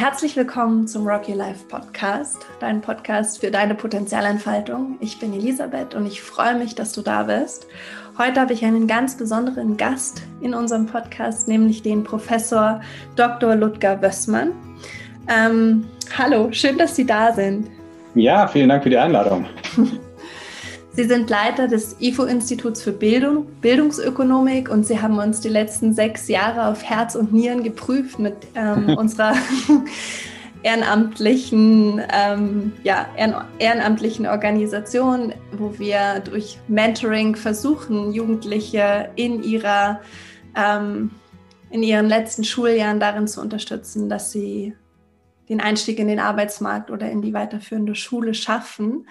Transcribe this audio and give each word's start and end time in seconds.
Herzlich 0.00 0.34
willkommen 0.34 0.88
zum 0.88 1.06
Rock 1.06 1.28
Your 1.28 1.36
Life 1.36 1.66
Podcast, 1.68 2.46
dein 2.58 2.80
Podcast 2.80 3.38
für 3.38 3.50
deine 3.50 3.74
Potenzialentfaltung. 3.74 4.96
Ich 5.00 5.18
bin 5.18 5.34
Elisabeth 5.34 5.94
und 5.94 6.06
ich 6.06 6.22
freue 6.22 6.54
mich, 6.54 6.74
dass 6.74 6.94
du 6.94 7.02
da 7.02 7.24
bist. 7.24 7.66
Heute 8.16 8.40
habe 8.40 8.54
ich 8.54 8.64
einen 8.64 8.86
ganz 8.86 9.18
besonderen 9.18 9.76
Gast 9.76 10.22
in 10.40 10.54
unserem 10.54 10.86
Podcast, 10.86 11.48
nämlich 11.48 11.82
den 11.82 12.02
Professor 12.02 12.80
Dr. 13.14 13.54
Ludger 13.56 14.00
Wössmann. 14.00 14.52
Ähm, 15.28 15.84
hallo, 16.16 16.48
schön, 16.50 16.78
dass 16.78 16.96
Sie 16.96 17.04
da 17.04 17.34
sind. 17.34 17.68
Ja, 18.14 18.48
vielen 18.48 18.70
Dank 18.70 18.84
für 18.84 18.90
die 18.90 18.96
Einladung. 18.96 19.44
Sie 21.00 21.06
sind 21.06 21.30
Leiter 21.30 21.66
des 21.66 21.96
IFO-Instituts 21.98 22.82
für 22.82 22.92
Bildung, 22.92 23.46
Bildungsökonomik 23.62 24.68
und 24.68 24.86
Sie 24.86 25.00
haben 25.00 25.16
uns 25.16 25.40
die 25.40 25.48
letzten 25.48 25.94
sechs 25.94 26.28
Jahre 26.28 26.66
auf 26.66 26.82
Herz 26.82 27.14
und 27.14 27.32
Nieren 27.32 27.62
geprüft 27.62 28.18
mit 28.18 28.34
ähm, 28.54 28.86
unserer 28.98 29.32
ehrenamtlichen, 30.62 32.02
ähm, 32.12 32.74
ja, 32.84 33.08
ehrenamtlichen 33.16 34.26
Organisation, 34.26 35.32
wo 35.52 35.78
wir 35.78 36.20
durch 36.20 36.58
Mentoring 36.68 37.34
versuchen, 37.34 38.12
Jugendliche 38.12 39.10
in 39.16 39.42
ihrer 39.42 40.02
ähm, 40.54 41.12
in 41.70 41.82
ihren 41.82 42.10
letzten 42.10 42.44
Schuljahren 42.44 43.00
darin 43.00 43.26
zu 43.26 43.40
unterstützen, 43.40 44.10
dass 44.10 44.32
sie 44.32 44.76
den 45.48 45.62
Einstieg 45.62 45.98
in 45.98 46.08
den 46.08 46.20
Arbeitsmarkt 46.20 46.90
oder 46.90 47.10
in 47.10 47.22
die 47.22 47.32
weiterführende 47.32 47.94
Schule 47.94 48.34
schaffen. 48.34 49.06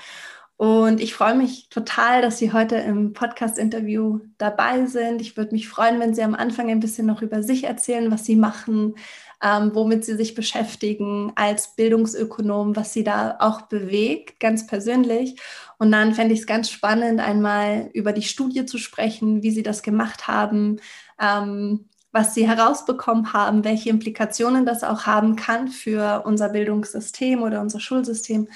Und 0.60 1.00
ich 1.00 1.14
freue 1.14 1.36
mich 1.36 1.70
total, 1.70 2.22
dass 2.22 2.38
Sie 2.38 2.52
heute 2.52 2.76
im 2.76 3.14
Podcast-Interview 3.14 4.20
dabei 4.38 4.88
sind. 4.88 5.22
Ich 5.22 5.38
würde 5.38 5.54
mich 5.54 5.70
freuen, 5.70 6.02
wenn 6.02 6.14
Sie 6.14 6.22
am 6.22 6.36
Anfang 6.36 6.70
ein 6.70 6.82
bisschen 6.82 7.08
noch 7.08 7.22
über 7.22 7.44
sich 7.44 7.64
erzählen, 7.64 8.12
was 8.12 8.26
Sie 8.26 8.36
machen, 8.36 8.96
ähm, 9.42 9.72
womit 9.74 10.04
Sie 10.04 10.18
sich 10.18 10.36
beschäftigen 10.36 11.32
als 11.36 11.78
Bildungsökonom, 11.78 12.76
was 12.76 12.92
Sie 12.92 13.06
da 13.06 13.38
auch 13.40 13.62
bewegt, 13.62 14.42
ganz 14.42 14.68
persönlich. 14.68 15.40
Und 15.78 15.94
dann 15.94 16.14
fände 16.14 16.34
ich 16.34 16.42
es 16.42 16.46
ganz 16.46 16.70
spannend, 16.70 17.22
einmal 17.22 17.90
über 17.94 18.12
die 18.12 18.24
Studie 18.24 18.66
zu 18.66 18.78
sprechen, 18.78 19.42
wie 19.42 19.52
Sie 19.52 19.64
das 19.64 19.82
gemacht 19.82 20.28
haben, 20.28 20.82
ähm, 21.22 21.86
was 22.12 22.34
Sie 22.34 22.46
herausbekommen 22.46 23.32
haben, 23.32 23.64
welche 23.64 23.92
Implikationen 23.92 24.66
das 24.66 24.84
auch 24.84 25.06
haben 25.06 25.38
kann 25.38 25.70
für 25.70 26.24
unser 26.26 26.50
Bildungssystem 26.50 27.44
oder 27.44 27.62
unser 27.62 27.80
Schulsystem 27.80 28.50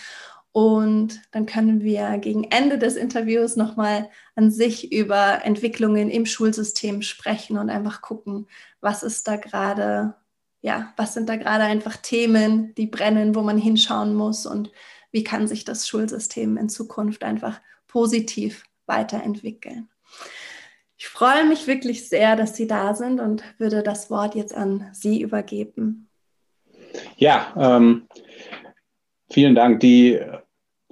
und 0.53 1.19
dann 1.31 1.47
können 1.47 1.81
wir 1.81 2.19
gegen 2.19 2.43
Ende 2.45 2.77
des 2.77 2.95
Interviews 2.95 3.55
nochmal 3.55 4.09
an 4.35 4.51
sich 4.51 4.93
über 4.93 5.43
Entwicklungen 5.43 6.11
im 6.11 6.27
Schulsystem 6.27 7.01
sprechen 7.01 7.57
und 7.57 7.71
einfach 7.71 8.03
gucken, 8.03 8.47
was 8.79 9.01
ist 9.01 9.27
da 9.27 9.35
gerade, 9.35 10.13
ja, 10.61 10.93
was 10.95 11.15
sind 11.15 11.27
da 11.27 11.37
gerade 11.37 11.63
einfach 11.63 11.97
Themen, 11.97 12.75
die 12.75 12.85
brennen, 12.85 13.33
wo 13.33 13.41
man 13.41 13.57
hinschauen 13.57 14.13
muss 14.13 14.45
und 14.45 14.71
wie 15.11 15.23
kann 15.23 15.47
sich 15.47 15.65
das 15.65 15.87
Schulsystem 15.87 16.55
in 16.57 16.69
Zukunft 16.69 17.23
einfach 17.23 17.59
positiv 17.87 18.63
weiterentwickeln. 18.85 19.89
Ich 20.97 21.07
freue 21.07 21.45
mich 21.45 21.65
wirklich 21.65 22.07
sehr, 22.07 22.35
dass 22.35 22.55
Sie 22.55 22.67
da 22.67 22.93
sind 22.93 23.19
und 23.19 23.43
würde 23.57 23.81
das 23.81 24.11
Wort 24.11 24.35
jetzt 24.35 24.53
an 24.53 24.87
Sie 24.93 25.19
übergeben. 25.21 26.09
Ja, 27.17 27.53
ähm, 27.57 28.07
vielen 29.31 29.55
Dank. 29.55 29.79
Die 29.79 30.19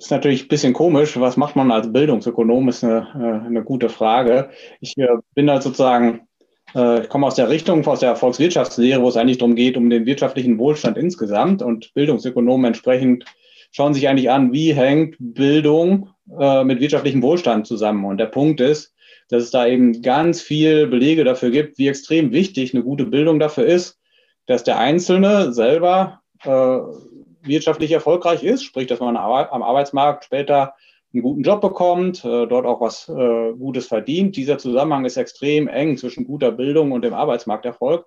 ist 0.02 0.12
natürlich 0.12 0.46
ein 0.46 0.48
bisschen 0.48 0.74
komisch. 0.74 1.20
Was 1.20 1.38
macht 1.38 1.56
man 1.56 1.72
als 1.72 1.92
Bildungsökonom, 1.92 2.70
ist 2.70 2.84
eine, 2.84 3.08
äh, 3.16 3.46
eine 3.46 3.64
gute 3.64 3.90
Frage. 3.90 4.50
Ich 4.80 4.98
äh, 4.98 5.08
bin 5.36 5.48
da 5.48 5.62
sozusagen, 5.62 6.28
äh, 6.76 7.02
ich 7.02 7.10
komme 7.10 7.28
aus 7.28 7.36
der 7.36 7.50
Richtung, 7.50 7.86
aus 7.86 8.00
der 8.00 8.16
Volkswirtschaftslehre, 8.16 9.02
wo 9.02 9.10
es 9.10 9.18
eigentlich 9.18 9.38
darum 9.38 9.56
geht, 9.56 9.78
um 9.78 9.90
den 9.90 10.08
wirtschaftlichen 10.08 10.58
Wohlstand 10.58 10.98
insgesamt. 10.98 11.62
Und 11.62 11.94
Bildungsökonomen 11.94 12.66
entsprechend 12.66 13.26
schauen 13.72 13.94
sich 13.94 14.10
eigentlich 14.10 14.32
an, 14.32 14.52
wie 14.52 14.74
hängt 14.74 15.16
Bildung 15.20 16.10
mit 16.64 16.80
wirtschaftlichem 16.80 17.22
Wohlstand 17.22 17.68
zusammen. 17.68 18.06
Und 18.06 18.18
der 18.18 18.26
Punkt 18.26 18.62
ist, 18.62 18.94
dass 19.30 19.44
es 19.44 19.52
da 19.52 19.68
eben 19.68 20.02
ganz 20.02 20.42
viel 20.42 20.88
Belege 20.88 21.26
dafür 21.26 21.52
gibt, 21.52 21.78
wie 21.78 21.90
extrem 21.90 22.32
wichtig 22.32 22.74
eine 22.74 22.84
gute 22.84 23.06
Bildung 23.06 23.38
dafür 23.40 23.66
ist, 23.66 24.00
dass 24.46 24.64
der 24.64 24.78
Einzelne 24.78 25.52
selber 25.52 26.22
wirtschaftlich 27.44 27.92
erfolgreich 27.92 28.44
ist, 28.44 28.64
sprich, 28.64 28.88
dass 28.88 29.00
man 29.00 29.18
am 29.18 29.64
Arbeitsmarkt 29.64 30.26
später 30.26 30.76
einen 31.14 31.24
guten 31.24 31.44
Job 31.44 31.62
bekommt, 31.62 32.24
äh, 32.24 32.48
dort 32.48 32.66
auch 32.66 32.80
was 32.80 33.10
äh, 33.10 33.54
Gutes 33.54 33.88
verdient. 33.88 34.36
Dieser 34.36 34.58
Zusammenhang 34.58 35.06
ist 35.06 35.18
extrem 35.18 35.68
eng 35.68 35.98
zwischen 35.98 36.26
guter 36.26 36.52
Bildung 36.52 36.92
und 36.92 37.04
dem 37.04 37.14
Arbeitsmarkterfolg. 37.14 38.06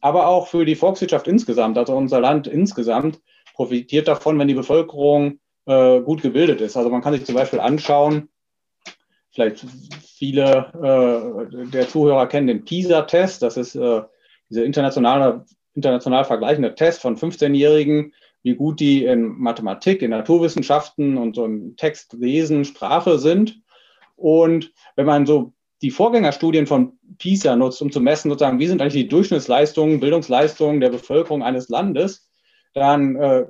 Aber 0.00 0.28
auch 0.28 0.46
für 0.46 0.64
die 0.64 0.76
Volkswirtschaft 0.76 1.26
insgesamt, 1.26 1.76
also 1.78 1.96
unser 1.96 2.20
Land 2.20 2.46
insgesamt, 2.46 3.20
profitiert 3.54 4.06
davon, 4.06 4.38
wenn 4.38 4.48
die 4.48 4.54
Bevölkerung 4.54 5.40
äh, 5.66 6.00
gut 6.00 6.22
gebildet 6.22 6.60
ist. 6.60 6.76
Also 6.76 6.90
man 6.90 7.02
kann 7.02 7.14
sich 7.14 7.24
zum 7.24 7.34
Beispiel 7.34 7.60
anschauen, 7.60 8.28
vielleicht 9.32 9.64
viele 10.16 10.70
der 11.70 11.88
Zuhörer 11.88 12.26
kennen 12.26 12.46
den 12.46 12.64
PISA-Test. 12.64 13.42
Das 13.42 13.58
ist 13.58 13.74
dieser 13.74 14.64
internationale, 14.64 15.44
international 15.74 16.24
vergleichende 16.24 16.74
Test 16.74 17.02
von 17.02 17.18
15-Jährigen, 17.18 18.14
wie 18.46 18.54
gut 18.54 18.78
die 18.78 19.04
in 19.04 19.26
Mathematik, 19.26 20.02
in 20.02 20.10
Naturwissenschaften 20.10 21.18
und 21.18 21.34
so 21.34 21.44
im 21.44 21.76
Text, 21.76 22.12
Lesen, 22.12 22.64
Sprache 22.64 23.18
sind. 23.18 23.60
Und 24.14 24.72
wenn 24.94 25.04
man 25.04 25.26
so 25.26 25.52
die 25.82 25.90
Vorgängerstudien 25.90 26.68
von 26.68 26.96
PISA 27.18 27.56
nutzt, 27.56 27.82
um 27.82 27.90
zu 27.90 28.00
messen, 28.00 28.30
sozusagen, 28.30 28.60
wie 28.60 28.68
sind 28.68 28.80
eigentlich 28.80 29.02
die 29.02 29.08
Durchschnittsleistungen, 29.08 29.98
Bildungsleistungen 29.98 30.80
der 30.80 30.90
Bevölkerung 30.90 31.42
eines 31.42 31.68
Landes, 31.68 32.30
dann 32.72 33.16
äh, 33.16 33.46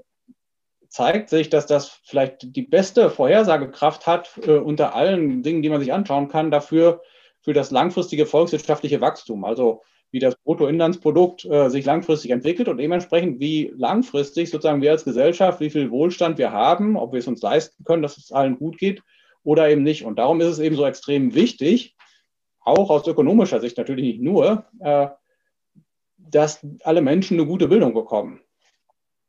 zeigt 0.89 1.29
sich, 1.29 1.51
dass 1.51 1.67
das 1.67 2.01
vielleicht 2.05 2.57
die 2.57 2.63
beste 2.63 3.11
Vorhersagekraft 3.11 4.07
hat 4.07 4.41
äh, 4.47 4.53
unter 4.53 4.95
allen 4.95 5.43
Dingen, 5.43 5.61
die 5.61 5.69
man 5.69 5.81
sich 5.81 5.93
anschauen 5.93 6.29
kann, 6.29 6.51
dafür 6.51 7.03
für 7.43 7.53
das 7.53 7.71
langfristige 7.71 8.25
volkswirtschaftliche 8.25 9.03
Wachstum. 9.03 9.45
Also 9.45 9.83
wie 10.11 10.19
das 10.19 10.37
Bruttoinlandsprodukt 10.37 11.45
äh, 11.45 11.69
sich 11.69 11.85
langfristig 11.85 12.31
entwickelt 12.31 12.69
und 12.69 12.79
dementsprechend, 12.79 13.41
wie 13.41 13.73
langfristig 13.77 14.51
sozusagen 14.51 14.83
wir 14.83 14.93
als 14.93 15.05
Gesellschaft, 15.05 15.61
wie 15.61 15.71
viel 15.71 15.91
Wohlstand 15.91 16.39
wir 16.39 16.53
haben, 16.53 16.97
ob 16.97 17.13
wir 17.13 17.19
es 17.19 17.27
uns 17.27 17.43
leisten 17.43 17.85
können, 17.85 18.03
dass 18.03 18.17
es 18.17 18.33
allen 18.33 18.59
gut 18.59 18.79
geht 18.79 19.03
oder 19.43 19.69
eben 19.69 19.83
nicht. 19.83 20.05
Und 20.05 20.19
darum 20.19 20.41
ist 20.41 20.49
es 20.49 20.59
eben 20.59 20.77
so 20.77 20.87
extrem 20.87 21.35
wichtig, 21.35 21.97
auch 22.61 22.91
aus 22.91 23.07
ökonomischer 23.07 23.61
Sicht 23.61 23.79
natürlich 23.79 24.05
nicht 24.05 24.21
nur, 24.21 24.65
äh, 24.81 25.09
dass 26.17 26.67
alle 26.83 27.03
Menschen 27.03 27.39
eine 27.39 27.47
gute 27.47 27.69
Bildung 27.69 27.95
bekommen. 27.95 28.41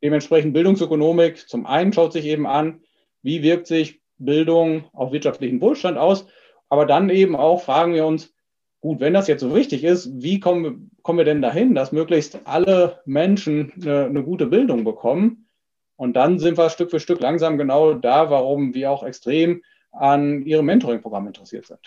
Dementsprechend 0.02 0.54
Bildungsökonomik 0.54 1.48
zum 1.48 1.66
einen 1.66 1.92
schaut 1.92 2.12
sich 2.12 2.24
eben 2.24 2.46
an, 2.46 2.82
wie 3.22 3.42
wirkt 3.42 3.66
sich 3.66 4.00
Bildung 4.18 4.84
auf 4.92 5.12
wirtschaftlichen 5.12 5.60
Wohlstand 5.60 5.98
aus, 5.98 6.26
aber 6.68 6.86
dann 6.86 7.10
eben 7.10 7.36
auch 7.36 7.62
fragen 7.62 7.94
wir 7.94 8.06
uns, 8.06 8.34
Gut, 8.80 9.00
wenn 9.00 9.14
das 9.14 9.26
jetzt 9.26 9.40
so 9.40 9.54
wichtig 9.54 9.82
ist, 9.82 10.10
wie 10.22 10.38
kommen, 10.38 10.90
kommen 11.02 11.18
wir 11.18 11.24
denn 11.24 11.42
dahin, 11.42 11.74
dass 11.74 11.90
möglichst 11.90 12.38
alle 12.44 13.00
Menschen 13.06 13.72
eine, 13.82 14.04
eine 14.04 14.22
gute 14.22 14.46
Bildung 14.46 14.84
bekommen? 14.84 15.48
Und 15.96 16.14
dann 16.14 16.38
sind 16.38 16.56
wir 16.56 16.70
Stück 16.70 16.90
für 16.90 17.00
Stück 17.00 17.20
langsam 17.20 17.58
genau 17.58 17.94
da, 17.94 18.30
warum 18.30 18.72
wir 18.74 18.90
auch 18.90 19.02
extrem 19.02 19.62
an 19.90 20.42
Ihrem 20.42 20.66
Mentoring-Programm 20.66 21.26
interessiert 21.26 21.66
sind. 21.66 21.80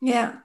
Ja. 0.00 0.42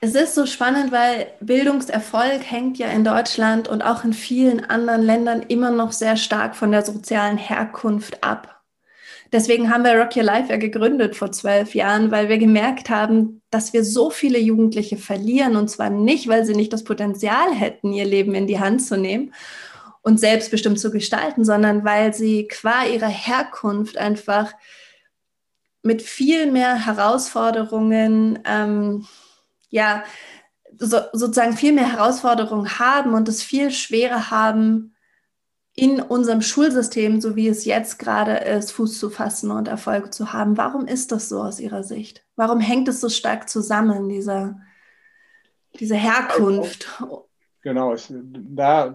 Es 0.00 0.14
ist 0.14 0.34
so 0.34 0.46
spannend, 0.46 0.92
weil 0.92 1.26
Bildungserfolg 1.40 2.50
hängt 2.50 2.78
ja 2.78 2.86
in 2.88 3.04
Deutschland 3.04 3.68
und 3.68 3.82
auch 3.82 4.04
in 4.04 4.12
vielen 4.12 4.64
anderen 4.64 5.02
Ländern 5.02 5.42
immer 5.42 5.72
noch 5.72 5.92
sehr 5.92 6.16
stark 6.16 6.54
von 6.54 6.70
der 6.70 6.84
sozialen 6.84 7.36
Herkunft 7.36 8.22
ab. 8.22 8.57
Deswegen 9.32 9.70
haben 9.70 9.84
wir 9.84 9.98
Rock 9.98 10.16
Your 10.16 10.22
Life 10.22 10.50
ja 10.50 10.56
gegründet 10.56 11.14
vor 11.14 11.32
zwölf 11.32 11.74
Jahren, 11.74 12.10
weil 12.10 12.28
wir 12.28 12.38
gemerkt 12.38 12.88
haben, 12.88 13.42
dass 13.50 13.72
wir 13.72 13.84
so 13.84 14.08
viele 14.10 14.38
Jugendliche 14.38 14.96
verlieren. 14.96 15.56
Und 15.56 15.68
zwar 15.68 15.90
nicht, 15.90 16.28
weil 16.28 16.46
sie 16.46 16.54
nicht 16.54 16.72
das 16.72 16.84
Potenzial 16.84 17.52
hätten, 17.52 17.92
ihr 17.92 18.06
Leben 18.06 18.34
in 18.34 18.46
die 18.46 18.58
Hand 18.58 18.82
zu 18.82 18.96
nehmen 18.96 19.34
und 20.02 20.18
selbstbestimmt 20.18 20.80
zu 20.80 20.90
gestalten, 20.90 21.44
sondern 21.44 21.84
weil 21.84 22.14
sie 22.14 22.48
qua 22.48 22.84
ihrer 22.86 23.08
Herkunft 23.08 23.98
einfach 23.98 24.54
mit 25.82 26.02
viel 26.02 26.50
mehr 26.50 26.86
Herausforderungen, 26.86 28.38
ähm, 28.46 29.06
ja, 29.68 30.04
so, 30.78 31.00
sozusagen 31.12 31.56
viel 31.56 31.72
mehr 31.72 31.92
Herausforderungen 31.92 32.78
haben 32.78 33.14
und 33.14 33.28
es 33.28 33.42
viel 33.42 33.70
schwerer 33.70 34.30
haben, 34.30 34.94
in 35.78 36.00
unserem 36.00 36.42
Schulsystem, 36.42 37.20
so 37.20 37.36
wie 37.36 37.46
es 37.46 37.64
jetzt 37.64 38.00
gerade 38.00 38.32
ist, 38.32 38.72
Fuß 38.72 38.98
zu 38.98 39.10
fassen 39.10 39.52
und 39.52 39.68
Erfolg 39.68 40.12
zu 40.12 40.32
haben. 40.32 40.56
Warum 40.56 40.86
ist 40.86 41.12
das 41.12 41.28
so 41.28 41.40
aus 41.40 41.60
Ihrer 41.60 41.84
Sicht? 41.84 42.24
Warum 42.34 42.58
hängt 42.58 42.88
es 42.88 43.00
so 43.00 43.08
stark 43.08 43.48
zusammen, 43.48 44.08
dieser, 44.08 44.60
diese 45.78 45.94
Herkunft? 45.94 46.88
Genau, 47.62 47.94
ich, 47.94 48.08
da, 48.10 48.92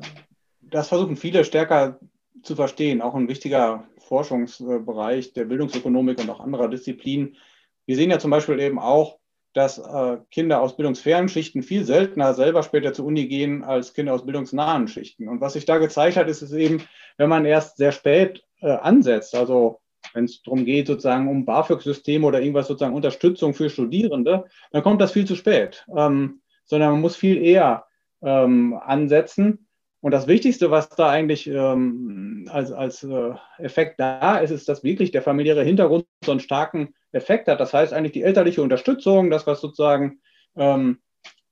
das 0.59 0.89
versuchen 0.89 1.15
viele 1.15 1.45
stärker 1.45 1.99
zu 2.41 2.53
verstehen, 2.57 3.01
auch 3.01 3.15
ein 3.15 3.29
wichtiger 3.29 3.87
Forschungsbereich 3.99 5.31
der 5.31 5.45
Bildungsökonomik 5.45 6.19
und 6.19 6.29
auch 6.29 6.41
anderer 6.41 6.67
Disziplinen. 6.67 7.37
Wir 7.85 7.95
sehen 7.95 8.11
ja 8.11 8.19
zum 8.19 8.31
Beispiel 8.31 8.59
eben 8.59 8.77
auch, 8.77 9.19
dass 9.53 9.77
äh, 9.77 10.17
Kinder 10.31 10.61
aus 10.61 10.75
bildungsfernen 10.75 11.29
Schichten 11.29 11.63
viel 11.63 11.85
seltener 11.85 12.33
selber 12.33 12.63
später 12.63 12.93
zur 12.93 13.05
Uni 13.05 13.27
gehen 13.27 13.63
als 13.63 13.93
Kinder 13.93 14.13
aus 14.13 14.25
bildungsnahen 14.25 14.87
Schichten. 14.87 15.27
Und 15.29 15.41
was 15.41 15.53
sich 15.53 15.65
da 15.65 15.77
gezeigt 15.77 16.17
hat, 16.17 16.27
ist 16.27 16.41
es 16.41 16.51
eben, 16.51 16.83
wenn 17.17 17.29
man 17.29 17.45
erst 17.45 17.77
sehr 17.77 17.91
spät 17.91 18.43
äh, 18.61 18.71
ansetzt, 18.71 19.35
also 19.35 19.79
wenn 20.13 20.25
es 20.25 20.41
darum 20.43 20.65
geht, 20.65 20.87
sozusagen 20.87 21.29
um 21.29 21.45
BAföG-Systeme 21.45 22.25
oder 22.25 22.41
irgendwas 22.41 22.67
sozusagen 22.67 22.95
Unterstützung 22.95 23.53
für 23.53 23.69
Studierende, 23.69 24.45
dann 24.71 24.83
kommt 24.83 25.01
das 25.01 25.11
viel 25.11 25.25
zu 25.25 25.35
spät, 25.35 25.85
ähm, 25.95 26.41
sondern 26.65 26.91
man 26.91 27.01
muss 27.01 27.15
viel 27.15 27.41
eher 27.41 27.85
ähm, 28.21 28.79
ansetzen. 28.83 29.62
Und 30.03 30.11
das 30.11 30.27
Wichtigste, 30.27 30.69
was 30.69 30.89
da 30.89 31.09
eigentlich 31.09 31.47
ähm, 31.47 32.49
als, 32.51 32.73
als 32.73 33.03
äh, 33.05 33.35
Effekt 33.57 34.01
da 34.01 34.39
ist, 34.39 34.51
ist, 34.51 34.67
dass 34.67 34.83
wirklich 34.83 35.11
der 35.11 35.21
familiäre 35.21 35.63
Hintergrund 35.63 36.05
so 36.25 36.31
einen 36.31 36.41
starken 36.41 36.93
Effekt 37.13 37.47
hat. 37.47 37.61
Das 37.61 37.73
heißt 37.73 37.93
eigentlich 37.93 38.11
die 38.11 38.23
elterliche 38.23 38.61
Unterstützung, 38.61 39.29
das, 39.29 39.47
was 39.47 39.61
sozusagen 39.61 40.19
ähm, 40.57 40.99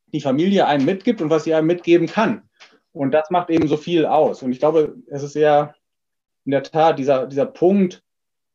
die 0.07 0.19
Familie 0.19 0.68
einem 0.68 0.83
mitgibt 0.83 1.21
und 1.21 1.30
was 1.30 1.45
sie 1.45 1.53
einem 1.53 1.68
mitgeben 1.68 2.07
kann. 2.07 2.42
Und 2.92 3.13
das 3.13 3.30
macht 3.30 3.50
eben 3.51 3.69
so 3.69 3.77
viel 3.77 4.06
aus. 4.06 4.44
Und 4.44 4.51
ich 4.51 4.59
glaube, 4.59 4.98
es 5.07 5.24
ist 5.24 5.36
ja 5.36 5.74
in 6.44 6.51
der 6.51 6.63
Tat 6.63 7.00
dieser, 7.00 7.27
dieser 7.27 7.45
Punkt, 7.45 8.03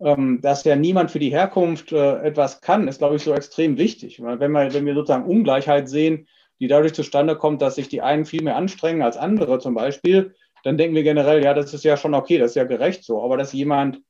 ähm, 0.01 0.43
dass 0.43 0.65
ja 0.65 0.77
niemand 0.77 1.11
für 1.11 1.21
die 1.21 1.31
Herkunft 1.31 1.93
äh, 1.93 2.19
etwas 2.19 2.61
kann, 2.61 2.87
ist, 2.87 2.99
glaube 2.99 3.17
ich, 3.17 3.23
so 3.23 3.33
extrem 3.33 3.79
wichtig. 3.79 4.23
Weil 4.23 4.41
wenn, 4.41 4.53
wir, 4.53 4.75
wenn 4.75 4.85
wir 4.85 4.93
sozusagen 4.95 5.25
Ungleichheit 5.25 5.89
sehen, 5.89 6.29
die 6.61 6.69
dadurch 6.69 6.95
zustande 6.95 7.37
kommt, 7.37 7.63
dass 7.63 7.75
sich 7.75 7.89
die 7.89 8.03
einen 8.03 8.25
viel 8.25 8.43
mehr 8.43 8.57
anstrengen 8.57 9.03
als 9.03 9.17
andere 9.17 9.59
zum 9.59 9.75
Beispiel, 9.75 10.35
dann 10.65 10.79
denken 10.79 10.97
wir 10.97 11.03
generell, 11.03 11.45
ja, 11.45 11.55
das 11.55 11.75
ist 11.75 11.85
ja 11.85 11.97
schon 11.97 12.15
okay, 12.15 12.39
das 12.39 12.53
ist 12.53 12.57
ja 12.57 12.65
gerecht 12.65 13.05
so. 13.05 13.23
Aber 13.23 13.37
dass 13.37 13.53
jemand 13.53 14.01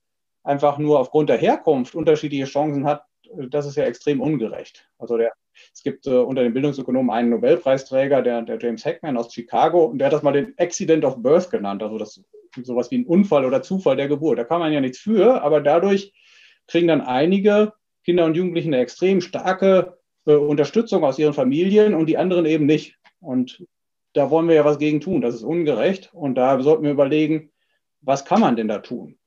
einfach 0.43 0.78
nur 0.78 1.00
aufgrund 1.00 1.28
der 1.28 1.38
Herkunft 1.38 1.94
unterschiedliche 1.94 2.44
Chancen 2.44 2.87
hat, 2.87 3.02
das 3.48 3.66
ist 3.66 3.76
ja 3.76 3.84
extrem 3.84 4.20
ungerecht. 4.20 4.88
Also 4.98 5.16
der, 5.16 5.32
es 5.75 5.82
gibt 5.82 6.06
äh, 6.06 6.10
unter 6.10 6.43
den 6.43 6.54
Bildungsökonomen 6.54 7.10
einen 7.10 7.31
Nobelpreisträger, 7.31 8.22
der, 8.22 8.43
der 8.43 8.58
James 8.58 8.84
Heckman 8.84 9.16
aus 9.16 9.34
Chicago, 9.34 9.84
und 9.84 9.98
der 9.98 10.06
hat 10.06 10.14
das 10.14 10.22
mal 10.22 10.32
den 10.32 10.54
Accident 10.58 11.04
of 11.04 11.22
Birth 11.22 11.50
genannt, 11.50 11.82
also 11.82 11.98
das 11.98 12.22
sowas 12.62 12.90
wie 12.90 12.98
ein 12.98 13.06
Unfall 13.06 13.44
oder 13.44 13.62
Zufall 13.62 13.96
der 13.96 14.08
Geburt. 14.08 14.38
Da 14.38 14.44
kann 14.44 14.60
man 14.60 14.72
ja 14.72 14.81
nichts 14.81 14.98
für, 14.98 15.43
aber 15.43 15.60
dadurch 15.60 16.14
kriegen 16.66 16.88
dann 16.88 17.02
einige 17.02 17.75
Kinder 18.04 18.25
und 18.25 18.34
Jugendliche 18.34 18.69
eine 18.69 18.78
extrem 18.78 19.20
starke 19.20 19.95
äh, 20.26 20.34
Unterstützung 20.34 21.05
aus 21.05 21.19
ihren 21.19 21.34
Familien 21.34 21.94
und 21.94 22.06
die 22.06 22.19
anderen 22.19 22.46
eben 22.46 22.67
nicht. 22.67 22.96
Und 23.20 23.64
da 24.12 24.31
wollen 24.31 24.49
wir 24.49 24.55
ja 24.55 24.64
was 24.64 24.78
gegen 24.78 25.00
tun. 25.00 25.20
Das 25.20 25.34
ist 25.34 25.43
ungerecht. 25.43 26.11
Und 26.12 26.37
da 26.37 26.61
sollten 26.61 26.84
wir 26.84 26.90
überlegen, 26.90 27.50
was 28.00 28.25
kann 28.25 28.40
man 28.40 28.56
denn 28.56 28.69
da 28.69 28.78
tun? 28.78 29.19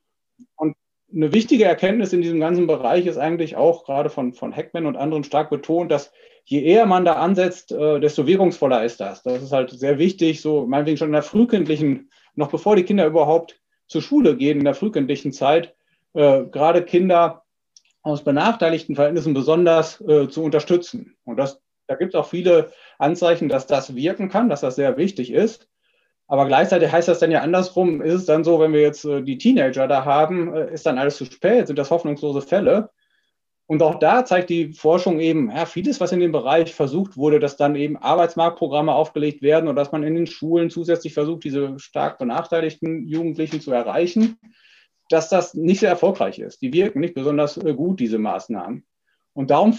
Und 0.55 0.75
eine 1.13 1.33
wichtige 1.33 1.65
Erkenntnis 1.65 2.13
in 2.13 2.21
diesem 2.21 2.39
ganzen 2.39 2.67
Bereich 2.67 3.05
ist 3.05 3.17
eigentlich 3.17 3.55
auch 3.55 3.83
gerade 3.83 4.09
von, 4.09 4.33
von 4.33 4.51
Heckman 4.51 4.85
und 4.85 4.95
anderen 4.95 5.23
stark 5.23 5.49
betont, 5.49 5.91
dass 5.91 6.11
je 6.45 6.63
eher 6.63 6.85
man 6.85 7.05
da 7.05 7.13
ansetzt, 7.13 7.71
äh, 7.71 7.99
desto 7.99 8.27
wirkungsvoller 8.27 8.83
ist 8.83 8.99
das. 8.99 9.23
Das 9.23 9.41
ist 9.41 9.51
halt 9.51 9.69
sehr 9.71 9.99
wichtig, 9.99 10.41
so 10.41 10.65
meinetwegen 10.65 10.97
schon 10.97 11.09
in 11.09 11.13
der 11.13 11.23
frühkindlichen, 11.23 12.09
noch 12.35 12.49
bevor 12.49 12.75
die 12.75 12.83
Kinder 12.83 13.05
überhaupt 13.05 13.59
zur 13.87 14.01
Schule 14.01 14.37
gehen, 14.37 14.59
in 14.59 14.65
der 14.65 14.75
frühkindlichen 14.75 15.31
Zeit, 15.31 15.75
äh, 16.13 16.43
gerade 16.45 16.83
Kinder 16.83 17.43
aus 18.01 18.23
benachteiligten 18.23 18.95
Verhältnissen 18.95 19.33
besonders 19.33 20.01
äh, 20.01 20.27
zu 20.29 20.43
unterstützen. 20.43 21.17
Und 21.25 21.37
das, 21.37 21.61
da 21.87 21.95
gibt 21.95 22.13
es 22.13 22.19
auch 22.19 22.27
viele 22.27 22.71
Anzeichen, 22.97 23.49
dass 23.49 23.67
das 23.67 23.95
wirken 23.95 24.29
kann, 24.29 24.49
dass 24.49 24.61
das 24.61 24.75
sehr 24.75 24.97
wichtig 24.97 25.31
ist. 25.31 25.67
Aber 26.27 26.45
gleichzeitig 26.45 26.91
heißt 26.91 27.07
das 27.07 27.19
dann 27.19 27.31
ja 27.31 27.41
andersrum, 27.41 28.01
ist 28.01 28.13
es 28.13 28.25
dann 28.25 28.43
so, 28.43 28.59
wenn 28.59 28.71
wir 28.71 28.81
jetzt 28.81 29.03
äh, 29.03 29.21
die 29.23 29.37
Teenager 29.37 29.87
da 29.87 30.05
haben, 30.05 30.53
äh, 30.53 30.73
ist 30.73 30.85
dann 30.85 30.99
alles 30.99 31.17
zu 31.17 31.25
spät, 31.25 31.67
sind 31.67 31.79
das 31.79 31.91
hoffnungslose 31.91 32.41
Fälle. 32.41 32.91
Und 33.65 33.83
auch 33.83 33.99
da 33.99 34.25
zeigt 34.25 34.49
die 34.49 34.73
Forschung 34.73 35.19
eben, 35.19 35.51
ja, 35.51 35.65
vieles, 35.65 35.99
was 35.99 36.11
in 36.11 36.19
dem 36.19 36.31
Bereich 36.31 36.73
versucht 36.73 37.17
wurde, 37.17 37.39
dass 37.39 37.55
dann 37.55 37.75
eben 37.75 37.97
Arbeitsmarktprogramme 37.97 38.93
aufgelegt 38.93 39.43
werden 39.43 39.67
und 39.67 39.75
dass 39.75 39.91
man 39.91 40.01
in 40.01 40.15
den 40.15 40.25
Schulen 40.25 40.71
zusätzlich 40.71 41.13
versucht, 41.13 41.43
diese 41.43 41.77
stark 41.77 42.17
benachteiligten 42.17 43.05
Jugendlichen 43.07 43.61
zu 43.61 43.71
erreichen, 43.71 44.39
dass 45.09 45.29
das 45.29 45.53
nicht 45.55 45.79
sehr 45.79 45.89
erfolgreich 45.89 46.39
ist. 46.39 46.61
Die 46.61 46.71
wirken 46.71 46.99
nicht 46.99 47.15
besonders 47.15 47.57
äh, 47.57 47.73
gut, 47.73 47.99
diese 47.99 48.19
Maßnahmen. 48.19 48.85
Und 49.33 49.51
darum 49.51 49.77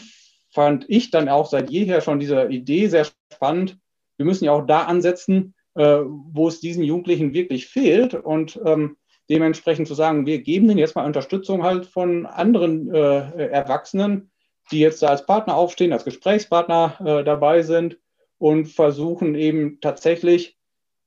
fand 0.50 0.84
ich 0.88 1.10
dann 1.10 1.28
auch 1.28 1.46
seit 1.46 1.70
jeher 1.70 2.00
schon 2.00 2.20
diese 2.20 2.48
Idee 2.48 2.88
sehr 2.88 3.06
spannend. 3.32 3.78
Wir 4.16 4.26
müssen 4.26 4.44
ja 4.44 4.52
auch 4.52 4.66
da 4.66 4.82
ansetzen, 4.82 5.54
äh, 5.74 6.00
wo 6.04 6.48
es 6.48 6.60
diesen 6.60 6.82
Jugendlichen 6.82 7.32
wirklich 7.32 7.68
fehlt 7.68 8.14
und 8.14 8.60
ähm, 8.66 8.96
dementsprechend 9.30 9.86
zu 9.86 9.94
sagen, 9.94 10.26
wir 10.26 10.42
geben 10.42 10.66
denen 10.66 10.78
jetzt 10.78 10.96
mal 10.96 11.06
Unterstützung 11.06 11.62
halt 11.62 11.86
von 11.86 12.26
anderen 12.26 12.92
äh, 12.92 13.46
Erwachsenen, 13.46 14.32
die 14.72 14.80
jetzt 14.80 15.02
da 15.02 15.08
als 15.08 15.24
Partner 15.24 15.54
aufstehen, 15.56 15.92
als 15.92 16.04
Gesprächspartner 16.04 17.22
dabei 17.24 17.62
sind 17.62 17.98
und 18.38 18.66
versuchen 18.66 19.34
eben 19.34 19.80
tatsächlich 19.80 20.56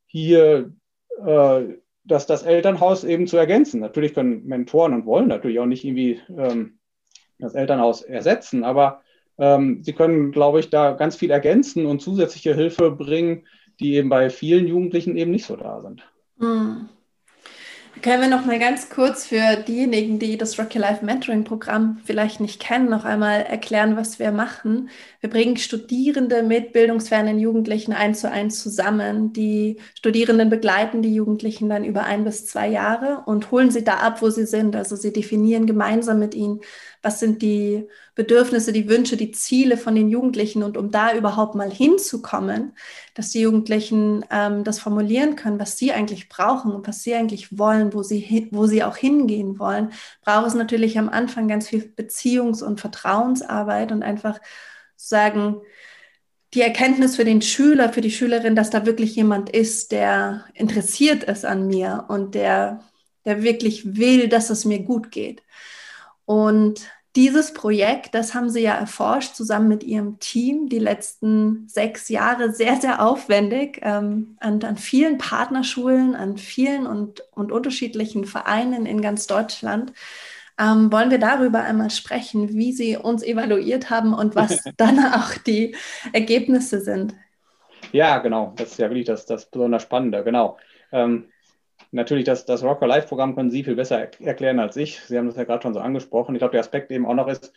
hier 0.05 0.73
äh, 2.07 2.25
das, 2.25 2.43
Elternhaus 2.43 3.03
eben 3.03 3.27
zu 3.27 3.37
ergänzen. 3.37 3.81
Natürlich 3.81 4.13
können 4.13 4.45
Mentoren 4.45 4.93
und 4.93 5.05
wollen 5.05 5.27
natürlich 5.27 5.59
auch 5.59 5.65
nicht 5.65 5.83
irgendwie 5.83 6.21
ähm, 6.29 6.79
das 7.39 7.55
Elternhaus 7.55 8.01
ersetzen, 8.01 8.63
aber 8.63 9.01
ähm, 9.37 9.83
sie 9.83 9.93
können, 9.93 10.31
glaube 10.31 10.59
ich, 10.59 10.69
da 10.69 10.91
ganz 10.91 11.15
viel 11.15 11.31
ergänzen 11.31 11.85
und 11.85 12.01
zusätzliche 12.01 12.53
Hilfe 12.55 12.91
bringen, 12.91 13.47
die 13.79 13.95
eben 13.95 14.09
bei 14.09 14.29
vielen 14.29 14.67
Jugendlichen 14.67 15.17
eben 15.17 15.31
nicht 15.31 15.45
so 15.45 15.55
da 15.55 15.81
sind. 15.81 16.07
Hm. 16.39 16.89
Können 18.01 18.23
wir 18.23 18.27
noch 18.27 18.45
mal 18.45 18.57
ganz 18.57 18.89
kurz 18.89 19.27
für 19.27 19.55
diejenigen, 19.55 20.17
die 20.17 20.35
das 20.37 20.57
Rocky 20.59 20.79
Life 20.79 21.05
Mentoring 21.05 21.43
Programm 21.43 22.01
vielleicht 22.03 22.39
nicht 22.39 22.59
kennen, 22.59 22.89
noch 22.89 23.05
einmal 23.05 23.43
erklären, 23.43 23.95
was 23.95 24.17
wir 24.17 24.31
machen? 24.31 24.89
Wir 25.21 25.29
bringen 25.29 25.57
Studierende 25.57 26.41
mit 26.41 26.73
bildungsfernen 26.73 27.37
Jugendlichen 27.39 27.93
eins 27.93 28.21
zu 28.21 28.31
eins 28.31 28.61
zusammen. 28.61 29.31
Die 29.31 29.79
Studierenden 29.95 30.49
begleiten 30.49 31.03
die 31.03 31.13
Jugendlichen 31.13 31.69
dann 31.69 31.85
über 31.85 32.03
ein 32.03 32.23
bis 32.23 32.47
zwei 32.47 32.67
Jahre 32.67 33.23
und 33.27 33.51
holen 33.51 33.69
sie 33.69 33.83
da 33.83 33.97
ab, 33.97 34.21
wo 34.23 34.29
sie 34.31 34.47
sind. 34.47 34.75
Also 34.75 34.95
sie 34.95 35.13
definieren 35.13 35.67
gemeinsam 35.67 36.19
mit 36.19 36.33
ihnen, 36.33 36.61
was 37.03 37.19
sind 37.19 37.41
die 37.41 37.87
Bedürfnisse, 38.15 38.71
die 38.71 38.87
Wünsche, 38.87 39.17
die 39.17 39.31
Ziele 39.31 39.77
von 39.77 39.93
den 39.93 40.09
Jugendlichen 40.09 40.63
und 40.63 40.77
um 40.77 40.89
da 40.89 41.13
überhaupt 41.15 41.53
mal 41.53 41.69
hinzukommen, 41.69 42.75
dass 43.13 43.29
die 43.29 43.41
Jugendlichen 43.41 44.25
ähm, 44.31 44.63
das 44.63 44.79
formulieren 44.79 45.35
können, 45.35 45.59
was 45.59 45.77
sie 45.77 45.91
eigentlich 45.91 46.29
brauchen 46.29 46.71
und 46.71 46.87
was 46.87 47.03
sie 47.03 47.13
eigentlich 47.13 47.59
wollen, 47.59 47.93
wo 47.93 48.03
sie, 48.03 48.47
wo 48.51 48.65
sie 48.67 48.83
auch 48.83 48.95
hingehen 48.95 49.59
wollen, 49.59 49.91
braucht 50.23 50.47
es 50.47 50.53
natürlich 50.55 50.97
am 50.97 51.09
Anfang 51.09 51.47
ganz 51.47 51.67
viel 51.67 51.93
Beziehungs- 51.95 52.63
und 52.63 52.79
Vertrauensarbeit 52.79 53.91
und 53.91 54.01
einfach 54.01 54.39
sagen, 54.95 55.57
die 56.53 56.61
Erkenntnis 56.61 57.15
für 57.15 57.25
den 57.25 57.41
Schüler, 57.41 57.91
für 57.91 58.01
die 58.01 58.11
Schülerin, 58.11 58.55
dass 58.55 58.69
da 58.69 58.85
wirklich 58.85 59.15
jemand 59.15 59.49
ist, 59.49 59.91
der 59.91 60.45
interessiert 60.53 61.23
ist 61.23 61.45
an 61.45 61.67
mir 61.67 62.05
und 62.09 62.35
der, 62.35 62.81
der 63.25 63.43
wirklich 63.43 63.97
will, 63.97 64.29
dass 64.29 64.49
es 64.49 64.63
mir 64.63 64.79
gut 64.79 65.11
geht. 65.11 65.41
Und 66.25 66.89
dieses 67.15 67.53
Projekt, 67.53 68.15
das 68.15 68.33
haben 68.33 68.49
sie 68.49 68.61
ja 68.61 68.73
erforscht 68.73 69.35
zusammen 69.35 69.67
mit 69.67 69.83
ihrem 69.83 70.19
Team 70.19 70.67
die 70.67 70.79
letzten 70.79 71.67
sechs 71.67 72.09
Jahre 72.09 72.51
sehr, 72.51 72.77
sehr 72.77 73.05
aufwendig 73.05 73.79
ähm, 73.83 74.35
an, 74.39 74.63
an 74.63 74.77
vielen 74.77 75.19
Partnerschulen, 75.19 76.15
an 76.15 76.37
vielen 76.37 76.87
und, 76.87 77.21
und 77.35 77.51
unterschiedlichen 77.51 78.25
Vereinen 78.25 78.87
in 78.87 79.01
ganz 79.01 79.27
Deutschland. 79.27 79.93
Ähm, 80.59 80.91
wollen 80.91 81.11
wir 81.11 81.19
darüber 81.19 81.63
einmal 81.63 81.91
sprechen, 81.91 82.49
wie 82.49 82.73
Sie 82.73 82.97
uns 82.97 83.23
evaluiert 83.23 83.89
haben 83.91 84.13
und 84.13 84.35
was 84.35 84.63
dann 84.77 84.99
auch 85.13 85.35
die 85.35 85.75
Ergebnisse 86.13 86.81
sind? 86.81 87.15
Ja, 87.91 88.19
genau. 88.19 88.53
Das 88.55 88.71
ist 88.71 88.79
ja 88.79 88.89
wirklich 88.89 89.05
das, 89.05 89.27
das 89.27 89.49
besonders 89.51 89.83
Spannende. 89.83 90.23
Genau. 90.23 90.57
Ähm, 90.91 91.25
Natürlich, 91.91 92.25
das, 92.25 92.45
das 92.45 92.63
Rocker 92.63 92.87
Live-Programm 92.87 93.35
können 93.35 93.51
Sie 93.51 93.63
viel 93.63 93.75
besser 93.75 93.99
erklären 94.19 94.59
als 94.59 94.77
ich. 94.77 94.99
Sie 95.01 95.17
haben 95.17 95.27
das 95.27 95.35
ja 95.35 95.43
gerade 95.43 95.61
schon 95.61 95.73
so 95.73 95.79
angesprochen. 95.79 96.35
Ich 96.35 96.39
glaube, 96.39 96.53
der 96.53 96.61
Aspekt 96.61 96.91
eben 96.91 97.05
auch 97.05 97.13
noch 97.13 97.27
ist, 97.27 97.53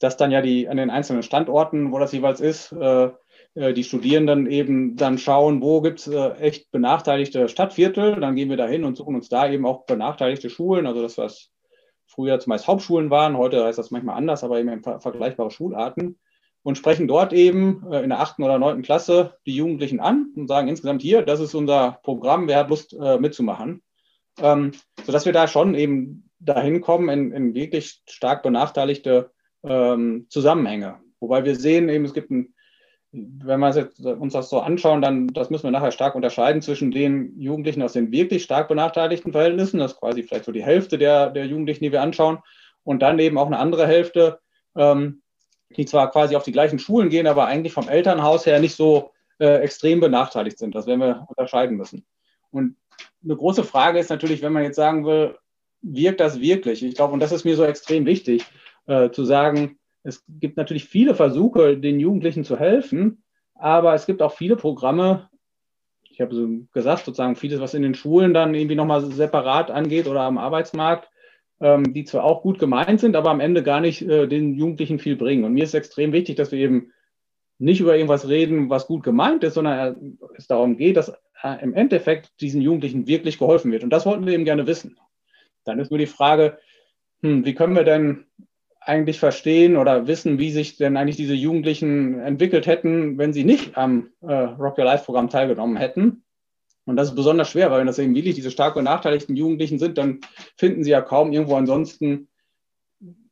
dass 0.00 0.16
dann 0.16 0.30
ja 0.30 0.40
die 0.40 0.68
an 0.68 0.76
den 0.76 0.90
einzelnen 0.90 1.22
Standorten, 1.22 1.92
wo 1.92 1.98
das 1.98 2.12
jeweils 2.12 2.40
ist, 2.40 2.72
äh, 2.72 3.10
äh 3.54 3.72
die 3.72 3.84
Studierenden 3.84 4.46
eben 4.46 4.96
dann 4.96 5.18
schauen, 5.18 5.60
wo 5.62 5.80
gibt 5.82 6.00
es 6.00 6.08
äh, 6.08 6.30
echt 6.38 6.70
benachteiligte 6.70 7.48
Stadtviertel. 7.48 8.20
Dann 8.20 8.34
gehen 8.34 8.50
wir 8.50 8.56
da 8.56 8.66
hin 8.66 8.84
und 8.84 8.96
suchen 8.96 9.14
uns 9.14 9.28
da 9.28 9.50
eben 9.50 9.66
auch 9.66 9.84
benachteiligte 9.84 10.50
Schulen. 10.50 10.86
Also 10.86 11.02
das, 11.02 11.18
was 11.18 11.50
früher 12.06 12.40
zumeist 12.40 12.66
Hauptschulen 12.66 13.10
waren, 13.10 13.36
heute 13.36 13.64
heißt 13.64 13.78
das 13.78 13.90
manchmal 13.90 14.16
anders, 14.16 14.42
aber 14.42 14.58
eben 14.58 14.82
vergleichbare 14.82 15.50
Schularten 15.50 16.18
und 16.62 16.76
sprechen 16.76 17.08
dort 17.08 17.32
eben 17.32 17.84
äh, 17.90 18.02
in 18.02 18.10
der 18.10 18.20
achten 18.20 18.42
oder 18.42 18.58
neunten 18.58 18.82
Klasse 18.82 19.36
die 19.46 19.56
Jugendlichen 19.56 20.00
an 20.00 20.32
und 20.36 20.48
sagen 20.48 20.68
insgesamt 20.68 21.02
hier, 21.02 21.22
das 21.22 21.40
ist 21.40 21.54
unser 21.54 21.98
Programm, 22.02 22.48
wer 22.48 22.58
hat 22.58 22.70
Lust 22.70 22.92
äh, 22.92 23.18
mitzumachen. 23.18 23.82
Ähm, 24.40 24.72
sodass 25.04 25.26
wir 25.26 25.32
da 25.32 25.48
schon 25.48 25.74
eben 25.74 26.30
dahin 26.38 26.80
kommen 26.80 27.08
in, 27.08 27.32
in 27.32 27.54
wirklich 27.54 28.02
stark 28.08 28.42
benachteiligte 28.42 29.30
ähm, 29.62 30.26
Zusammenhänge. 30.28 30.98
Wobei 31.18 31.44
wir 31.44 31.56
sehen 31.56 31.88
eben, 31.88 32.04
es 32.04 32.14
gibt 32.14 32.30
ein, 32.30 32.54
wenn 33.12 33.60
wir 33.60 33.74
jetzt, 33.74 34.00
uns 34.00 34.32
das 34.32 34.48
so 34.48 34.60
anschauen, 34.60 35.02
dann 35.02 35.28
das 35.28 35.50
müssen 35.50 35.64
wir 35.64 35.72
nachher 35.72 35.90
stark 35.90 36.14
unterscheiden 36.14 36.62
zwischen 36.62 36.90
den 36.90 37.38
Jugendlichen 37.38 37.82
aus 37.82 37.92
den 37.92 38.12
wirklich 38.12 38.44
stark 38.44 38.68
benachteiligten 38.68 39.32
Verhältnissen, 39.32 39.78
das 39.78 39.92
ist 39.92 39.98
quasi 39.98 40.22
vielleicht 40.22 40.44
so 40.44 40.52
die 40.52 40.62
Hälfte 40.62 40.96
der, 40.96 41.30
der 41.30 41.46
Jugendlichen, 41.46 41.84
die 41.84 41.92
wir 41.92 42.02
anschauen, 42.02 42.38
und 42.84 43.02
dann 43.02 43.18
eben 43.18 43.36
auch 43.36 43.46
eine 43.46 43.58
andere 43.58 43.86
Hälfte, 43.86 44.38
ähm, 44.76 45.22
die 45.76 45.86
zwar 45.86 46.10
quasi 46.10 46.36
auf 46.36 46.44
die 46.44 46.52
gleichen 46.52 46.78
Schulen 46.78 47.08
gehen, 47.08 47.26
aber 47.26 47.46
eigentlich 47.46 47.72
vom 47.72 47.88
Elternhaus 47.88 48.46
her 48.46 48.60
nicht 48.60 48.74
so 48.74 49.10
äh, 49.38 49.58
extrem 49.58 50.00
benachteiligt 50.00 50.58
sind. 50.58 50.74
Das 50.74 50.86
werden 50.86 51.00
wir 51.00 51.26
unterscheiden 51.28 51.76
müssen. 51.76 52.04
Und 52.50 52.76
eine 53.24 53.36
große 53.36 53.64
Frage 53.64 53.98
ist 53.98 54.10
natürlich, 54.10 54.42
wenn 54.42 54.52
man 54.52 54.64
jetzt 54.64 54.76
sagen 54.76 55.04
will, 55.04 55.36
wirkt 55.82 56.20
das 56.20 56.40
wirklich? 56.40 56.82
Ich 56.82 56.94
glaube, 56.94 57.12
und 57.12 57.20
das 57.20 57.32
ist 57.32 57.44
mir 57.44 57.56
so 57.56 57.64
extrem 57.64 58.06
wichtig, 58.06 58.44
äh, 58.86 59.10
zu 59.10 59.24
sagen, 59.24 59.78
es 60.02 60.24
gibt 60.28 60.56
natürlich 60.56 60.86
viele 60.86 61.14
Versuche, 61.14 61.76
den 61.76 62.00
Jugendlichen 62.00 62.44
zu 62.44 62.58
helfen, 62.58 63.22
aber 63.54 63.94
es 63.94 64.06
gibt 64.06 64.22
auch 64.22 64.32
viele 64.32 64.56
Programme, 64.56 65.28
ich 66.10 66.20
habe 66.20 66.34
so 66.34 66.48
gesagt, 66.72 67.04
sozusagen 67.04 67.36
vieles, 67.36 67.60
was 67.60 67.74
in 67.74 67.82
den 67.82 67.94
Schulen 67.94 68.34
dann 68.34 68.54
irgendwie 68.54 68.74
nochmal 68.74 69.02
separat 69.02 69.70
angeht 69.70 70.06
oder 70.06 70.22
am 70.22 70.38
Arbeitsmarkt, 70.38 71.09
ähm, 71.60 71.92
die 71.92 72.04
zwar 72.04 72.24
auch 72.24 72.42
gut 72.42 72.58
gemeint 72.58 73.00
sind, 73.00 73.16
aber 73.16 73.30
am 73.30 73.40
Ende 73.40 73.62
gar 73.62 73.80
nicht 73.80 74.02
äh, 74.02 74.26
den 74.26 74.54
Jugendlichen 74.54 74.98
viel 74.98 75.16
bringen. 75.16 75.44
Und 75.44 75.52
mir 75.52 75.64
ist 75.64 75.74
extrem 75.74 76.12
wichtig, 76.12 76.36
dass 76.36 76.52
wir 76.52 76.58
eben 76.58 76.92
nicht 77.58 77.80
über 77.80 77.94
irgendwas 77.94 78.28
reden, 78.28 78.70
was 78.70 78.86
gut 78.86 79.02
gemeint 79.02 79.44
ist, 79.44 79.54
sondern 79.54 80.18
es 80.36 80.46
darum 80.46 80.76
geht, 80.76 80.96
dass 80.96 81.12
äh, 81.42 81.62
im 81.62 81.74
Endeffekt 81.74 82.40
diesen 82.40 82.62
Jugendlichen 82.62 83.06
wirklich 83.06 83.38
geholfen 83.38 83.70
wird. 83.70 83.84
Und 83.84 83.90
das 83.90 84.06
wollten 84.06 84.26
wir 84.26 84.32
eben 84.32 84.44
gerne 84.44 84.66
wissen. 84.66 84.98
Dann 85.64 85.78
ist 85.78 85.90
nur 85.90 85.98
die 85.98 86.06
Frage, 86.06 86.58
hm, 87.22 87.44
wie 87.44 87.54
können 87.54 87.76
wir 87.76 87.84
denn 87.84 88.24
eigentlich 88.80 89.20
verstehen 89.20 89.76
oder 89.76 90.06
wissen, 90.06 90.38
wie 90.38 90.50
sich 90.50 90.78
denn 90.78 90.96
eigentlich 90.96 91.16
diese 91.16 91.34
Jugendlichen 91.34 92.18
entwickelt 92.18 92.66
hätten, 92.66 93.18
wenn 93.18 93.34
sie 93.34 93.44
nicht 93.44 93.76
am 93.76 94.08
äh, 94.22 94.32
Rock 94.32 94.78
Your 94.78 94.84
Life 94.84 95.04
Programm 95.04 95.28
teilgenommen 95.28 95.76
hätten. 95.76 96.24
Und 96.86 96.96
das 96.96 97.08
ist 97.08 97.14
besonders 97.14 97.50
schwer, 97.50 97.70
weil 97.70 97.80
wenn 97.80 97.86
das 97.86 97.98
eben 97.98 98.14
wirklich 98.14 98.34
diese 98.34 98.50
stark 98.50 98.74
benachteiligten 98.74 99.36
Jugendlichen 99.36 99.78
sind, 99.78 99.98
dann 99.98 100.20
finden 100.56 100.82
sie 100.82 100.90
ja 100.90 101.02
kaum 101.02 101.32
irgendwo 101.32 101.56
ansonsten 101.56 102.28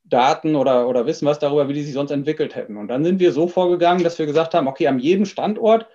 Daten 0.05 0.55
oder, 0.55 0.88
oder 0.88 1.07
wissen 1.07 1.26
was 1.26 1.38
darüber, 1.38 1.69
wie 1.69 1.75
die 1.75 1.83
sich 1.83 1.95
sonst 1.95 2.11
entwickelt 2.11 2.55
hätten. 2.55 2.76
Und 2.76 2.88
dann 2.88 3.05
sind 3.05 3.21
wir 3.21 3.33
so 3.33 3.49
vorgegangen, 3.49 4.05
dass 4.05 4.19
wir 4.19 4.26
gesagt 4.26 4.55
haben, 4.55 4.69
okay, 4.69 4.87
an 4.87 4.99
jedem 4.99 5.26
Standort 5.26 5.87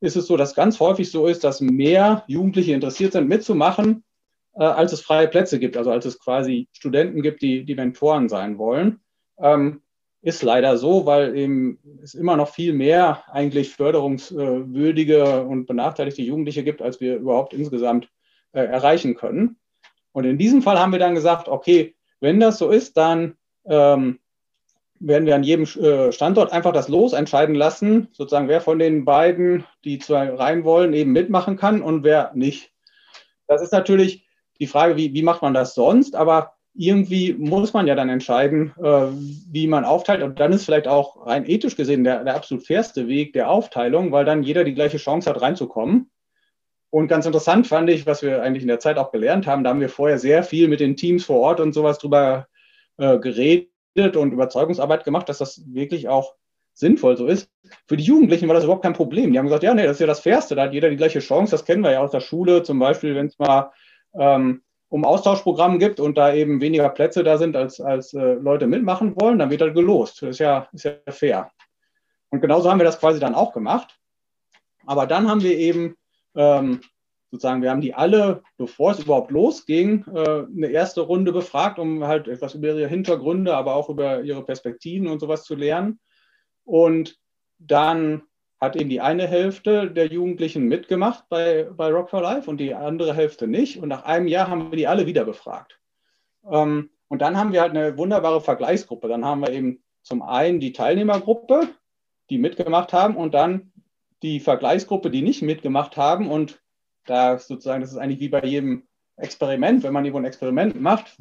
ist 0.00 0.16
es 0.16 0.26
so, 0.26 0.36
dass 0.36 0.54
ganz 0.54 0.78
häufig 0.78 1.10
so 1.10 1.26
ist, 1.26 1.42
dass 1.42 1.60
mehr 1.60 2.24
Jugendliche 2.26 2.74
interessiert 2.74 3.12
sind, 3.12 3.28
mitzumachen, 3.28 4.04
äh, 4.54 4.64
als 4.64 4.92
es 4.92 5.00
freie 5.00 5.28
Plätze 5.28 5.58
gibt, 5.58 5.76
also 5.76 5.90
als 5.90 6.04
es 6.04 6.18
quasi 6.18 6.68
Studenten 6.72 7.22
gibt, 7.22 7.42
die, 7.42 7.64
die 7.64 7.74
Mentoren 7.74 8.28
sein 8.28 8.58
wollen. 8.58 9.00
Ähm, 9.38 9.82
ist 10.26 10.42
leider 10.42 10.76
so, 10.76 11.06
weil 11.06 11.36
eben 11.36 11.78
es 12.02 12.14
immer 12.14 12.36
noch 12.36 12.48
viel 12.48 12.72
mehr 12.72 13.22
eigentlich 13.32 13.70
förderungswürdige 13.70 15.44
und 15.44 15.66
benachteiligte 15.66 16.22
Jugendliche 16.22 16.64
gibt, 16.64 16.82
als 16.82 17.00
wir 17.00 17.14
überhaupt 17.14 17.54
insgesamt 17.54 18.08
äh, 18.50 18.64
erreichen 18.64 19.14
können. 19.14 19.56
Und 20.10 20.24
in 20.24 20.36
diesem 20.36 20.62
Fall 20.62 20.80
haben 20.80 20.90
wir 20.90 20.98
dann 20.98 21.14
gesagt, 21.14 21.46
okay, 21.46 21.94
wenn 22.18 22.40
das 22.40 22.58
so 22.58 22.70
ist, 22.70 22.96
dann 22.96 23.36
ähm, 23.66 24.18
werden 24.98 25.26
wir 25.26 25.36
an 25.36 25.44
jedem 25.44 25.64
äh, 25.80 26.10
Standort 26.10 26.52
einfach 26.52 26.72
das 26.72 26.88
Los 26.88 27.12
entscheiden 27.12 27.54
lassen, 27.54 28.08
sozusagen 28.10 28.48
wer 28.48 28.60
von 28.60 28.80
den 28.80 29.04
beiden, 29.04 29.64
die 29.84 30.00
zwei 30.00 30.34
rein 30.34 30.64
wollen, 30.64 30.92
eben 30.92 31.12
mitmachen 31.12 31.56
kann 31.56 31.82
und 31.82 32.02
wer 32.02 32.32
nicht. 32.34 32.72
Das 33.46 33.62
ist 33.62 33.72
natürlich 33.72 34.26
die 34.58 34.66
Frage, 34.66 34.96
wie, 34.96 35.14
wie 35.14 35.22
macht 35.22 35.42
man 35.42 35.54
das 35.54 35.76
sonst, 35.76 36.16
aber 36.16 36.55
irgendwie 36.78 37.34
muss 37.34 37.72
man 37.72 37.86
ja 37.86 37.94
dann 37.94 38.08
entscheiden, 38.08 38.72
äh, 38.82 39.06
wie 39.50 39.66
man 39.66 39.84
aufteilt. 39.84 40.22
Und 40.22 40.38
dann 40.38 40.52
ist 40.52 40.64
vielleicht 40.64 40.88
auch 40.88 41.26
rein 41.26 41.48
ethisch 41.48 41.76
gesehen 41.76 42.04
der, 42.04 42.24
der 42.24 42.36
absolut 42.36 42.66
fairste 42.66 43.08
Weg 43.08 43.32
der 43.32 43.50
Aufteilung, 43.50 44.12
weil 44.12 44.24
dann 44.24 44.42
jeder 44.42 44.64
die 44.64 44.74
gleiche 44.74 44.98
Chance 44.98 45.30
hat, 45.30 45.40
reinzukommen. 45.40 46.10
Und 46.90 47.08
ganz 47.08 47.26
interessant 47.26 47.66
fand 47.66 47.90
ich, 47.90 48.06
was 48.06 48.22
wir 48.22 48.42
eigentlich 48.42 48.62
in 48.62 48.68
der 48.68 48.80
Zeit 48.80 48.98
auch 48.98 49.10
gelernt 49.10 49.46
haben, 49.46 49.64
da 49.64 49.70
haben 49.70 49.80
wir 49.80 49.88
vorher 49.88 50.18
sehr 50.18 50.42
viel 50.42 50.68
mit 50.68 50.80
den 50.80 50.96
Teams 50.96 51.24
vor 51.24 51.40
Ort 51.40 51.60
und 51.60 51.72
sowas 51.72 51.98
drüber 51.98 52.46
äh, 52.98 53.18
geredet 53.18 54.16
und 54.16 54.32
Überzeugungsarbeit 54.32 55.04
gemacht, 55.04 55.28
dass 55.28 55.38
das 55.38 55.62
wirklich 55.66 56.08
auch 56.08 56.34
sinnvoll 56.74 57.16
so 57.16 57.26
ist. 57.26 57.50
Für 57.86 57.96
die 57.96 58.04
Jugendlichen 58.04 58.48
war 58.48 58.54
das 58.54 58.64
überhaupt 58.64 58.82
kein 58.82 58.92
Problem. 58.92 59.32
Die 59.32 59.38
haben 59.38 59.46
gesagt, 59.46 59.62
ja, 59.62 59.74
nee, 59.74 59.84
das 59.84 59.96
ist 59.96 60.00
ja 60.00 60.06
das 60.06 60.20
Fairste, 60.20 60.54
da 60.54 60.64
hat 60.64 60.74
jeder 60.74 60.90
die 60.90 60.96
gleiche 60.96 61.20
Chance. 61.20 61.52
Das 61.52 61.64
kennen 61.64 61.82
wir 61.82 61.92
ja 61.92 62.00
aus 62.00 62.10
der 62.10 62.20
Schule, 62.20 62.62
zum 62.62 62.78
Beispiel, 62.78 63.14
wenn 63.14 63.26
es 63.26 63.38
mal 63.38 63.72
ähm, 64.18 64.62
um 64.88 65.04
Austauschprogramm 65.04 65.78
gibt 65.78 66.00
und 66.00 66.16
da 66.16 66.32
eben 66.32 66.60
weniger 66.60 66.88
Plätze 66.88 67.24
da 67.24 67.38
sind, 67.38 67.56
als, 67.56 67.80
als 67.80 68.14
äh, 68.14 68.34
Leute 68.34 68.66
mitmachen 68.66 69.20
wollen, 69.20 69.38
dann 69.38 69.50
wird 69.50 69.60
halt 69.60 69.74
gelost. 69.74 70.22
Das 70.22 70.30
ist 70.30 70.38
ja, 70.38 70.68
ist 70.72 70.84
ja 70.84 70.94
fair. 71.08 71.50
Und 72.30 72.40
genauso 72.40 72.70
haben 72.70 72.78
wir 72.78 72.84
das 72.84 73.00
quasi 73.00 73.18
dann 73.18 73.34
auch 73.34 73.52
gemacht. 73.52 73.98
Aber 74.86 75.06
dann 75.06 75.28
haben 75.28 75.42
wir 75.42 75.56
eben 75.56 75.96
ähm, 76.36 76.80
sozusagen, 77.30 77.62
wir 77.62 77.70
haben 77.70 77.80
die 77.80 77.94
alle, 77.94 78.42
bevor 78.56 78.92
es 78.92 79.00
überhaupt 79.00 79.30
losging, 79.30 80.04
äh, 80.14 80.44
eine 80.44 80.68
erste 80.68 81.00
Runde 81.00 81.32
befragt, 81.32 81.78
um 81.78 82.04
halt 82.04 82.28
etwas 82.28 82.54
über 82.54 82.68
ihre 82.68 82.88
Hintergründe, 82.88 83.56
aber 83.56 83.74
auch 83.74 83.88
über 83.88 84.22
ihre 84.22 84.44
Perspektiven 84.44 85.08
und 85.08 85.18
sowas 85.18 85.44
zu 85.44 85.56
lernen. 85.56 85.98
Und 86.64 87.18
dann 87.58 88.22
hat 88.60 88.76
eben 88.76 88.88
die 88.88 89.00
eine 89.00 89.26
Hälfte 89.26 89.90
der 89.90 90.06
Jugendlichen 90.06 90.66
mitgemacht 90.66 91.28
bei, 91.28 91.64
bei 91.64 91.90
Rock 91.90 92.10
for 92.10 92.22
Life 92.22 92.48
und 92.48 92.58
die 92.58 92.74
andere 92.74 93.14
Hälfte 93.14 93.46
nicht. 93.46 93.82
Und 93.82 93.88
nach 93.88 94.04
einem 94.04 94.28
Jahr 94.28 94.48
haben 94.48 94.70
wir 94.70 94.76
die 94.76 94.86
alle 94.86 95.06
wieder 95.06 95.24
befragt. 95.24 95.78
Ähm, 96.50 96.90
und 97.08 97.22
dann 97.22 97.36
haben 97.36 97.52
wir 97.52 97.60
halt 97.60 97.70
eine 97.70 97.98
wunderbare 97.98 98.40
Vergleichsgruppe. 98.40 99.08
Dann 99.08 99.24
haben 99.24 99.40
wir 99.40 99.50
eben 99.50 99.82
zum 100.02 100.22
einen 100.22 100.60
die 100.60 100.72
Teilnehmergruppe, 100.72 101.68
die 102.30 102.38
mitgemacht 102.38 102.92
haben, 102.92 103.16
und 103.16 103.34
dann 103.34 103.72
die 104.22 104.40
Vergleichsgruppe, 104.40 105.10
die 105.10 105.22
nicht 105.22 105.42
mitgemacht 105.42 105.96
haben. 105.96 106.30
Und 106.30 106.60
da 107.04 107.38
sozusagen, 107.38 107.82
das 107.82 107.92
ist 107.92 107.98
eigentlich 107.98 108.20
wie 108.20 108.28
bei 108.28 108.42
jedem 108.42 108.84
Experiment, 109.16 109.82
wenn 109.82 109.92
man 109.92 110.04
irgendwo 110.04 110.20
ein 110.20 110.26
Experiment 110.26 110.80
macht, 110.80 111.16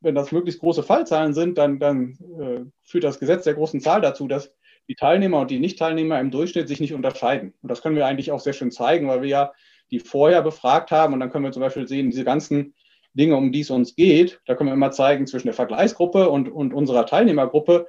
wenn 0.00 0.14
das 0.14 0.32
möglichst 0.32 0.60
große 0.60 0.82
Fallzahlen 0.82 1.34
sind, 1.34 1.58
dann, 1.58 1.78
dann 1.78 2.18
äh, 2.38 2.64
führt 2.82 3.04
das 3.04 3.18
Gesetz 3.18 3.44
der 3.44 3.54
großen 3.54 3.80
Zahl 3.80 4.00
dazu, 4.00 4.28
dass 4.28 4.52
die 4.88 4.94
Teilnehmer 4.94 5.40
und 5.40 5.50
die 5.50 5.60
Nicht-Teilnehmer 5.60 6.18
im 6.18 6.30
Durchschnitt 6.30 6.68
sich 6.68 6.80
nicht 6.80 6.94
unterscheiden. 6.94 7.54
Und 7.62 7.70
das 7.70 7.82
können 7.82 7.96
wir 7.96 8.06
eigentlich 8.06 8.32
auch 8.32 8.40
sehr 8.40 8.54
schön 8.54 8.70
zeigen, 8.70 9.08
weil 9.08 9.22
wir 9.22 9.28
ja 9.28 9.52
die 9.90 10.00
vorher 10.00 10.42
befragt 10.42 10.90
haben 10.90 11.14
und 11.14 11.20
dann 11.20 11.30
können 11.30 11.44
wir 11.44 11.52
zum 11.52 11.62
Beispiel 11.62 11.88
sehen, 11.88 12.10
diese 12.10 12.24
ganzen 12.24 12.74
Dinge, 13.14 13.36
um 13.36 13.52
die 13.52 13.60
es 13.60 13.70
uns 13.70 13.96
geht, 13.96 14.40
da 14.46 14.54
können 14.54 14.68
wir 14.68 14.74
immer 14.74 14.90
zeigen, 14.90 15.26
zwischen 15.26 15.46
der 15.46 15.54
Vergleichsgruppe 15.54 16.28
und, 16.28 16.48
und 16.48 16.74
unserer 16.74 17.06
Teilnehmergruppe 17.06 17.86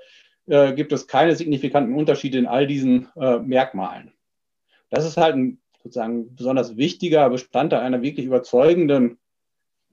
äh, 0.47 0.73
gibt 0.73 0.91
es 0.91 1.07
keine 1.07 1.35
signifikanten 1.35 1.93
Unterschiede 1.93 2.37
in 2.37 2.47
all 2.47 2.67
diesen 2.67 3.09
äh, 3.15 3.39
Merkmalen. 3.39 4.13
Das 4.89 5.05
ist 5.05 5.17
halt 5.17 5.35
ein 5.35 5.59
sozusagen 5.83 6.35
besonders 6.35 6.77
wichtiger 6.77 7.29
Bestandteil 7.29 7.81
einer 7.81 8.01
wirklich 8.01 8.25
überzeugenden 8.25 9.17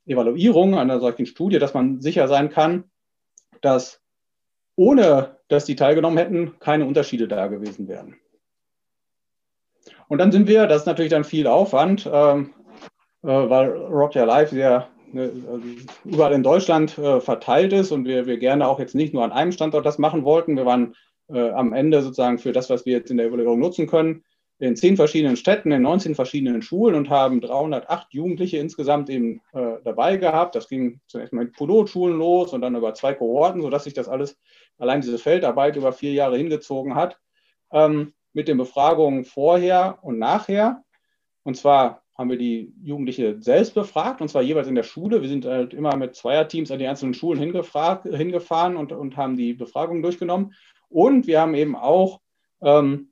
Evaluierung 0.06 0.78
einer 0.78 1.00
solchen 1.00 1.26
Studie, 1.26 1.58
dass 1.58 1.74
man 1.74 2.00
sicher 2.00 2.28
sein 2.28 2.50
kann, 2.50 2.84
dass 3.60 4.00
ohne 4.76 5.35
dass 5.48 5.64
die 5.64 5.76
teilgenommen 5.76 6.18
hätten, 6.18 6.58
keine 6.60 6.86
Unterschiede 6.86 7.28
da 7.28 7.46
gewesen 7.46 7.88
wären. 7.88 8.16
Und 10.08 10.18
dann 10.18 10.32
sind 10.32 10.48
wir, 10.48 10.66
das 10.66 10.82
ist 10.82 10.86
natürlich 10.86 11.10
dann 11.10 11.24
viel 11.24 11.46
Aufwand, 11.46 12.08
ähm, 12.12 12.54
äh, 13.22 13.28
weil 13.28 13.70
Rock 13.70 14.14
Your 14.16 14.26
Life 14.26 14.54
sehr 14.54 14.88
ne, 15.12 15.32
überall 16.04 16.32
in 16.32 16.42
Deutschland 16.42 16.96
äh, 16.98 17.20
verteilt 17.20 17.72
ist 17.72 17.90
und 17.90 18.04
wir, 18.04 18.26
wir 18.26 18.38
gerne 18.38 18.68
auch 18.68 18.78
jetzt 18.78 18.94
nicht 18.94 19.14
nur 19.14 19.24
an 19.24 19.32
einem 19.32 19.52
Standort 19.52 19.86
das 19.86 19.98
machen 19.98 20.24
wollten. 20.24 20.56
Wir 20.56 20.66
waren 20.66 20.94
äh, 21.28 21.50
am 21.50 21.72
Ende 21.72 22.02
sozusagen 22.02 22.38
für 22.38 22.52
das, 22.52 22.70
was 22.70 22.86
wir 22.86 22.92
jetzt 22.92 23.10
in 23.10 23.16
der 23.16 23.26
Evaluierung 23.26 23.58
nutzen 23.58 23.86
können, 23.86 24.24
in 24.58 24.76
zehn 24.76 24.96
verschiedenen 24.96 25.36
Städten, 25.36 25.70
in 25.70 25.82
19 25.82 26.14
verschiedenen 26.14 26.62
Schulen 26.62 26.94
und 26.94 27.10
haben 27.10 27.40
308 27.40 28.14
Jugendliche 28.14 28.56
insgesamt 28.56 29.10
eben 29.10 29.42
äh, 29.52 29.76
dabei 29.84 30.16
gehabt. 30.16 30.54
Das 30.54 30.68
ging 30.68 31.00
zunächst 31.06 31.32
mal 31.34 31.44
mit 31.44 31.56
Pilotschulen 31.56 32.16
los 32.16 32.52
und 32.54 32.62
dann 32.62 32.74
über 32.74 32.94
zwei 32.94 33.12
Kohorten, 33.12 33.60
sodass 33.60 33.84
sich 33.84 33.92
das 33.92 34.08
alles, 34.08 34.38
allein 34.78 35.02
diese 35.02 35.18
Feldarbeit 35.18 35.76
über 35.76 35.92
vier 35.92 36.12
Jahre 36.12 36.38
hingezogen 36.38 36.94
hat, 36.94 37.18
ähm, 37.70 38.14
mit 38.32 38.48
den 38.48 38.56
Befragungen 38.56 39.24
vorher 39.24 39.98
und 40.02 40.18
nachher. 40.18 40.82
Und 41.42 41.56
zwar 41.56 42.02
haben 42.16 42.30
wir 42.30 42.38
die 42.38 42.72
Jugendliche 42.82 43.36
selbst 43.42 43.74
befragt, 43.74 44.22
und 44.22 44.28
zwar 44.28 44.40
jeweils 44.40 44.68
in 44.68 44.74
der 44.74 44.84
Schule. 44.84 45.20
Wir 45.20 45.28
sind 45.28 45.44
halt 45.44 45.74
immer 45.74 45.96
mit 45.96 46.16
Zweierteams 46.16 46.70
an 46.70 46.78
die 46.78 46.86
einzelnen 46.86 47.12
Schulen 47.12 47.38
hingefahren 47.38 48.76
und, 48.76 48.92
und 48.92 49.16
haben 49.18 49.36
die 49.36 49.52
Befragungen 49.52 50.02
durchgenommen. 50.02 50.54
Und 50.88 51.26
wir 51.26 51.42
haben 51.42 51.54
eben 51.54 51.76
auch 51.76 52.20
ähm, 52.62 53.10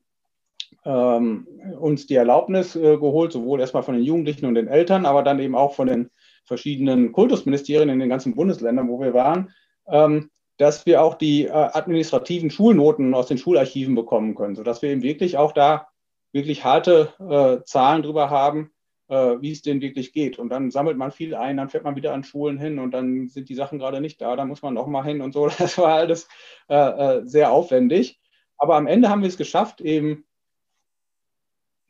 ähm, 0.85 1.47
uns 1.79 2.07
die 2.07 2.14
Erlaubnis 2.14 2.76
äh, 2.76 2.97
geholt, 2.97 3.33
sowohl 3.33 3.61
erstmal 3.61 3.83
von 3.83 3.95
den 3.95 4.05
Jugendlichen 4.05 4.47
und 4.47 4.55
den 4.55 4.69
Eltern, 4.69 5.07
aber 5.07 5.23
dann 5.23 5.41
eben 5.41 5.55
auch 5.55 5.75
von 5.75 5.87
den 5.87 6.11
verschiedenen 6.45 7.12
Kultusministerien 7.12 7.88
in 7.88 7.99
den 7.99 8.09
ganzen 8.09 8.35
Bundesländern, 8.35 8.88
wo 8.88 9.00
wir 9.00 9.14
waren, 9.14 9.53
ähm, 9.88 10.31
dass 10.59 10.87
wir 10.87 11.03
auch 11.03 11.14
die 11.14 11.47
äh, 11.47 11.50
administrativen 11.50 12.50
Schulnoten 12.50 13.14
aus 13.14 13.26
den 13.26 13.38
Schularchiven 13.38 13.95
bekommen 13.95 14.35
können, 14.35 14.55
sodass 14.55 14.83
wir 14.83 14.91
eben 14.91 15.03
wirklich 15.03 15.37
auch 15.37 15.53
da 15.53 15.88
wirklich 16.33 16.64
harte 16.64 17.12
äh, 17.19 17.64
Zahlen 17.64 18.03
drüber 18.03 18.29
haben, 18.29 18.73
äh, 19.09 19.37
wie 19.41 19.53
es 19.53 19.62
denen 19.62 19.81
wirklich 19.81 20.12
geht. 20.12 20.38
Und 20.38 20.50
dann 20.50 20.71
sammelt 20.71 20.97
man 20.97 21.12
viel 21.12 21.35
ein, 21.35 21.57
dann 21.57 21.71
fährt 21.71 21.85
man 21.85 21.97
wieder 21.97 22.12
an 22.12 22.25
Schulen 22.25 22.59
hin 22.59 22.79
und 22.79 22.93
dann 22.93 23.29
sind 23.29 23.49
die 23.49 23.55
Sachen 23.55 23.79
gerade 23.79 24.00
nicht 24.00 24.21
da, 24.21 24.37
dann 24.37 24.49
muss 24.49 24.62
man 24.62 24.75
nochmal 24.75 25.05
hin 25.05 25.21
und 25.23 25.33
so. 25.33 25.49
Das 25.59 25.79
war 25.79 25.95
alles 25.95 26.29
äh, 26.69 26.75
äh, 26.76 27.23
sehr 27.25 27.53
aufwendig. 27.53 28.21
Aber 28.57 28.76
am 28.76 28.87
Ende 28.87 29.09
haben 29.09 29.23
wir 29.23 29.29
es 29.29 29.37
geschafft, 29.37 29.81
eben 29.81 30.25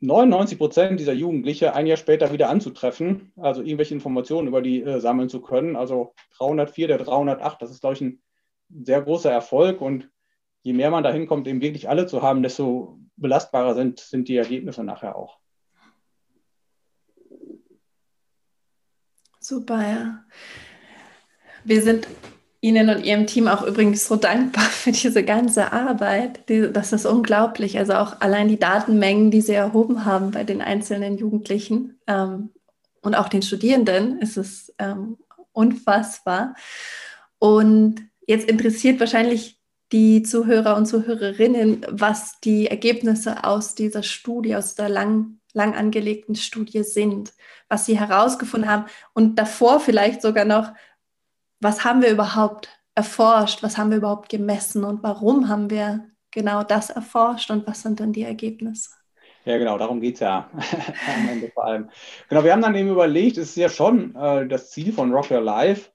99 0.05 0.57
Prozent 0.57 0.99
dieser 0.99 1.13
Jugendliche 1.13 1.73
ein 1.73 1.87
Jahr 1.87 1.97
später 1.97 2.31
wieder 2.31 2.49
anzutreffen, 2.49 3.31
also 3.37 3.61
irgendwelche 3.61 3.93
Informationen 3.93 4.47
über 4.47 4.61
die 4.61 4.81
äh, 4.81 4.99
sammeln 4.99 5.29
zu 5.29 5.41
können. 5.41 5.75
Also 5.75 6.13
304 6.37 6.87
der 6.87 6.97
308, 6.97 7.61
das 7.61 7.71
ist, 7.71 7.81
glaube 7.81 7.95
ich, 7.95 8.01
ein 8.01 8.21
sehr 8.69 9.01
großer 9.01 9.31
Erfolg 9.31 9.81
und 9.81 10.09
je 10.63 10.73
mehr 10.73 10.89
man 10.89 11.03
dahin 11.03 11.27
kommt, 11.27 11.47
eben 11.47 11.61
wirklich 11.61 11.89
alle 11.89 12.07
zu 12.07 12.21
haben, 12.21 12.43
desto 12.43 12.99
belastbarer 13.17 13.75
sind, 13.75 13.99
sind 13.99 14.27
die 14.27 14.37
Ergebnisse 14.37 14.83
nachher 14.83 15.15
auch. 15.15 15.39
Super, 19.39 19.81
ja. 19.87 20.25
Wir 21.63 21.81
sind 21.81 22.07
Ihnen 22.61 22.89
und 22.89 23.05
Ihrem 23.05 23.27
Team 23.27 23.47
auch 23.47 23.63
übrigens 23.63 24.07
so 24.07 24.15
dankbar 24.15 24.63
für 24.69 24.91
diese 24.91 25.23
ganze 25.23 25.71
Arbeit. 25.71 26.41
das 26.47 26.93
ist 26.93 27.05
unglaublich. 27.05 27.77
Also 27.77 27.93
auch 27.93 28.21
allein 28.21 28.47
die 28.47 28.59
Datenmengen, 28.59 29.31
die 29.31 29.41
Sie 29.41 29.53
erhoben 29.53 30.05
haben 30.05 30.31
bei 30.31 30.43
den 30.43 30.61
einzelnen 30.61 31.17
Jugendlichen 31.17 31.99
ähm, 32.07 32.49
und 33.01 33.15
auch 33.15 33.29
den 33.29 33.41
Studierenden, 33.41 34.19
ist 34.19 34.37
es 34.37 34.73
ähm, 34.79 35.17
unfassbar. 35.51 36.55
Und 37.39 38.01
jetzt 38.27 38.49
interessiert 38.49 38.99
wahrscheinlich 38.99 39.59
die 39.91 40.23
Zuhörer 40.23 40.75
und 40.75 40.87
Zuhörerinnen, 40.87 41.85
was 41.89 42.39
die 42.41 42.67
Ergebnisse 42.67 43.43
aus 43.43 43.75
dieser 43.75 44.03
Studie, 44.03 44.55
aus 44.55 44.75
der 44.75 44.89
lang, 44.89 45.39
lang 45.53 45.75
angelegten 45.75 46.35
Studie 46.35 46.83
sind, 46.83 47.33
was 47.69 47.85
sie 47.85 47.99
herausgefunden 47.99 48.69
haben 48.69 48.85
und 49.13 49.37
davor 49.37 49.79
vielleicht 49.79 50.21
sogar 50.21 50.45
noch, 50.45 50.73
was 51.59 51.83
haben 51.83 52.01
wir 52.01 52.09
überhaupt 52.09 52.69
erforscht, 52.95 53.63
was 53.63 53.77
haben 53.77 53.89
wir 53.89 53.97
überhaupt 53.97 54.29
gemessen 54.29 54.83
und 54.83 55.03
warum 55.03 55.49
haben 55.49 55.69
wir 55.69 56.09
genau 56.31 56.63
das 56.63 56.89
erforscht 56.89 57.51
und 57.51 57.67
was 57.67 57.81
sind 57.81 57.99
dann 57.99 58.13
die 58.13 58.23
Ergebnisse? 58.23 58.89
Ja, 59.45 59.57
genau, 59.57 59.77
darum 59.77 60.01
geht 60.01 60.15
es 60.15 60.21
ja 60.21 60.49
am 61.17 61.29
Ende 61.29 61.51
vor 61.53 61.65
allem. 61.65 61.89
Genau, 62.29 62.43
wir 62.43 62.51
haben 62.51 62.61
dann 62.61 62.75
eben 62.75 62.89
überlegt, 62.89 63.37
es 63.37 63.49
ist 63.49 63.57
ja 63.57 63.69
schon 63.69 64.15
äh, 64.15 64.47
das 64.47 64.71
Ziel 64.71 64.91
von 64.91 65.13
Rock 65.13 65.29
Your 65.29 65.41
Life, 65.41 65.91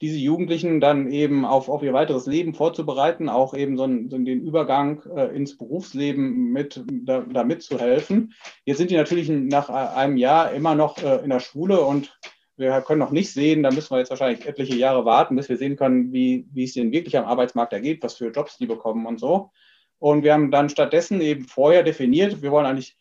diese 0.00 0.18
Jugendlichen 0.18 0.80
dann 0.80 1.10
eben 1.10 1.44
auf, 1.44 1.68
auf 1.68 1.82
ihr 1.82 1.92
weiteres 1.92 2.26
Leben 2.26 2.54
vorzubereiten, 2.54 3.28
auch 3.28 3.54
eben 3.54 3.76
so, 3.76 3.84
so 3.84 4.18
den 4.18 4.42
Übergang 4.42 5.02
äh, 5.14 5.34
ins 5.36 5.56
Berufsleben 5.56 6.50
mit, 6.52 6.82
da, 6.90 7.20
da 7.20 7.44
mitzuhelfen. 7.44 8.32
Jetzt 8.64 8.78
sind 8.78 8.90
die 8.90 8.96
natürlich 8.96 9.28
nach 9.28 9.68
einem 9.68 10.16
Jahr 10.16 10.52
immer 10.52 10.74
noch 10.74 11.02
äh, 11.02 11.22
in 11.22 11.30
der 11.30 11.40
Schule 11.40 11.82
und 11.82 12.18
wir 12.56 12.80
können 12.82 13.00
noch 13.00 13.10
nicht 13.10 13.32
sehen, 13.32 13.62
da 13.62 13.70
müssen 13.70 13.90
wir 13.90 13.98
jetzt 13.98 14.10
wahrscheinlich 14.10 14.46
etliche 14.46 14.76
Jahre 14.76 15.04
warten, 15.04 15.36
bis 15.36 15.48
wir 15.48 15.56
sehen 15.56 15.76
können, 15.76 16.12
wie, 16.12 16.46
wie 16.52 16.64
es 16.64 16.74
denen 16.74 16.92
wirklich 16.92 17.16
am 17.18 17.24
Arbeitsmarkt 17.24 17.72
ergeht, 17.72 18.02
was 18.02 18.14
für 18.14 18.30
Jobs 18.30 18.58
die 18.58 18.66
bekommen 18.66 19.06
und 19.06 19.18
so. 19.18 19.50
Und 19.98 20.22
wir 20.22 20.32
haben 20.32 20.50
dann 20.50 20.68
stattdessen 20.68 21.20
eben 21.20 21.46
vorher 21.46 21.82
definiert, 21.82 22.42
wir 22.42 22.50
wollen 22.50 22.66
eigentlich 22.66 22.96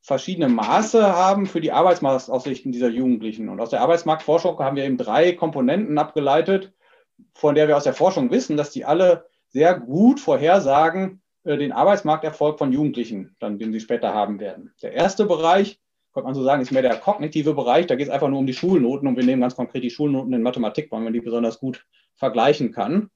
verschiedene 0.00 0.48
Maße 0.48 1.04
haben 1.04 1.46
für 1.46 1.60
die 1.60 1.72
Arbeitsmarktaussichten 1.72 2.72
dieser 2.72 2.88
Jugendlichen. 2.88 3.48
Und 3.48 3.60
aus 3.60 3.70
der 3.70 3.80
Arbeitsmarktforschung 3.80 4.58
haben 4.60 4.76
wir 4.76 4.84
eben 4.84 4.96
drei 4.96 5.32
Komponenten 5.32 5.98
abgeleitet, 5.98 6.72
von 7.34 7.54
der 7.54 7.66
wir 7.68 7.76
aus 7.76 7.84
der 7.84 7.94
Forschung 7.94 8.30
wissen, 8.30 8.56
dass 8.56 8.70
die 8.70 8.84
alle 8.84 9.26
sehr 9.48 9.78
gut 9.78 10.20
vorhersagen 10.20 11.22
äh, 11.44 11.56
den 11.56 11.72
Arbeitsmarkterfolg 11.72 12.58
von 12.58 12.72
Jugendlichen, 12.72 13.34
dann, 13.38 13.58
den 13.58 13.72
sie 13.72 13.80
später 13.80 14.14
haben 14.14 14.38
werden. 14.38 14.72
Der 14.82 14.92
erste 14.92 15.26
Bereich 15.26 15.80
könnte 16.16 16.28
man 16.28 16.34
so 16.34 16.42
sagen, 16.42 16.62
ist 16.62 16.72
mehr 16.72 16.80
der 16.80 16.96
kognitive 16.96 17.52
Bereich. 17.52 17.86
Da 17.86 17.94
geht 17.94 18.06
es 18.06 18.12
einfach 18.12 18.28
nur 18.28 18.38
um 18.38 18.46
die 18.46 18.54
Schulnoten 18.54 19.06
und 19.06 19.16
wir 19.16 19.24
nehmen 19.24 19.42
ganz 19.42 19.54
konkret 19.54 19.84
die 19.84 19.90
Schulnoten 19.90 20.32
in 20.32 20.42
Mathematik, 20.42 20.90
weil 20.90 21.02
man 21.02 21.12
die 21.12 21.20
besonders 21.20 21.60
gut 21.60 21.84
vergleichen 22.14 22.72
kann. 22.72 23.10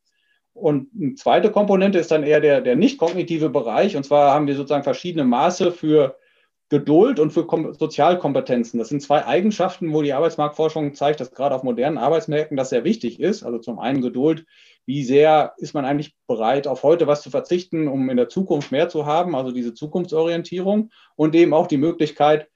Und 0.53 0.91
eine 0.95 1.15
zweite 1.15 1.51
Komponente 1.51 1.99
ist 1.99 2.11
dann 2.11 2.25
eher 2.25 2.41
der, 2.41 2.61
der 2.61 2.77
nicht 2.77 2.99
kognitive 2.99 3.49
Bereich. 3.49 3.97
Und 3.97 4.05
zwar 4.05 4.35
haben 4.35 4.47
wir 4.47 4.55
sozusagen 4.55 4.85
verschiedene 4.85 5.25
Maße 5.25 5.73
für 5.73 6.19
Geduld 6.69 7.19
und 7.19 7.33
für 7.33 7.47
Kom 7.47 7.73
Sozialkompetenzen. 7.73 8.79
Das 8.79 8.91
sind 8.91 9.01
zwei 9.01 9.25
Eigenschaften, 9.25 9.95
wo 9.95 10.03
die 10.03 10.13
Arbeitsmarktforschung 10.13 10.93
zeigt, 10.93 11.21
dass 11.21 11.31
gerade 11.31 11.55
auf 11.55 11.63
modernen 11.63 11.97
Arbeitsmärkten 11.97 12.57
das 12.59 12.69
sehr 12.69 12.85
wichtig 12.85 13.19
ist. 13.19 13.45
Also 13.45 13.59
zum 13.61 13.79
einen 13.79 14.03
Geduld. 14.03 14.45
Wie 14.85 15.05
sehr 15.05 15.55
ist 15.57 15.73
man 15.73 15.87
eigentlich 15.87 16.15
bereit, 16.27 16.67
auf 16.67 16.83
heute 16.83 17.07
was 17.07 17.23
zu 17.23 17.31
verzichten, 17.31 17.89
um 17.89 18.11
in 18.11 18.19
der 18.19 18.29
Zukunft 18.29 18.73
mehr 18.73 18.91
zu 18.91 19.07
haben? 19.07 19.35
Also 19.35 19.53
diese 19.53 19.73
Zukunftsorientierung 19.73 20.91
und 21.17 21.35
eben 21.35 21.55
auch 21.55 21.67
die 21.67 21.79
Möglichkeit, 21.79 22.49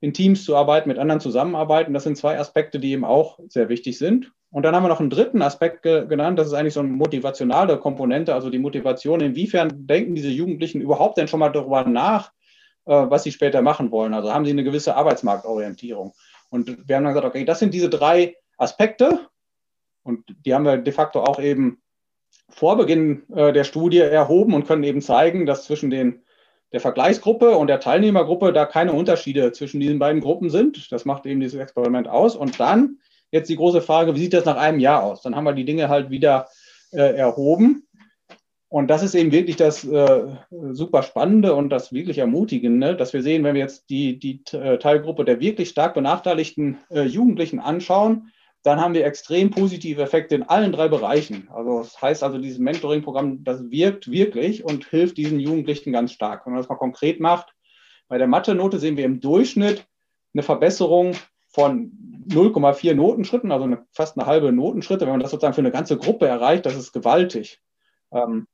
in 0.00 0.14
Teams 0.14 0.44
zu 0.44 0.56
arbeiten, 0.56 0.88
mit 0.88 0.98
anderen 0.98 1.20
zusammenarbeiten. 1.20 1.92
Das 1.92 2.04
sind 2.04 2.16
zwei 2.16 2.38
Aspekte, 2.38 2.80
die 2.80 2.92
eben 2.92 3.04
auch 3.04 3.38
sehr 3.48 3.68
wichtig 3.68 3.98
sind. 3.98 4.32
Und 4.50 4.64
dann 4.64 4.74
haben 4.74 4.82
wir 4.82 4.88
noch 4.88 5.00
einen 5.00 5.10
dritten 5.10 5.42
Aspekt 5.42 5.82
ge 5.82 6.06
genannt, 6.06 6.38
das 6.38 6.48
ist 6.48 6.54
eigentlich 6.54 6.74
so 6.74 6.80
eine 6.80 6.88
motivationale 6.88 7.78
Komponente, 7.78 8.34
also 8.34 8.50
die 8.50 8.58
Motivation. 8.58 9.20
Inwiefern 9.20 9.86
denken 9.86 10.14
diese 10.14 10.30
Jugendlichen 10.30 10.80
überhaupt 10.80 11.18
denn 11.18 11.28
schon 11.28 11.38
mal 11.38 11.50
darüber 11.50 11.84
nach, 11.84 12.32
äh, 12.86 12.92
was 12.92 13.22
sie 13.22 13.32
später 13.32 13.62
machen 13.62 13.90
wollen? 13.90 14.14
Also 14.14 14.32
haben 14.32 14.44
sie 14.44 14.50
eine 14.50 14.64
gewisse 14.64 14.96
Arbeitsmarktorientierung? 14.96 16.14
Und 16.48 16.88
wir 16.88 16.96
haben 16.96 17.04
dann 17.04 17.14
gesagt, 17.14 17.28
okay, 17.28 17.44
das 17.44 17.60
sind 17.60 17.74
diese 17.74 17.88
drei 17.88 18.36
Aspekte. 18.56 19.28
Und 20.02 20.24
die 20.44 20.54
haben 20.54 20.64
wir 20.64 20.78
de 20.78 20.92
facto 20.92 21.22
auch 21.22 21.38
eben 21.38 21.80
vor 22.48 22.76
Beginn 22.76 23.22
äh, 23.32 23.52
der 23.52 23.64
Studie 23.64 23.98
erhoben 23.98 24.54
und 24.54 24.66
können 24.66 24.82
eben 24.82 25.02
zeigen, 25.02 25.46
dass 25.46 25.64
zwischen 25.64 25.90
den 25.90 26.22
der 26.72 26.80
Vergleichsgruppe 26.80 27.56
und 27.56 27.66
der 27.66 27.80
Teilnehmergruppe 27.80 28.52
da 28.52 28.64
keine 28.64 28.92
Unterschiede 28.92 29.52
zwischen 29.52 29.80
diesen 29.80 29.98
beiden 29.98 30.20
Gruppen 30.20 30.50
sind. 30.50 30.90
Das 30.92 31.04
macht 31.04 31.26
eben 31.26 31.40
dieses 31.40 31.60
Experiment 31.60 32.08
aus. 32.08 32.36
Und 32.36 32.60
dann 32.60 32.98
jetzt 33.30 33.50
die 33.50 33.56
große 33.56 33.82
Frage, 33.82 34.14
wie 34.14 34.20
sieht 34.20 34.34
das 34.34 34.44
nach 34.44 34.56
einem 34.56 34.78
Jahr 34.78 35.02
aus? 35.02 35.22
Dann 35.22 35.34
haben 35.34 35.44
wir 35.44 35.52
die 35.52 35.64
Dinge 35.64 35.88
halt 35.88 36.10
wieder 36.10 36.48
äh, 36.92 37.16
erhoben. 37.16 37.86
Und 38.68 38.86
das 38.86 39.02
ist 39.02 39.16
eben 39.16 39.32
wirklich 39.32 39.56
das 39.56 39.82
äh, 39.84 40.22
super 40.70 41.02
Spannende 41.02 41.56
und 41.56 41.70
das 41.70 41.92
wirklich 41.92 42.18
Ermutigende, 42.18 42.94
dass 42.94 43.12
wir 43.12 43.20
sehen, 43.20 43.42
wenn 43.42 43.54
wir 43.54 43.62
jetzt 43.62 43.90
die, 43.90 44.16
die 44.16 44.42
äh, 44.52 44.78
Teilgruppe 44.78 45.24
der 45.24 45.40
wirklich 45.40 45.70
stark 45.70 45.94
benachteiligten 45.94 46.78
äh, 46.88 47.02
Jugendlichen 47.02 47.58
anschauen, 47.58 48.30
dann 48.62 48.80
haben 48.80 48.94
wir 48.94 49.06
extrem 49.06 49.50
positive 49.50 50.02
Effekte 50.02 50.34
in 50.34 50.42
allen 50.42 50.72
drei 50.72 50.88
Bereichen. 50.88 51.48
Also 51.52 51.78
das 51.78 52.00
heißt 52.00 52.22
also, 52.22 52.38
dieses 52.38 52.58
Mentoring-Programm, 52.58 53.42
das 53.42 53.70
wirkt 53.70 54.10
wirklich 54.10 54.64
und 54.64 54.84
hilft 54.86 55.16
diesen 55.16 55.40
Jugendlichen 55.40 55.92
ganz 55.92 56.12
stark. 56.12 56.44
Wenn 56.44 56.52
man 56.52 56.62
das 56.62 56.68
mal 56.68 56.76
konkret 56.76 57.20
macht, 57.20 57.54
bei 58.08 58.18
der 58.18 58.26
Mathe-Note 58.26 58.78
sehen 58.78 58.96
wir 58.96 59.04
im 59.06 59.20
Durchschnitt 59.20 59.86
eine 60.34 60.42
Verbesserung 60.42 61.14
von 61.48 61.92
0,4 62.28 62.94
Notenschritten, 62.94 63.50
also 63.50 63.64
eine, 63.64 63.86
fast 63.92 64.18
eine 64.18 64.26
halbe 64.26 64.52
Notenschritte. 64.52 65.06
Wenn 65.06 65.12
man 65.12 65.20
das 65.20 65.30
sozusagen 65.30 65.54
für 65.54 65.62
eine 65.62 65.70
ganze 65.70 65.96
Gruppe 65.96 66.26
erreicht, 66.26 66.66
das 66.66 66.76
ist 66.76 66.92
gewaltig. 66.92 67.60
Ähm, 68.12 68.46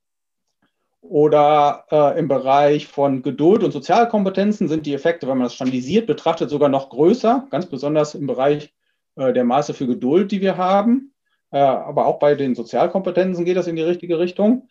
oder 1.01 1.85
äh, 1.90 2.19
im 2.19 2.29
Bereich 2.29 2.87
von 2.87 3.23
Geduld 3.23 3.62
und 3.62 3.73
Sozialkompetenzen 3.73 4.69
sind 4.69 4.87
die 4.87 4.95
Effekte, 4.95 5.27
wenn 5.27 5.38
man 5.38 5.47
das 5.47 5.55
standardisiert 5.55 6.07
betrachtet, 6.07 6.51
sogar 6.51 6.69
noch 6.69 6.90
größer, 6.90 7.47
ganz 7.51 7.66
besonders 7.66 8.14
im 8.14 8.27
Bereich 8.27 8.75
der 9.17 9.45
Maße 9.45 9.75
für 9.75 9.87
Geduld, 9.87 10.31
die 10.31 10.41
wir 10.41 10.57
haben. 10.57 11.15
Äh, 11.51 11.59
aber 11.59 12.07
auch 12.07 12.19
bei 12.19 12.35
den 12.35 12.55
Sozialkompetenzen 12.55 13.45
geht 13.45 13.57
das 13.57 13.67
in 13.67 13.77
die 13.77 13.83
richtige 13.83 14.19
Richtung. 14.19 14.69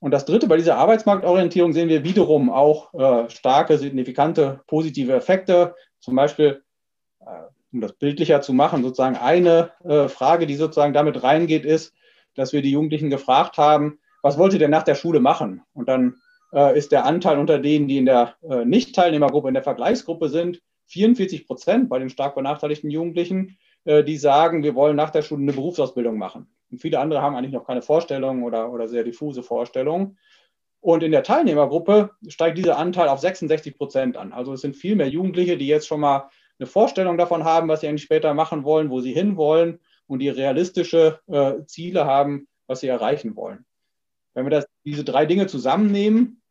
Und 0.00 0.12
das 0.12 0.24
Dritte, 0.24 0.46
bei 0.46 0.56
dieser 0.56 0.76
Arbeitsmarktorientierung 0.76 1.72
sehen 1.72 1.88
wir 1.88 2.04
wiederum 2.04 2.50
auch 2.50 2.94
äh, 2.94 3.30
starke, 3.30 3.78
signifikante 3.78 4.60
positive 4.66 5.12
Effekte. 5.12 5.74
Zum 6.00 6.14
Beispiel, 6.14 6.62
um 7.72 7.80
das 7.80 7.92
bildlicher 7.94 8.40
zu 8.40 8.52
machen, 8.52 8.84
sozusagen 8.84 9.16
eine 9.16 9.72
Frage, 10.08 10.46
die 10.46 10.54
sozusagen 10.54 10.94
damit 10.94 11.24
reingeht, 11.24 11.64
ist, 11.64 11.92
dass 12.36 12.52
wir 12.52 12.62
die 12.62 12.70
Jugendlichen 12.70 13.10
gefragt 13.10 13.58
haben, 13.58 13.98
was 14.22 14.38
wollt 14.38 14.52
ihr 14.52 14.60
denn 14.60 14.70
nach 14.70 14.84
der 14.84 14.94
Schule 14.94 15.18
machen? 15.18 15.62
Und 15.74 15.88
dann 15.88 16.14
ist 16.74 16.92
der 16.92 17.04
Anteil 17.04 17.36
unter 17.38 17.58
denen, 17.58 17.88
die 17.88 17.98
in 17.98 18.06
der 18.06 18.36
Nicht-Teilnehmergruppe, 18.64 19.48
in 19.48 19.54
der 19.54 19.64
Vergleichsgruppe 19.64 20.28
sind, 20.28 20.62
44 20.86 21.44
Prozent 21.44 21.88
bei 21.88 21.98
den 21.98 22.08
stark 22.08 22.36
benachteiligten 22.36 22.90
Jugendlichen. 22.90 23.58
Äh, 23.88 24.04
die 24.04 24.18
sagen, 24.18 24.62
wir 24.62 24.74
wollen 24.74 24.96
nach 24.96 25.08
der 25.08 25.22
Schule 25.22 25.40
eine 25.40 25.54
Berufsausbildung 25.54 26.18
machen. 26.18 26.46
Und 26.70 26.78
viele 26.78 27.00
andere 27.00 27.22
haben 27.22 27.34
eigentlich 27.34 27.54
noch 27.54 27.66
keine 27.66 27.80
Vorstellung 27.80 28.42
oder, 28.42 28.70
oder 28.70 28.86
sehr 28.86 29.02
diffuse 29.02 29.42
Vorstellungen. 29.42 30.18
Und 30.80 31.02
in 31.02 31.10
der 31.10 31.22
Teilnehmergruppe 31.22 32.10
steigt 32.28 32.58
dieser 32.58 32.76
Anteil 32.76 33.08
auf 33.08 33.18
66 33.18 33.78
Prozent 33.78 34.18
an. 34.18 34.34
Also 34.34 34.52
es 34.52 34.60
sind 34.60 34.76
viel 34.76 34.94
mehr 34.94 35.08
Jugendliche, 35.08 35.56
die 35.56 35.66
jetzt 35.66 35.86
schon 35.86 36.00
mal 36.00 36.28
eine 36.58 36.66
Vorstellung 36.66 37.16
davon 37.16 37.44
haben, 37.44 37.68
was 37.68 37.80
sie 37.80 37.88
eigentlich 37.88 38.02
später 38.02 38.34
machen 38.34 38.62
wollen, 38.62 38.90
wo 38.90 39.00
sie 39.00 39.14
hinwollen 39.14 39.80
und 40.06 40.18
die 40.18 40.28
realistische 40.28 41.20
äh, 41.26 41.64
Ziele 41.64 42.04
haben, 42.04 42.46
was 42.66 42.80
sie 42.80 42.88
erreichen 42.88 43.36
wollen. 43.36 43.64
Wenn 44.34 44.44
wir 44.44 44.50
das, 44.50 44.66
diese 44.84 45.02
drei 45.02 45.24
Dinge 45.24 45.46
zusammennehmen, 45.46 46.42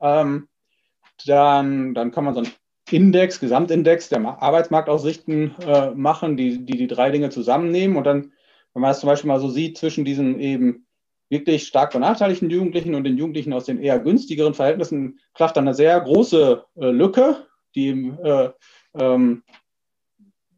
ähm, 0.00 0.48
dann, 1.26 1.94
dann 1.94 2.10
kann 2.10 2.24
man 2.24 2.34
so 2.34 2.40
ein 2.40 2.48
Index, 2.90 3.40
Gesamtindex 3.40 4.08
der 4.08 4.20
Arbeitsmarktaussichten 4.42 5.54
äh, 5.60 5.90
machen, 5.90 6.36
die, 6.36 6.64
die 6.64 6.78
die 6.78 6.86
drei 6.86 7.10
Dinge 7.10 7.30
zusammennehmen. 7.30 7.96
Und 7.96 8.04
dann, 8.04 8.32
wenn 8.72 8.82
man 8.82 8.90
das 8.90 9.00
zum 9.00 9.08
Beispiel 9.08 9.28
mal 9.28 9.40
so 9.40 9.48
sieht, 9.48 9.76
zwischen 9.78 10.04
diesen 10.04 10.38
eben 10.38 10.86
wirklich 11.28 11.66
stark 11.66 11.92
benachteiligten 11.92 12.50
Jugendlichen 12.50 12.94
und 12.94 13.04
den 13.04 13.18
Jugendlichen 13.18 13.52
aus 13.52 13.64
den 13.64 13.80
eher 13.80 13.98
günstigeren 13.98 14.54
Verhältnissen, 14.54 15.18
klafft 15.34 15.56
dann 15.56 15.66
eine 15.66 15.74
sehr 15.74 16.00
große 16.00 16.64
äh, 16.76 16.90
Lücke, 16.90 17.46
die, 17.74 18.12
äh, 18.22 18.50
ähm, 18.94 19.42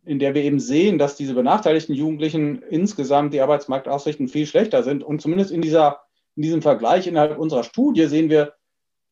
in 0.04 0.18
der 0.18 0.34
wir 0.34 0.42
eben 0.42 0.60
sehen, 0.60 0.98
dass 0.98 1.16
diese 1.16 1.34
benachteiligten 1.34 1.94
Jugendlichen 1.94 2.62
insgesamt 2.62 3.32
die 3.32 3.40
Arbeitsmarktaussichten 3.40 4.28
viel 4.28 4.46
schlechter 4.46 4.82
sind. 4.82 5.02
Und 5.02 5.22
zumindest 5.22 5.50
in, 5.50 5.62
dieser, 5.62 6.02
in 6.36 6.42
diesem 6.42 6.60
Vergleich 6.62 7.06
innerhalb 7.06 7.38
unserer 7.38 7.64
Studie 7.64 8.06
sehen 8.06 8.28
wir, 8.28 8.54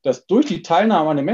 dass 0.06 0.28
durch 0.28 0.46
die 0.46 0.62
Teilnahme 0.62 1.10
an 1.10 1.16
dem 1.16 1.24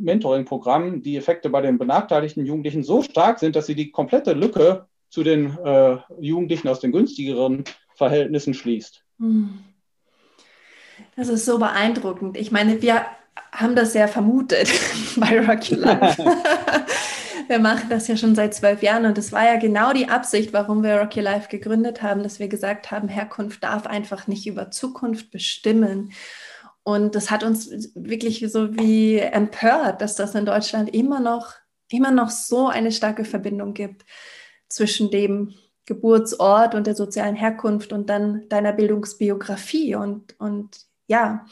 Mentoring-Programm 0.00 1.00
die 1.00 1.16
Effekte 1.16 1.48
bei 1.48 1.62
den 1.62 1.78
benachteiligten 1.78 2.44
Jugendlichen 2.44 2.82
so 2.82 3.00
stark 3.00 3.38
sind, 3.38 3.56
dass 3.56 3.64
sie 3.64 3.74
die 3.74 3.90
komplette 3.90 4.34
Lücke 4.34 4.86
zu 5.08 5.22
den 5.22 5.56
äh, 5.64 5.96
Jugendlichen 6.20 6.68
aus 6.68 6.80
den 6.80 6.92
günstigeren 6.92 7.64
Verhältnissen 7.94 8.52
schließt. 8.52 9.02
Hm. 9.18 9.60
Das 11.16 11.28
ist 11.28 11.46
so 11.46 11.58
beeindruckend. 11.58 12.36
Ich 12.36 12.52
meine, 12.52 12.82
wir 12.82 13.06
haben 13.50 13.74
das 13.74 13.94
ja 13.94 14.06
vermutet 14.06 14.70
bei 15.16 15.40
Rocky 15.40 15.76
Life. 15.76 16.22
wir 17.48 17.58
machen 17.60 17.88
das 17.88 18.08
ja 18.08 18.18
schon 18.18 18.34
seit 18.34 18.52
zwölf 18.52 18.82
Jahren 18.82 19.06
und 19.06 19.16
es 19.16 19.32
war 19.32 19.46
ja 19.46 19.56
genau 19.56 19.94
die 19.94 20.10
Absicht, 20.10 20.52
warum 20.52 20.82
wir 20.82 21.00
Rocky 21.00 21.20
Life 21.20 21.48
gegründet 21.48 22.02
haben, 22.02 22.22
dass 22.22 22.40
wir 22.40 22.48
gesagt 22.48 22.90
haben, 22.90 23.08
Herkunft 23.08 23.64
darf 23.64 23.86
einfach 23.86 24.26
nicht 24.26 24.46
über 24.46 24.70
Zukunft 24.70 25.30
bestimmen. 25.30 26.12
Und 26.84 27.14
das 27.14 27.30
hat 27.30 27.44
uns 27.44 27.70
wirklich 27.94 28.44
so 28.50 28.74
wie 28.76 29.18
empört, 29.18 30.00
dass 30.00 30.16
das 30.16 30.34
in 30.34 30.46
Deutschland 30.46 30.92
immer 30.94 31.20
noch, 31.20 31.54
immer 31.88 32.10
noch 32.10 32.30
so 32.30 32.66
eine 32.68 32.90
starke 32.90 33.24
Verbindung 33.24 33.72
gibt 33.74 34.04
zwischen 34.68 35.10
dem 35.10 35.54
Geburtsort 35.86 36.74
und 36.74 36.86
der 36.86 36.94
sozialen 36.94 37.36
Herkunft 37.36 37.92
und 37.92 38.08
dann 38.08 38.48
deiner 38.48 38.72
Bildungsbiografie 38.72 39.94
und, 39.94 40.38
und 40.40 40.86
ja, 41.06 41.46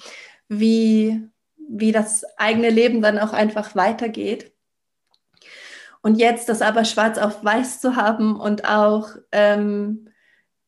wie, 0.49 1.29
wie 1.57 1.93
das 1.93 2.25
eigene 2.37 2.71
Leben 2.71 3.03
dann 3.03 3.19
auch 3.19 3.33
einfach 3.33 3.75
weitergeht. 3.77 4.53
Und 6.03 6.17
jetzt 6.17 6.49
das 6.49 6.63
aber 6.63 6.85
schwarz 6.85 7.19
auf 7.19 7.45
weiß 7.45 7.81
zu 7.81 7.97
haben 7.97 8.41
und 8.41 8.65
auch 8.65 9.11
ähm, 9.33 10.10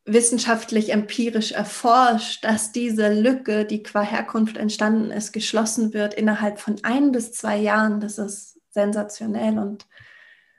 wissenschaftlich 0.04 0.92
empirisch 0.92 1.52
erforscht, 1.52 2.44
dass 2.44 2.72
diese 2.72 3.12
Lücke, 3.12 3.64
die 3.64 3.82
qua 3.82 4.02
Herkunft 4.02 4.56
entstanden 4.56 5.10
ist, 5.10 5.32
geschlossen 5.32 5.94
wird 5.94 6.14
innerhalb 6.14 6.58
von 6.58 6.76
ein 6.82 7.12
bis 7.12 7.32
zwei 7.32 7.56
Jahren, 7.56 8.00
das 8.00 8.18
ist 8.18 8.60
sensationell 8.70 9.58
und 9.58 9.86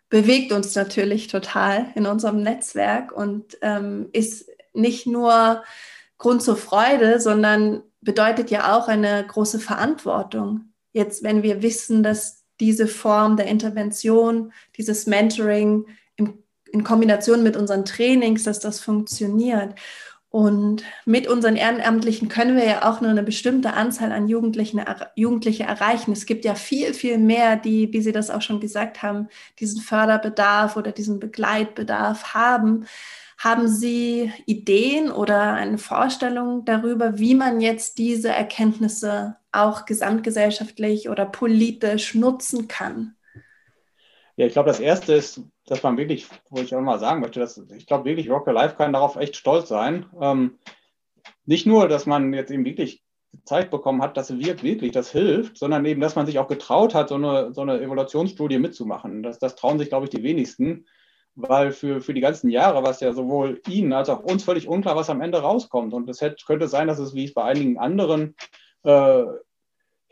bewegt 0.10 0.52
uns 0.52 0.76
natürlich 0.76 1.28
total 1.28 1.88
in 1.96 2.06
unserem 2.06 2.42
Netzwerk 2.42 3.12
und 3.12 3.58
ähm, 3.62 4.10
ist 4.14 4.50
nicht 4.74 5.08
nur 5.08 5.64
Grund 6.18 6.42
zur 6.42 6.56
Freude, 6.56 7.20
sondern 7.20 7.82
bedeutet 8.02 8.52
ja 8.52 8.78
auch 8.78 8.88
eine 8.88 9.26
große 9.26 9.60
Verantwortung. 9.60 10.74
Jetzt, 10.94 11.24
wenn 11.24 11.44
wir 11.44 11.62
wissen, 11.64 12.04
dass 12.04 12.44
diese 12.60 12.88
Form 12.88 13.36
der 13.36 13.48
Intervention, 13.48 14.54
dieses 14.78 15.08
Mentoring 15.08 15.88
in 16.74 16.84
Kombination 16.84 17.44
mit 17.44 17.56
unseren 17.56 17.86
Trainings, 17.86 18.44
dass 18.44 18.60
das 18.60 18.80
funktioniert. 18.82 19.76
Und 20.30 20.84
mit 21.06 21.28
unseren 21.28 21.56
Ehrenamtlichen 21.56 22.28
können 22.28 22.58
wir 22.58 22.66
ja 22.66 22.90
auch 22.90 23.02
nur 23.02 23.12
eine 23.12 23.22
bestimmte 23.22 23.74
Anzahl 23.74 24.12
an 24.12 24.28
Jugendlichen, 24.28 24.84
Jugendliche 25.16 25.64
erreichen. 25.64 26.12
Es 26.12 26.26
gibt 26.26 26.44
ja 26.44 26.56
viel, 26.56 26.96
viel 26.96 27.20
mehr, 27.20 27.56
die, 27.56 27.94
wie 27.94 28.02
Sie 28.02 28.12
das 28.12 28.32
auch 28.32 28.42
schon 28.42 28.60
gesagt 28.60 29.04
haben, 29.04 29.30
diesen 29.60 29.80
Förderbedarf 29.82 30.76
oder 30.76 30.92
diesen 30.92 31.20
Begleitbedarf 31.20 32.34
haben. 32.34 32.88
Haben 33.38 33.68
Sie 33.68 34.32
Ideen 34.48 35.12
oder 35.12 35.54
eine 35.54 35.78
Vorstellung 35.78 36.66
darüber, 36.66 37.20
wie 37.20 37.36
man 37.36 37.62
jetzt 37.62 38.00
diese 38.00 38.30
Erkenntnisse 38.30 39.36
auch 39.52 39.86
gesamtgesellschaftlich 39.86 41.10
oder 41.10 41.28
politisch 41.28 42.16
nutzen 42.16 42.68
kann? 42.68 43.16
Ja, 44.36 44.46
ich 44.48 44.54
glaube, 44.54 44.68
das 44.68 44.80
Erste 44.80 45.14
ist, 45.14 45.42
dass 45.66 45.84
man 45.84 45.98
wirklich, 45.98 46.28
wo 46.50 46.62
ich 46.62 46.76
auch 46.76 46.82
mal 46.82 47.00
sagen 47.00 47.22
möchte, 47.22 47.40
dass 47.40 47.58
ich 47.76 47.86
glaube 47.86 48.06
wirklich, 48.06 48.30
Rock 48.30 48.48
Your 48.48 48.54
Life 48.54 48.76
kann 48.76 48.94
darauf 48.94 49.16
echt 49.16 49.36
stolz 49.36 49.70
sein. 49.70 50.08
Ähm, 50.20 50.58
nicht 51.46 51.66
nur, 51.66 51.88
dass 51.88 52.06
man 52.06 52.34
jetzt 52.34 52.52
eben 52.52 52.66
wirklich 52.66 53.04
gezeigt 53.32 53.72
bekommen 53.72 54.02
hat, 54.02 54.18
dass 54.18 54.38
wirkt 54.38 54.64
wirklich, 54.64 54.92
das 54.92 55.12
hilft, 55.12 55.58
sondern 55.58 55.86
eben, 55.86 56.02
dass 56.02 56.16
man 56.16 56.26
sich 56.26 56.40
auch 56.40 56.48
getraut 56.48 56.94
hat, 56.94 57.10
so 57.10 57.16
eine, 57.16 57.54
so 57.54 57.62
eine 57.62 57.82
Evaluationsstudie 57.82 58.60
mitzumachen. 58.60 59.24
Das, 59.24 59.40
das 59.40 59.56
trauen 59.56 59.80
sich, 59.80 59.90
glaube 59.90 60.06
ich, 60.06 60.12
die 60.12 60.24
wenigsten 60.24 60.86
weil 61.36 61.72
für, 61.72 62.02
für 62.02 62.14
die 62.14 62.22
ganzen 62.22 62.50
Jahre 62.50 62.84
war 62.84 62.92
es 62.92 63.00
ja 63.00 63.14
sowohl 63.14 63.62
Ihnen 63.68 63.94
als 63.94 64.10
auch 64.10 64.24
uns 64.24 64.44
völlig 64.44 64.68
unklar, 64.68 64.96
was 64.96 65.10
am 65.10 65.22
Ende 65.22 65.40
rauskommt. 65.40 65.94
Und 65.94 66.10
es 66.10 66.22
hätte, 66.22 66.44
könnte 66.46 66.68
sein, 66.68 66.88
dass 66.88 67.00
es, 67.00 67.16
wie 67.16 67.26
es 67.26 67.34
bei 67.34 67.44
einigen 67.44 67.78
anderen 67.78 68.36
äh, 68.84 69.24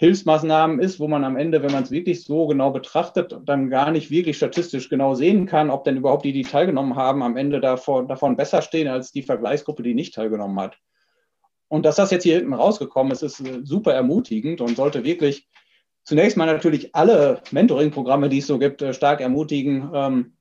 Hilfsmaßnahmen 0.01 0.79
ist, 0.79 0.99
wo 0.99 1.07
man 1.07 1.23
am 1.23 1.37
Ende, 1.37 1.61
wenn 1.61 1.71
man 1.71 1.83
es 1.83 1.91
wirklich 1.91 2.23
so 2.23 2.47
genau 2.47 2.71
betrachtet, 2.71 3.37
dann 3.45 3.69
gar 3.69 3.91
nicht 3.91 4.09
wirklich 4.09 4.35
statistisch 4.35 4.89
genau 4.89 5.13
sehen 5.13 5.45
kann, 5.45 5.69
ob 5.69 5.83
denn 5.83 5.97
überhaupt 5.97 6.25
die, 6.25 6.33
die 6.33 6.41
teilgenommen 6.41 6.95
haben, 6.95 7.21
am 7.21 7.37
Ende 7.37 7.61
davon, 7.61 8.07
davon 8.07 8.35
besser 8.35 8.63
stehen 8.63 8.87
als 8.87 9.11
die 9.11 9.21
Vergleichsgruppe, 9.21 9.83
die 9.83 9.93
nicht 9.93 10.15
teilgenommen 10.15 10.59
hat. 10.59 10.79
Und 11.67 11.85
dass 11.85 11.97
das 11.97 12.09
jetzt 12.09 12.23
hier 12.23 12.37
hinten 12.37 12.55
rausgekommen 12.55 13.11
ist, 13.11 13.21
ist 13.21 13.41
äh, 13.41 13.59
super 13.61 13.93
ermutigend 13.93 14.59
und 14.59 14.75
sollte 14.75 15.03
wirklich 15.03 15.47
zunächst 16.03 16.35
mal 16.35 16.47
natürlich 16.47 16.95
alle 16.95 17.43
Mentoring-Programme, 17.51 18.27
die 18.27 18.39
es 18.39 18.47
so 18.47 18.57
gibt, 18.57 18.81
äh, 18.81 18.95
stark 18.95 19.21
ermutigen, 19.21 19.91
ähm, 19.93 20.33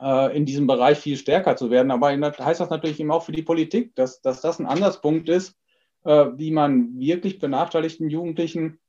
äh, 0.00 0.36
in 0.36 0.46
diesem 0.46 0.68
Bereich 0.68 0.98
viel 0.98 1.16
stärker 1.16 1.56
zu 1.56 1.72
werden. 1.72 1.90
Aber 1.90 2.10
heißt 2.10 2.60
das 2.60 2.70
natürlich 2.70 3.00
eben 3.00 3.10
auch 3.10 3.24
für 3.24 3.32
die 3.32 3.42
Politik, 3.42 3.96
dass, 3.96 4.20
dass 4.22 4.42
das 4.42 4.60
ein 4.60 4.66
Ansatzpunkt 4.66 5.28
ist, 5.28 5.58
wie 6.04 6.50
man 6.50 6.98
wirklich 6.98 7.38
benachteiligten 7.38 8.10
Jugendlichen 8.10 8.80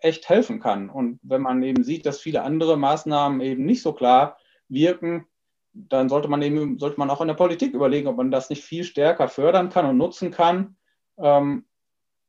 echt 0.00 0.28
helfen 0.28 0.60
kann. 0.60 0.88
Und 0.88 1.18
wenn 1.22 1.42
man 1.42 1.62
eben 1.62 1.84
sieht, 1.84 2.06
dass 2.06 2.20
viele 2.20 2.42
andere 2.42 2.76
Maßnahmen 2.76 3.40
eben 3.40 3.64
nicht 3.64 3.82
so 3.82 3.92
klar 3.92 4.38
wirken, 4.68 5.26
dann 5.72 6.08
sollte 6.08 6.28
man 6.28 6.40
eben, 6.42 6.78
sollte 6.78 6.98
man 6.98 7.10
auch 7.10 7.20
in 7.20 7.28
der 7.28 7.34
Politik 7.34 7.74
überlegen, 7.74 8.08
ob 8.08 8.16
man 8.16 8.30
das 8.30 8.48
nicht 8.48 8.64
viel 8.64 8.84
stärker 8.84 9.28
fördern 9.28 9.68
kann 9.68 9.86
und 9.86 9.98
nutzen 9.98 10.30
kann, 10.30 10.76
ähm, 11.18 11.66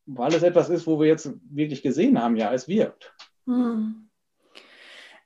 weil 0.06 0.34
es 0.34 0.44
etwas 0.44 0.70
ist, 0.70 0.88
wo 0.88 1.00
wir 1.00 1.08
jetzt 1.08 1.32
wirklich 1.50 1.82
gesehen 1.82 2.22
haben, 2.22 2.36
ja, 2.36 2.54
es 2.54 2.68
wirkt. 2.68 3.14
Hm. 3.46 4.10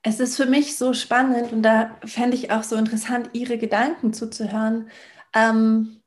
Es 0.04 0.20
ist 0.20 0.36
für 0.36 0.48
mich 0.48 0.78
so 0.78 0.94
spannend 0.94 1.52
und 1.52 1.62
da 1.62 1.98
fände 2.06 2.36
ich 2.36 2.52
auch 2.52 2.64
so 2.64 2.76
interessant, 2.76 3.30
Ihre 3.34 3.58
Gedanken 3.58 4.14
zuzuhören, 4.14 4.90
ähm, 5.36 6.01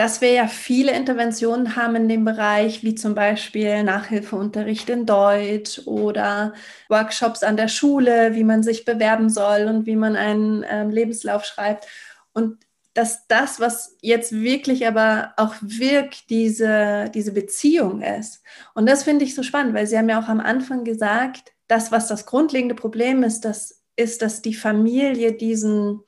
dass 0.00 0.22
wir 0.22 0.32
ja 0.32 0.46
viele 0.48 0.92
Interventionen 0.92 1.76
haben 1.76 1.94
in 1.94 2.08
dem 2.08 2.24
Bereich, 2.24 2.82
wie 2.82 2.94
zum 2.94 3.14
Beispiel 3.14 3.82
Nachhilfeunterricht 3.84 4.88
in 4.88 5.04
Deutsch 5.04 5.82
oder 5.84 6.54
Workshops 6.88 7.42
an 7.42 7.58
der 7.58 7.68
Schule, 7.68 8.34
wie 8.34 8.44
man 8.44 8.62
sich 8.62 8.86
bewerben 8.86 9.28
soll 9.28 9.66
und 9.68 9.84
wie 9.84 9.96
man 9.96 10.16
einen 10.16 10.64
ähm, 10.66 10.88
Lebenslauf 10.88 11.44
schreibt. 11.44 11.86
Und 12.32 12.64
dass 12.94 13.26
das, 13.26 13.60
was 13.60 13.98
jetzt 14.00 14.32
wirklich 14.32 14.86
aber 14.86 15.34
auch 15.36 15.54
wirkt, 15.60 16.30
diese, 16.30 17.10
diese 17.12 17.32
Beziehung 17.32 18.00
ist. 18.00 18.42
Und 18.72 18.88
das 18.88 19.02
finde 19.02 19.26
ich 19.26 19.34
so 19.34 19.42
spannend, 19.42 19.74
weil 19.74 19.86
Sie 19.86 19.98
haben 19.98 20.08
ja 20.08 20.18
auch 20.18 20.28
am 20.28 20.40
Anfang 20.40 20.84
gesagt, 20.84 21.52
das, 21.68 21.92
was 21.92 22.08
das 22.08 22.24
grundlegende 22.24 22.74
Problem 22.74 23.22
ist, 23.22 23.42
das 23.42 23.82
ist, 23.96 24.22
dass 24.22 24.40
die 24.40 24.54
Familie 24.54 25.34
diesen, 25.34 26.00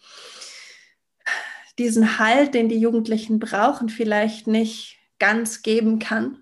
diesen 1.83 2.19
Halt, 2.19 2.55
den 2.55 2.69
die 2.69 2.79
Jugendlichen 2.79 3.39
brauchen, 3.39 3.89
vielleicht 3.89 4.47
nicht 4.47 4.99
ganz 5.19 5.63
geben 5.63 5.99
kann. 5.99 6.39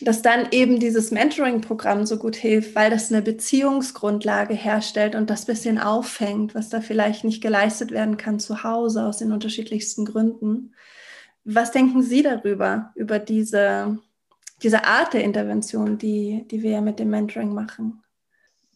Dass 0.00 0.22
dann 0.22 0.48
eben 0.50 0.80
dieses 0.80 1.10
Mentoring-Programm 1.10 2.04
so 2.04 2.18
gut 2.18 2.36
hilft, 2.36 2.74
weil 2.74 2.90
das 2.90 3.12
eine 3.12 3.22
Beziehungsgrundlage 3.22 4.54
herstellt 4.54 5.14
und 5.14 5.30
das 5.30 5.46
bisschen 5.46 5.78
auffängt, 5.78 6.54
was 6.54 6.68
da 6.68 6.80
vielleicht 6.80 7.24
nicht 7.24 7.42
geleistet 7.42 7.90
werden 7.90 8.16
kann 8.16 8.40
zu 8.40 8.64
Hause 8.64 9.04
aus 9.04 9.18
den 9.18 9.32
unterschiedlichsten 9.32 10.04
Gründen. 10.04 10.74
Was 11.44 11.70
denken 11.72 12.02
Sie 12.02 12.22
darüber, 12.22 12.92
über 12.94 13.18
diese, 13.18 13.98
diese 14.62 14.84
Art 14.84 15.12
der 15.14 15.24
Intervention, 15.24 15.98
die, 15.98 16.46
die 16.50 16.62
wir 16.62 16.80
mit 16.80 16.98
dem 16.98 17.10
Mentoring 17.10 17.52
machen? 17.52 18.03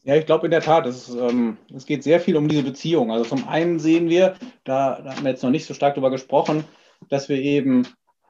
Ja, 0.09 0.17
ich 0.17 0.25
glaube 0.25 0.47
in 0.47 0.53
der 0.53 0.63
Tat, 0.63 0.87
es, 0.87 1.15
ähm, 1.15 1.59
es 1.77 1.85
geht 1.85 2.03
sehr 2.03 2.19
viel 2.19 2.39
um 2.39 2.49
diese 2.49 2.63
Beziehung. 2.63 3.13
Also 3.13 3.27
zum 3.27 3.47
einen 3.47 3.79
sehen 3.79 4.09
wir, 4.09 4.37
da, 4.65 5.03
da 5.03 5.15
haben 5.15 5.23
wir 5.23 5.33
jetzt 5.33 5.43
noch 5.43 5.51
nicht 5.51 5.67
so 5.67 5.75
stark 5.75 5.97
darüber 5.97 6.11
gesprochen, 6.11 6.65
dass 7.11 7.29
wir 7.29 7.37
eben 7.37 7.87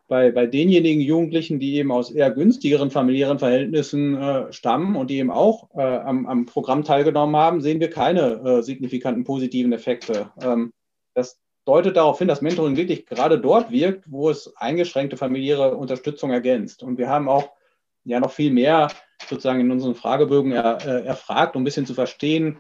bei, 0.08 0.32
bei 0.32 0.46
denjenigen 0.46 1.00
Jugendlichen, 1.00 1.60
die 1.60 1.76
eben 1.76 1.92
aus 1.92 2.10
eher 2.10 2.32
günstigeren 2.32 2.90
familiären 2.90 3.38
Verhältnissen 3.38 4.20
äh, 4.20 4.52
stammen 4.52 4.96
und 4.96 5.08
die 5.08 5.18
eben 5.18 5.30
auch 5.30 5.68
äh, 5.76 5.82
am, 5.82 6.26
am, 6.26 6.46
Programm 6.46 6.82
teilgenommen 6.82 7.36
haben, 7.36 7.60
sehen 7.60 7.78
wir 7.78 7.90
keine 7.90 8.40
äh, 8.44 8.62
signifikanten 8.62 9.22
positiven 9.22 9.72
Effekte. 9.72 10.32
Ähm, 10.42 10.72
das 11.14 11.38
deutet 11.64 11.96
darauf 11.96 12.18
hin, 12.18 12.26
dass 12.26 12.42
Mentoring 12.42 12.76
wirklich 12.76 13.06
gerade 13.06 13.38
dort 13.38 13.70
wirkt, 13.70 14.10
wo 14.10 14.30
es 14.30 14.52
eingeschränkte 14.56 15.16
familiäre 15.16 15.76
Unterstützung 15.76 16.32
ergänzt. 16.32 16.82
Und 16.82 16.98
wir 16.98 17.08
haben 17.08 17.28
auch 17.28 17.50
ja 18.08 18.20
noch 18.20 18.32
viel 18.32 18.52
mehr 18.52 18.88
sozusagen 19.28 19.60
in 19.60 19.70
unseren 19.70 19.94
Fragebögen 19.94 20.52
er, 20.52 20.78
äh, 20.86 21.04
erfragt, 21.04 21.56
um 21.56 21.62
ein 21.62 21.64
bisschen 21.64 21.86
zu 21.86 21.94
verstehen, 21.94 22.58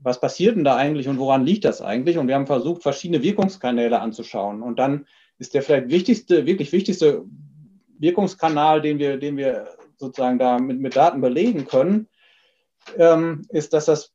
was 0.00 0.20
passiert 0.20 0.56
denn 0.56 0.64
da 0.64 0.76
eigentlich 0.76 1.08
und 1.08 1.18
woran 1.18 1.44
liegt 1.44 1.64
das 1.64 1.82
eigentlich? 1.82 2.16
Und 2.16 2.28
wir 2.28 2.34
haben 2.34 2.46
versucht, 2.46 2.82
verschiedene 2.82 3.22
Wirkungskanäle 3.22 4.00
anzuschauen. 4.00 4.62
Und 4.62 4.78
dann 4.78 5.06
ist 5.38 5.54
der 5.54 5.62
vielleicht 5.62 5.90
wichtigste, 5.90 6.46
wirklich 6.46 6.72
wichtigste 6.72 7.24
Wirkungskanal, 7.98 8.80
den 8.80 8.98
wir, 8.98 9.18
den 9.18 9.36
wir 9.36 9.68
sozusagen 9.98 10.38
da 10.38 10.58
mit, 10.58 10.80
mit 10.80 10.96
Daten 10.96 11.20
belegen 11.20 11.66
können, 11.66 12.08
ähm, 12.96 13.42
ist, 13.50 13.74
dass 13.74 13.84
das 13.84 14.12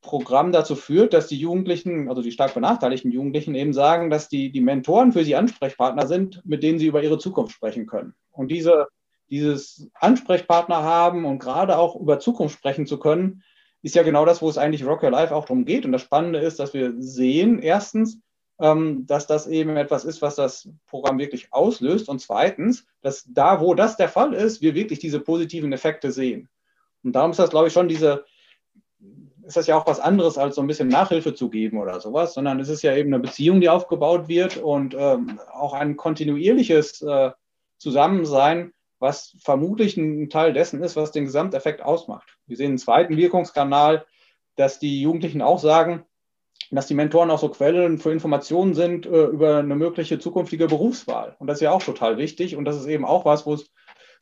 Programm 0.00 0.52
dazu 0.52 0.74
führt, 0.74 1.14
dass 1.14 1.28
die 1.28 1.38
Jugendlichen, 1.38 2.08
also 2.08 2.22
die 2.22 2.32
stark 2.32 2.54
benachteiligten 2.54 3.10
Jugendlichen 3.10 3.54
eben 3.54 3.72
sagen, 3.72 4.10
dass 4.10 4.28
die, 4.28 4.50
die 4.50 4.60
Mentoren 4.60 5.12
für 5.12 5.24
sie 5.24 5.36
Ansprechpartner 5.36 6.06
sind, 6.06 6.42
mit 6.44 6.62
denen 6.62 6.78
sie 6.78 6.86
über 6.86 7.02
ihre 7.02 7.18
Zukunft 7.18 7.54
sprechen 7.54 7.86
können. 7.86 8.14
Und 8.32 8.50
diese 8.50 8.86
dieses 9.30 9.88
Ansprechpartner 9.94 10.82
haben 10.82 11.24
und 11.24 11.38
gerade 11.38 11.78
auch 11.78 11.96
über 11.96 12.18
Zukunft 12.18 12.56
sprechen 12.56 12.86
zu 12.86 12.98
können, 12.98 13.42
ist 13.82 13.94
ja 13.94 14.02
genau 14.02 14.24
das, 14.24 14.42
wo 14.42 14.48
es 14.48 14.58
eigentlich 14.58 14.84
Rock 14.84 15.02
Your 15.02 15.10
Life 15.10 15.34
auch 15.34 15.44
darum 15.44 15.64
geht. 15.64 15.84
Und 15.84 15.92
das 15.92 16.02
Spannende 16.02 16.40
ist, 16.40 16.58
dass 16.58 16.74
wir 16.74 16.94
sehen, 16.98 17.60
erstens, 17.60 18.20
ähm, 18.58 19.06
dass 19.06 19.26
das 19.26 19.46
eben 19.46 19.76
etwas 19.76 20.04
ist, 20.04 20.22
was 20.22 20.34
das 20.34 20.68
Programm 20.86 21.18
wirklich 21.18 21.52
auslöst. 21.52 22.08
Und 22.08 22.20
zweitens, 22.20 22.86
dass 23.02 23.24
da, 23.28 23.60
wo 23.60 23.74
das 23.74 23.96
der 23.96 24.08
Fall 24.08 24.32
ist, 24.32 24.60
wir 24.62 24.74
wirklich 24.74 24.98
diese 24.98 25.20
positiven 25.20 25.72
Effekte 25.72 26.10
sehen. 26.10 26.48
Und 27.04 27.12
darum 27.12 27.30
ist 27.30 27.38
das, 27.38 27.50
glaube 27.50 27.68
ich, 27.68 27.72
schon 27.72 27.88
diese, 27.88 28.24
ist 29.46 29.56
das 29.56 29.68
ja 29.68 29.76
auch 29.76 29.86
was 29.86 30.00
anderes, 30.00 30.38
als 30.38 30.56
so 30.56 30.62
ein 30.62 30.66
bisschen 30.66 30.88
Nachhilfe 30.88 31.34
zu 31.34 31.48
geben 31.50 31.78
oder 31.78 32.00
sowas, 32.00 32.34
sondern 32.34 32.58
es 32.58 32.68
ist 32.68 32.82
ja 32.82 32.96
eben 32.96 33.14
eine 33.14 33.22
Beziehung, 33.22 33.60
die 33.60 33.68
aufgebaut 33.68 34.26
wird 34.26 34.56
und 34.56 34.96
ähm, 34.98 35.38
auch 35.52 35.74
ein 35.74 35.96
kontinuierliches 35.96 37.02
äh, 37.02 37.30
Zusammensein, 37.78 38.72
was 38.98 39.36
vermutlich 39.42 39.96
ein 39.96 40.30
Teil 40.30 40.52
dessen 40.52 40.82
ist, 40.82 40.96
was 40.96 41.12
den 41.12 41.24
Gesamteffekt 41.24 41.82
ausmacht. 41.82 42.36
Wir 42.46 42.56
sehen 42.56 42.68
einen 42.68 42.78
zweiten 42.78 43.16
Wirkungskanal, 43.16 44.06
dass 44.56 44.78
die 44.78 45.02
Jugendlichen 45.02 45.42
auch 45.42 45.58
sagen, 45.58 46.04
dass 46.70 46.86
die 46.86 46.94
Mentoren 46.94 47.30
auch 47.30 47.38
so 47.38 47.48
Quellen 47.48 47.98
für 47.98 48.10
Informationen 48.10 48.74
sind 48.74 49.06
äh, 49.06 49.24
über 49.26 49.58
eine 49.58 49.76
mögliche 49.76 50.18
zukünftige 50.18 50.66
Berufswahl. 50.66 51.36
Und 51.38 51.46
das 51.46 51.58
ist 51.58 51.62
ja 51.62 51.70
auch 51.70 51.82
total 51.82 52.16
wichtig. 52.18 52.56
Und 52.56 52.64
das 52.64 52.76
ist 52.76 52.86
eben 52.86 53.04
auch 53.04 53.24
was, 53.24 53.46
wo 53.46 53.54
es 53.54 53.70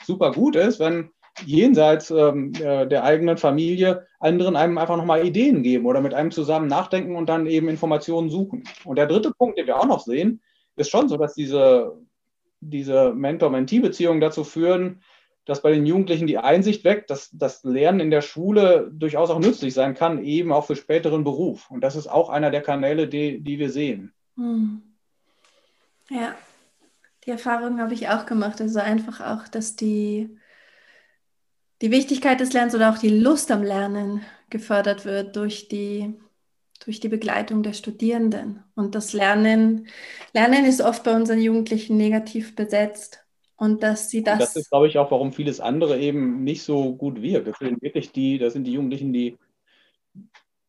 super 0.04 0.32
gut 0.32 0.56
ist, 0.56 0.80
wenn 0.80 1.10
jenseits 1.44 2.10
ähm, 2.10 2.52
äh, 2.54 2.86
der 2.86 3.04
eigenen 3.04 3.38
Familie 3.38 4.06
anderen 4.20 4.56
einem 4.56 4.78
einfach 4.78 4.96
nochmal 4.96 5.26
Ideen 5.26 5.62
geben 5.62 5.86
oder 5.86 6.00
mit 6.00 6.14
einem 6.14 6.30
zusammen 6.30 6.68
nachdenken 6.68 7.16
und 7.16 7.28
dann 7.28 7.46
eben 7.46 7.68
Informationen 7.68 8.30
suchen. 8.30 8.64
Und 8.84 8.96
der 8.96 9.06
dritte 9.06 9.32
Punkt, 9.32 9.58
den 9.58 9.66
wir 9.66 9.78
auch 9.78 9.86
noch 9.86 10.00
sehen, 10.00 10.42
ist 10.76 10.90
schon 10.90 11.08
so, 11.08 11.16
dass 11.16 11.34
diese, 11.34 11.96
diese 12.70 13.14
Mentor-Mentee-Beziehungen 13.14 14.20
dazu 14.20 14.44
führen, 14.44 15.02
dass 15.44 15.62
bei 15.62 15.72
den 15.72 15.84
Jugendlichen 15.84 16.26
die 16.26 16.38
Einsicht 16.38 16.84
weckt, 16.84 17.10
dass 17.10 17.30
das 17.32 17.64
Lernen 17.64 18.00
in 18.00 18.10
der 18.10 18.22
Schule 18.22 18.90
durchaus 18.92 19.30
auch 19.30 19.38
nützlich 19.38 19.74
sein 19.74 19.94
kann, 19.94 20.24
eben 20.24 20.52
auch 20.52 20.66
für 20.66 20.76
späteren 20.76 21.22
Beruf. 21.22 21.70
Und 21.70 21.82
das 21.82 21.96
ist 21.96 22.06
auch 22.06 22.30
einer 22.30 22.50
der 22.50 22.62
Kanäle, 22.62 23.08
die, 23.08 23.40
die 23.40 23.58
wir 23.58 23.70
sehen. 23.70 24.14
Hm. 24.36 24.82
Ja, 26.08 26.34
die 27.26 27.30
Erfahrung 27.30 27.80
habe 27.80 27.94
ich 27.94 28.08
auch 28.08 28.26
gemacht. 28.26 28.60
Also 28.60 28.80
einfach 28.80 29.20
auch, 29.20 29.48
dass 29.48 29.76
die, 29.76 30.38
die 31.82 31.90
Wichtigkeit 31.90 32.40
des 32.40 32.52
Lernens 32.52 32.74
oder 32.74 32.90
auch 32.90 32.98
die 32.98 33.20
Lust 33.20 33.50
am 33.50 33.62
Lernen 33.62 34.22
gefördert 34.48 35.04
wird 35.04 35.36
durch 35.36 35.68
die, 35.68 36.14
durch 36.84 37.00
die 37.00 37.08
Begleitung 37.08 37.62
der 37.62 37.72
Studierenden. 37.72 38.62
Und 38.74 38.94
das 38.94 39.12
Lernen, 39.12 39.88
Lernen 40.32 40.64
ist 40.64 40.80
oft 40.80 41.04
bei 41.04 41.14
unseren 41.14 41.40
Jugendlichen 41.40 41.96
negativ 41.96 42.54
besetzt. 42.54 43.20
Und 43.56 43.82
dass 43.82 44.10
sie 44.10 44.22
das. 44.22 44.34
Und 44.34 44.40
das 44.40 44.56
ist, 44.56 44.70
glaube 44.70 44.88
ich, 44.88 44.98
auch, 44.98 45.10
warum 45.10 45.32
vieles 45.32 45.60
andere 45.60 45.98
eben 45.98 46.42
nicht 46.42 46.62
so 46.62 46.94
gut 46.94 47.22
wirkt. 47.22 47.46
Das 47.46 47.58
sind 47.58 47.80
wirklich 47.82 48.12
die, 48.12 48.38
das 48.38 48.52
sind 48.52 48.64
die 48.64 48.72
Jugendlichen, 48.72 49.12
die, 49.12 49.38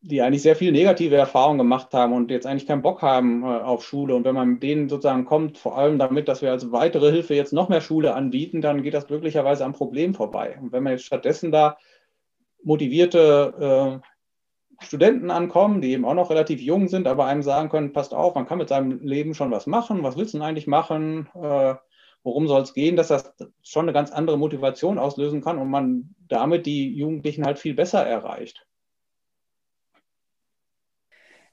die 0.02 0.22
eigentlich 0.22 0.44
sehr 0.44 0.56
viel 0.56 0.72
negative 0.72 1.16
Erfahrungen 1.16 1.58
gemacht 1.58 1.94
haben 1.94 2.14
und 2.14 2.30
jetzt 2.30 2.46
eigentlich 2.46 2.68
keinen 2.68 2.84
Bock 2.84 3.02
haben 3.02 3.44
äh, 3.44 3.48
auf 3.48 3.84
Schule. 3.84 4.16
Und 4.16 4.24
wenn 4.24 4.36
man 4.36 4.50
mit 4.50 4.64
denen 4.64 4.88
sozusagen 4.88 5.26
kommt, 5.26 5.58
vor 5.58 5.78
allem 5.78 5.98
damit, 5.98 6.28
dass 6.28 6.44
wir 6.44 6.52
als 6.52 6.72
weitere 6.72 7.12
Hilfe 7.12 7.34
jetzt 7.34 7.54
noch 7.54 7.70
mehr 7.70 7.82
Schule 7.82 8.14
anbieten, 8.14 8.62
dann 8.62 8.84
geht 8.84 8.94
das 8.94 9.08
glücklicherweise 9.08 9.66
am 9.66 9.74
Problem 9.74 10.14
vorbei. 10.14 10.58
Und 10.62 10.72
wenn 10.72 10.84
man 10.84 10.94
jetzt 10.94 11.06
stattdessen 11.06 11.52
da 11.52 11.78
motivierte 12.64 14.02
äh, 14.02 14.15
Studenten 14.82 15.32
ankommen, 15.32 15.82
die 15.82 15.92
eben 15.92 16.06
auch 16.06 16.14
noch 16.14 16.30
relativ 16.30 16.62
jung 16.62 16.88
sind, 16.88 17.08
aber 17.08 17.26
einem 17.26 17.44
sagen 17.44 17.70
können, 17.70 17.94
passt 17.94 18.14
auf, 18.14 18.36
man 18.36 18.46
kann 18.46 18.58
mit 18.58 18.70
seinem 18.70 19.00
Leben 19.00 19.34
schon 19.34 19.52
was 19.52 19.68
machen, 19.68 20.04
was 20.04 20.18
willst 20.18 20.34
du 20.34 20.38
denn 20.38 20.48
eigentlich 20.48 20.68
machen? 20.68 21.30
Äh, 21.34 21.76
worum 22.24 22.48
soll 22.48 22.62
es 22.64 22.74
gehen, 22.74 22.96
dass 22.96 23.10
das 23.10 23.34
schon 23.62 23.86
eine 23.86 23.94
ganz 23.94 24.12
andere 24.12 24.38
Motivation 24.38 24.98
auslösen 24.98 25.42
kann 25.42 25.60
und 25.60 25.70
man 25.70 26.16
damit 26.28 26.66
die 26.66 26.94
Jugendlichen 26.96 27.46
halt 27.46 27.60
viel 27.60 27.76
besser 27.76 28.06
erreicht. 28.06 28.66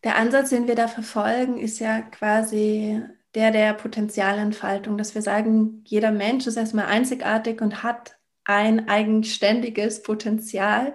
Der 0.03 0.17
Ansatz, 0.17 0.51
den 0.51 0.67
wir 0.67 0.75
da 0.75 0.89
verfolgen, 0.89 1.59
ist 1.59 1.79
ja 1.79 2.01
quasi 2.01 3.03
der 3.35 3.51
der 3.51 3.75
Potenzialentfaltung, 3.75 4.99
dass 4.99 5.15
wir 5.15 5.23
sagen, 5.23 5.85
jeder 5.87 6.11
Mensch 6.11 6.47
ist 6.47 6.57
erstmal 6.57 6.87
einzigartig 6.87 7.61
und 7.61 7.83
hat 7.83 8.19
ein 8.45 8.89
eigenständiges 8.89 10.03
Potenzial, 10.03 10.95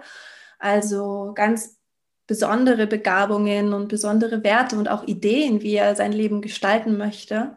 also 0.60 1.32
ganz 1.36 1.77
besondere 2.28 2.88
Begabungen 2.88 3.74
und 3.74 3.88
besondere 3.88 4.44
Werte 4.44 4.78
und 4.78 4.90
auch 4.90 5.04
Ideen, 5.08 5.62
wie 5.62 5.76
er 5.76 5.96
sein 5.96 6.12
Leben 6.12 6.42
gestalten 6.42 6.98
möchte. 6.98 7.56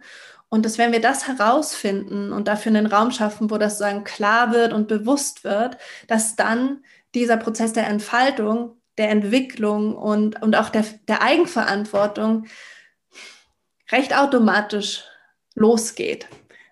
Und 0.48 0.64
dass 0.64 0.78
wenn 0.78 0.92
wir 0.92 1.00
das 1.00 1.28
herausfinden 1.28 2.32
und 2.32 2.48
dafür 2.48 2.70
einen 2.70 2.86
Raum 2.86 3.10
schaffen, 3.10 3.50
wo 3.50 3.58
das 3.58 3.78
sozusagen 3.78 4.04
klar 4.04 4.52
wird 4.52 4.72
und 4.72 4.88
bewusst 4.88 5.44
wird, 5.44 5.76
dass 6.08 6.36
dann 6.36 6.84
dieser 7.14 7.36
Prozess 7.36 7.72
der 7.72 7.86
Entfaltung, 7.86 8.76
der 8.96 9.10
Entwicklung 9.10 9.96
und, 9.96 10.40
und 10.42 10.56
auch 10.56 10.68
der, 10.68 10.84
der 11.08 11.22
Eigenverantwortung 11.22 12.46
recht 13.90 14.16
automatisch 14.16 15.04
losgeht. 15.54 16.28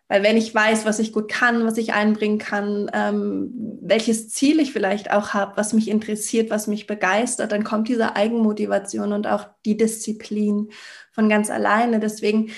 Weil 0.08 0.22
wenn 0.22 0.38
ich 0.38 0.54
weiß, 0.54 0.86
was 0.86 0.98
ich 0.98 1.12
gut 1.12 1.30
kann, 1.30 1.66
was 1.66 1.76
ich 1.76 1.92
einbringen 1.92 2.38
kann, 2.38 2.90
ähm, 2.94 3.52
welches 3.82 4.30
Ziel 4.30 4.58
ich 4.58 4.72
vielleicht 4.72 5.10
auch 5.10 5.34
habe, 5.34 5.56
was 5.56 5.74
mich 5.74 5.88
interessiert, 5.88 6.50
was 6.50 6.66
mich 6.66 6.86
begeistert, 6.86 7.52
dann 7.52 7.62
kommt 7.62 7.88
diese 7.88 8.16
Eigenmotivation 8.16 9.12
und 9.12 9.26
auch 9.26 9.46
die 9.66 9.76
Disziplin 9.76 10.70
von 11.12 11.28
ganz 11.28 11.50
alleine. 11.50 12.00
Deswegen 12.00 12.50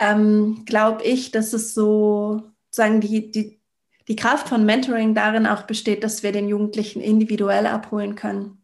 ähm, 0.00 0.64
glaube 0.66 1.04
ich, 1.04 1.30
dass 1.30 1.52
es 1.52 1.74
so 1.74 2.42
sagen 2.70 3.00
die, 3.00 3.30
die, 3.30 3.60
die 4.08 4.16
Kraft 4.16 4.48
von 4.48 4.64
Mentoring 4.64 5.14
darin 5.14 5.46
auch 5.46 5.62
besteht, 5.62 6.02
dass 6.02 6.24
wir 6.24 6.32
den 6.32 6.48
Jugendlichen 6.48 7.00
individuell 7.00 7.66
abholen 7.66 8.16
können. 8.16 8.56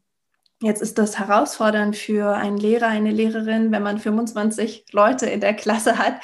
Jetzt 0.63 0.81
ist 0.81 0.97
das 0.99 1.19
herausfordernd 1.19 1.97
für 1.97 2.35
einen 2.35 2.57
Lehrer, 2.57 2.89
eine 2.89 3.11
Lehrerin, 3.11 3.73
wenn 3.73 3.83
man 3.83 3.99
25 3.99 4.87
Leute 4.93 5.27
in 5.27 5.41
der 5.41 5.55
Klasse 5.55 5.99
hat, 5.99 6.15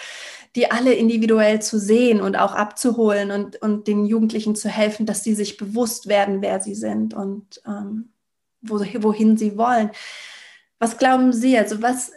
die 0.54 0.70
alle 0.70 0.92
individuell 0.92 1.62
zu 1.62 1.78
sehen 1.78 2.20
und 2.20 2.36
auch 2.36 2.54
abzuholen 2.54 3.30
und, 3.30 3.56
und 3.62 3.86
den 3.86 4.04
Jugendlichen 4.04 4.54
zu 4.54 4.68
helfen, 4.68 5.06
dass 5.06 5.24
sie 5.24 5.34
sich 5.34 5.56
bewusst 5.56 6.08
werden, 6.08 6.42
wer 6.42 6.60
sie 6.60 6.74
sind 6.74 7.14
und 7.14 7.62
ähm, 7.66 8.12
wo, 8.60 8.78
wohin 9.00 9.36
sie 9.36 9.56
wollen. 9.56 9.90
Was 10.78 10.98
glauben 10.98 11.32
Sie? 11.32 11.56
Also 11.56 11.80
was 11.80 12.10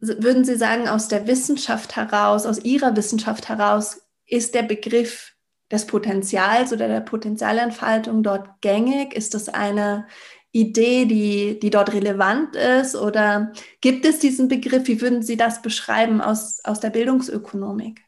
würden 0.00 0.44
Sie 0.44 0.56
sagen, 0.56 0.88
aus 0.88 1.06
der 1.06 1.28
Wissenschaft 1.28 1.94
heraus, 1.94 2.44
aus 2.44 2.58
Ihrer 2.64 2.96
Wissenschaft 2.96 3.48
heraus, 3.48 4.02
ist 4.26 4.54
der 4.54 4.62
Begriff 4.62 5.34
des 5.70 5.86
Potenzials 5.86 6.72
oder 6.72 6.88
der 6.88 7.02
Potenzialentfaltung 7.02 8.22
dort 8.22 8.60
gängig? 8.62 9.14
Ist 9.14 9.34
das 9.34 9.48
eine 9.48 10.08
Idee, 10.52 11.04
die, 11.04 11.58
die 11.60 11.70
dort 11.70 11.92
relevant 11.92 12.56
ist? 12.56 12.96
Oder 12.96 13.52
gibt 13.80 14.04
es 14.04 14.18
diesen 14.18 14.48
Begriff? 14.48 14.88
Wie 14.88 15.00
würden 15.00 15.22
Sie 15.22 15.36
das 15.36 15.62
beschreiben 15.62 16.20
aus, 16.20 16.60
aus 16.64 16.80
der 16.80 16.90
Bildungsökonomik? 16.90 18.00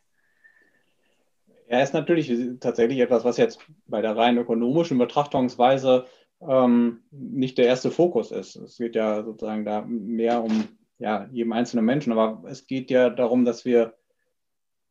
Er 1.68 1.82
ist 1.82 1.94
natürlich 1.94 2.30
tatsächlich 2.60 2.98
etwas, 2.98 3.24
was 3.24 3.36
jetzt 3.38 3.60
bei 3.86 4.02
der 4.02 4.16
rein 4.16 4.36
ökonomischen 4.36 4.98
Betrachtungsweise 4.98 6.06
ähm, 6.46 7.02
nicht 7.10 7.56
der 7.56 7.66
erste 7.66 7.90
Fokus 7.90 8.30
ist. 8.30 8.56
Es 8.56 8.76
geht 8.76 8.94
ja 8.94 9.22
sozusagen 9.22 9.64
da 9.64 9.82
mehr 9.86 10.42
um 10.42 10.68
ja, 10.98 11.28
jedem 11.32 11.52
einzelnen 11.52 11.84
Menschen. 11.84 12.12
Aber 12.12 12.48
es 12.48 12.66
geht 12.66 12.90
ja 12.90 13.08
darum, 13.08 13.44
dass 13.44 13.64
wir 13.64 13.94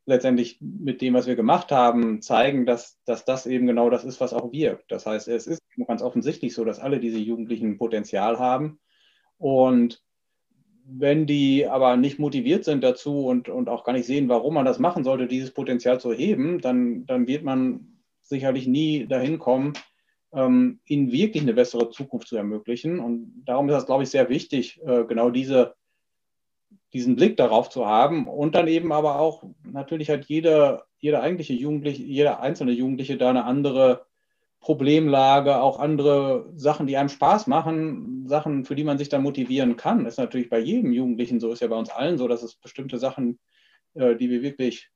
letztendlich 0.05 0.59
mit 0.61 1.01
dem, 1.01 1.13
was 1.13 1.27
wir 1.27 1.35
gemacht 1.35 1.71
haben, 1.71 2.21
zeigen, 2.21 2.65
dass, 2.65 2.99
dass 3.05 3.25
das 3.25 3.45
eben 3.45 3.67
genau 3.67 3.89
das 3.89 4.03
ist, 4.03 4.19
was 4.19 4.33
auch 4.33 4.51
wirkt. 4.51 4.91
Das 4.91 5.05
heißt, 5.05 5.27
es 5.27 5.47
ist 5.47 5.61
ganz 5.87 6.01
offensichtlich 6.01 6.53
so, 6.53 6.65
dass 6.65 6.79
alle 6.79 6.99
diese 6.99 7.19
Jugendlichen 7.19 7.77
Potenzial 7.77 8.39
haben. 8.39 8.79
Und 9.37 10.03
wenn 10.85 11.25
die 11.25 11.67
aber 11.67 11.95
nicht 11.97 12.19
motiviert 12.19 12.65
sind 12.65 12.83
dazu 12.83 13.25
und, 13.25 13.49
und 13.49 13.69
auch 13.69 13.83
gar 13.83 13.93
nicht 13.93 14.05
sehen, 14.05 14.29
warum 14.29 14.55
man 14.55 14.65
das 14.65 14.79
machen 14.79 15.03
sollte, 15.03 15.27
dieses 15.27 15.51
Potenzial 15.51 15.99
zu 15.99 16.11
heben, 16.11 16.59
dann, 16.59 17.05
dann 17.05 17.27
wird 17.27 17.43
man 17.43 18.01
sicherlich 18.21 18.67
nie 18.67 19.07
dahin 19.07 19.39
kommen, 19.39 19.73
ähm, 20.33 20.79
ihnen 20.85 21.11
wirklich 21.11 21.43
eine 21.43 21.53
bessere 21.53 21.89
Zukunft 21.89 22.27
zu 22.27 22.37
ermöglichen. 22.37 22.99
Und 22.99 23.43
darum 23.45 23.69
ist 23.69 23.73
das, 23.73 23.85
glaube 23.85 24.03
ich, 24.03 24.09
sehr 24.09 24.29
wichtig, 24.29 24.81
äh, 24.85 25.03
genau 25.05 25.29
diese 25.29 25.75
diesen 26.93 27.15
Blick 27.15 27.37
darauf 27.37 27.69
zu 27.69 27.85
haben 27.85 28.27
und 28.27 28.55
dann 28.55 28.67
eben 28.67 28.91
aber 28.91 29.19
auch, 29.19 29.43
natürlich 29.63 30.09
hat 30.09 30.25
jeder, 30.25 30.85
jeder 30.99 31.21
eigentliche 31.21 31.53
Jugendliche, 31.53 32.03
jeder 32.03 32.41
einzelne 32.41 32.71
Jugendliche 32.71 33.17
da 33.17 33.29
eine 33.29 33.45
andere 33.45 34.05
Problemlage, 34.59 35.59
auch 35.59 35.79
andere 35.79 36.51
Sachen, 36.55 36.85
die 36.85 36.95
einem 36.95 37.09
Spaß 37.09 37.47
machen, 37.47 38.27
Sachen, 38.27 38.63
für 38.63 38.75
die 38.75 38.83
man 38.83 38.99
sich 38.99 39.09
dann 39.09 39.23
motivieren 39.23 39.75
kann. 39.75 40.03
Das 40.03 40.13
ist 40.13 40.19
natürlich 40.19 40.49
bei 40.49 40.59
jedem 40.59 40.91
Jugendlichen 40.91 41.39
so, 41.39 41.51
ist 41.51 41.61
ja 41.61 41.67
bei 41.67 41.77
uns 41.77 41.89
allen 41.89 42.17
so, 42.17 42.27
dass 42.27 42.43
es 42.43 42.55
bestimmte 42.55 42.99
Sachen, 42.99 43.39
äh, 43.95 44.15
die 44.15 44.29
wir 44.29 44.43
wirklich 44.43 44.91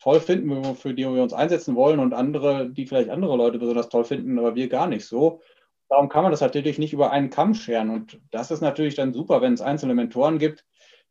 toll 0.00 0.20
finden, 0.20 0.74
für 0.74 0.92
die 0.92 1.04
wir 1.04 1.22
uns 1.22 1.32
einsetzen 1.32 1.76
wollen 1.76 2.00
und 2.00 2.12
andere, 2.12 2.68
die 2.68 2.86
vielleicht 2.86 3.08
andere 3.08 3.36
Leute 3.36 3.58
besonders 3.58 3.88
toll 3.88 4.04
finden, 4.04 4.38
aber 4.38 4.54
wir 4.54 4.68
gar 4.68 4.86
nicht 4.86 5.06
so. 5.06 5.40
Darum 5.88 6.08
kann 6.08 6.22
man 6.22 6.32
das 6.32 6.40
natürlich 6.40 6.78
nicht 6.78 6.92
über 6.92 7.10
einen 7.10 7.30
Kamm 7.30 7.54
scheren. 7.54 7.90
Und 7.90 8.20
das 8.32 8.50
ist 8.50 8.60
natürlich 8.60 8.96
dann 8.96 9.14
super, 9.14 9.40
wenn 9.40 9.54
es 9.54 9.60
einzelne 9.60 9.94
Mentoren 9.94 10.38
gibt, 10.38 10.64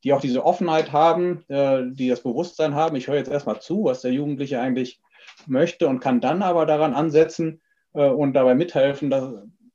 die 0.05 0.13
auch 0.13 0.21
diese 0.21 0.45
Offenheit 0.45 0.93
haben, 0.93 1.43
äh, 1.49 1.81
die 1.87 2.07
das 2.07 2.21
Bewusstsein 2.21 2.75
haben, 2.75 2.95
ich 2.95 3.07
höre 3.07 3.15
jetzt 3.15 3.31
erstmal 3.31 3.59
zu, 3.59 3.85
was 3.85 4.01
der 4.01 4.13
Jugendliche 4.13 4.61
eigentlich 4.61 5.01
möchte 5.47 5.87
und 5.87 5.99
kann 5.99 6.21
dann 6.21 6.43
aber 6.43 6.67
daran 6.67 6.93
ansetzen 6.93 7.59
äh, 7.93 8.07
und 8.07 8.33
dabei 8.33 8.53
mithelfen, 8.53 9.09
dass, 9.09 9.33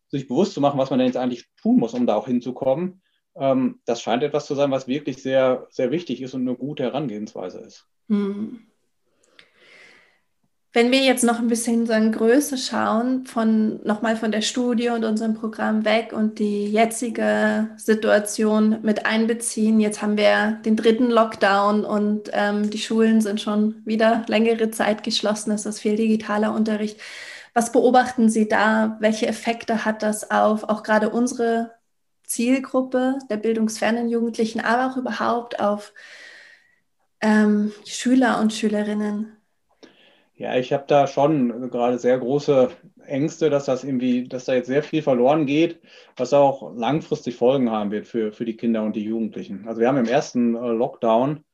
sich 0.08 0.26
bewusst 0.26 0.54
zu 0.54 0.60
machen, 0.60 0.78
was 0.78 0.90
man 0.90 0.98
denn 0.98 1.06
jetzt 1.06 1.16
eigentlich 1.16 1.46
tun 1.60 1.78
muss, 1.78 1.94
um 1.94 2.06
da 2.06 2.16
auch 2.16 2.26
hinzukommen. 2.26 3.02
ähm, 3.36 3.80
das 3.84 4.02
scheint 4.02 4.22
etwas 4.22 4.46
zu 4.46 4.54
sein, 4.54 4.70
was 4.70 4.88
wirklich 4.88 5.22
sehr, 5.22 5.66
sehr 5.70 5.90
wichtig 5.90 6.20
ist 6.22 6.34
und 6.34 6.42
eine 6.42 6.56
gute 6.56 6.82
Herangehensweise 6.82 7.58
ist. 7.58 7.86
Hm. 8.08 8.66
Wenn 10.72 10.92
wir 10.92 11.00
jetzt 11.00 11.24
noch 11.24 11.40
ein 11.40 11.48
bisschen 11.48 11.84
so 11.86 11.92
in 11.94 12.12
Größe 12.12 12.56
schauen, 12.56 13.26
von 13.26 13.82
nochmal 13.84 14.16
von 14.16 14.30
der 14.30 14.40
Studie 14.40 14.90
und 14.90 15.04
unserem 15.04 15.34
Programm 15.34 15.84
weg 15.84 16.12
und 16.12 16.38
die 16.38 16.66
jetzige 16.70 17.70
Situation 17.76 18.78
mit 18.82 19.04
einbeziehen. 19.04 19.80
Jetzt 19.80 20.00
haben 20.00 20.16
wir 20.16 20.60
den 20.64 20.76
dritten 20.76 21.10
Lockdown 21.10 21.84
und 21.84 22.30
ähm, 22.32 22.70
die 22.70 22.78
Schulen 22.78 23.20
sind 23.20 23.40
schon 23.40 23.82
wieder 23.84 24.24
längere 24.28 24.70
Zeit 24.70 25.02
geschlossen. 25.02 25.50
Es 25.50 25.66
ist 25.66 25.80
viel 25.80 25.96
digitaler 25.96 26.54
Unterricht. 26.54 27.00
Was 27.52 27.72
beobachten 27.72 28.28
Sie 28.28 28.46
da? 28.48 28.96
Welche 29.00 29.26
Effekte 29.26 29.84
hat 29.84 30.04
das 30.04 30.30
auf 30.30 30.62
auch 30.64 30.84
gerade 30.84 31.10
unsere 31.10 31.72
Zielgruppe 32.22 33.18
der 33.28 33.38
bildungsfernen 33.38 34.08
Jugendlichen, 34.08 34.60
aber 34.60 34.92
auch 34.92 34.96
überhaupt 34.96 35.58
auf 35.58 35.92
ähm, 37.20 37.72
Schüler 37.84 38.40
und 38.40 38.52
Schülerinnen? 38.52 39.39
Ja, 40.40 40.56
ich 40.56 40.72
habe 40.72 40.84
da 40.86 41.06
schon 41.06 41.68
gerade 41.68 41.98
sehr 41.98 42.18
große 42.18 42.70
Ängste, 43.04 43.50
dass 43.50 43.66
das 43.66 43.84
irgendwie, 43.84 44.26
dass 44.26 44.46
da 44.46 44.54
jetzt 44.54 44.68
sehr 44.68 44.82
viel 44.82 45.02
verloren 45.02 45.44
geht, 45.44 45.82
was 46.16 46.32
auch 46.32 46.74
langfristig 46.74 47.36
Folgen 47.36 47.70
haben 47.70 47.90
wird 47.90 48.06
für, 48.06 48.32
für 48.32 48.46
die 48.46 48.56
Kinder 48.56 48.82
und 48.82 48.96
die 48.96 49.04
Jugendlichen. 49.04 49.68
Also 49.68 49.82
wir 49.82 49.88
haben 49.88 49.98
im 49.98 50.06
ersten 50.06 50.54
äh, 50.54 50.68
Lockdown 50.68 51.44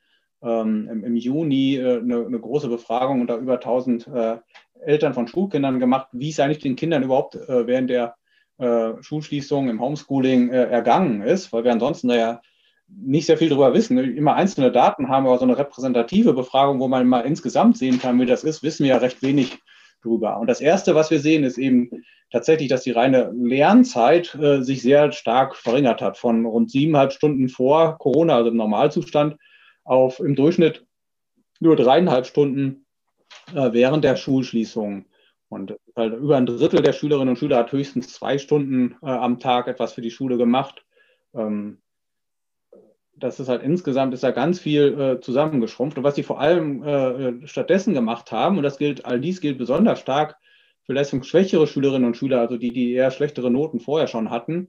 ähm, 0.40 0.88
im, 0.88 1.02
im, 1.02 1.16
Juni 1.16 1.74
äh, 1.74 1.98
eine, 1.98 2.26
eine, 2.26 2.38
große 2.38 2.68
Befragung 2.68 3.22
unter 3.22 3.38
über 3.38 3.54
1000 3.54 4.06
äh, 4.06 4.36
Eltern 4.82 5.14
von 5.14 5.26
Schulkindern 5.26 5.80
gemacht, 5.80 6.06
wie 6.12 6.30
es 6.30 6.38
eigentlich 6.38 6.62
den 6.62 6.76
Kindern 6.76 7.02
überhaupt 7.02 7.34
äh, 7.34 7.66
während 7.66 7.90
der 7.90 8.14
äh, 8.58 8.92
Schulschließung 9.00 9.68
im 9.68 9.80
Homeschooling 9.80 10.50
äh, 10.50 10.62
ergangen 10.62 11.22
ist, 11.22 11.52
weil 11.52 11.64
wir 11.64 11.72
ansonsten 11.72 12.06
da 12.06 12.14
ja 12.14 12.40
nicht 12.88 13.26
sehr 13.26 13.38
viel 13.38 13.48
darüber 13.48 13.74
wissen. 13.74 13.98
Immer 13.98 14.34
einzelne 14.34 14.72
Daten 14.72 15.08
haben, 15.08 15.26
aber 15.26 15.38
so 15.38 15.44
eine 15.44 15.58
repräsentative 15.58 16.32
Befragung, 16.32 16.80
wo 16.80 16.88
man 16.88 17.06
mal 17.06 17.20
insgesamt 17.20 17.76
sehen 17.76 17.98
kann, 17.98 18.20
wie 18.20 18.26
das 18.26 18.44
ist, 18.44 18.62
wissen 18.62 18.84
wir 18.84 18.90
ja 18.90 18.98
recht 18.98 19.22
wenig 19.22 19.58
drüber. 20.02 20.38
Und 20.38 20.46
das 20.46 20.60
Erste, 20.60 20.94
was 20.94 21.10
wir 21.10 21.20
sehen, 21.20 21.44
ist 21.44 21.58
eben 21.58 21.90
tatsächlich, 22.30 22.68
dass 22.68 22.82
die 22.82 22.92
reine 22.92 23.32
Lernzeit 23.34 24.34
äh, 24.34 24.62
sich 24.62 24.82
sehr 24.82 25.12
stark 25.12 25.56
verringert 25.56 26.00
hat. 26.00 26.18
Von 26.18 26.46
rund 26.46 26.70
siebeneinhalb 26.70 27.12
Stunden 27.12 27.48
vor 27.48 27.98
Corona, 27.98 28.36
also 28.36 28.50
im 28.50 28.56
Normalzustand, 28.56 29.36
auf 29.84 30.20
im 30.20 30.34
Durchschnitt 30.34 30.84
nur 31.60 31.76
dreieinhalb 31.76 32.26
Stunden 32.26 32.86
äh, 33.54 33.72
während 33.72 34.04
der 34.04 34.16
Schulschließung. 34.16 35.06
Und 35.48 35.76
halt 35.94 36.14
über 36.14 36.36
ein 36.36 36.46
Drittel 36.46 36.82
der 36.82 36.92
Schülerinnen 36.92 37.30
und 37.30 37.38
Schüler 37.38 37.58
hat 37.58 37.72
höchstens 37.72 38.12
zwei 38.12 38.38
Stunden 38.38 38.96
äh, 39.02 39.06
am 39.06 39.38
Tag 39.38 39.68
etwas 39.68 39.92
für 39.92 40.00
die 40.00 40.10
Schule 40.10 40.36
gemacht. 40.36 40.84
Ähm, 41.34 41.78
das 43.18 43.40
ist 43.40 43.48
halt 43.48 43.62
insgesamt 43.62 44.12
ist 44.14 44.22
da 44.22 44.30
ganz 44.30 44.60
viel 44.60 45.00
äh, 45.00 45.20
zusammengeschrumpft. 45.20 45.98
Und 45.98 46.04
was 46.04 46.14
sie 46.14 46.22
vor 46.22 46.40
allem 46.40 46.82
äh, 46.82 47.46
stattdessen 47.46 47.94
gemacht 47.94 48.30
haben, 48.30 48.58
und 48.58 48.62
das 48.62 48.78
gilt, 48.78 49.04
all 49.04 49.20
dies 49.20 49.40
gilt 49.40 49.58
besonders 49.58 50.00
stark 50.00 50.36
für 50.84 50.92
leistungsschwächere 50.92 51.66
Schülerinnen 51.66 52.06
und 52.06 52.16
Schüler, 52.16 52.40
also 52.40 52.56
die, 52.58 52.72
die 52.72 52.92
eher 52.92 53.10
schlechtere 53.10 53.50
Noten 53.50 53.80
vorher 53.80 54.06
schon 54.06 54.30
hatten, 54.30 54.68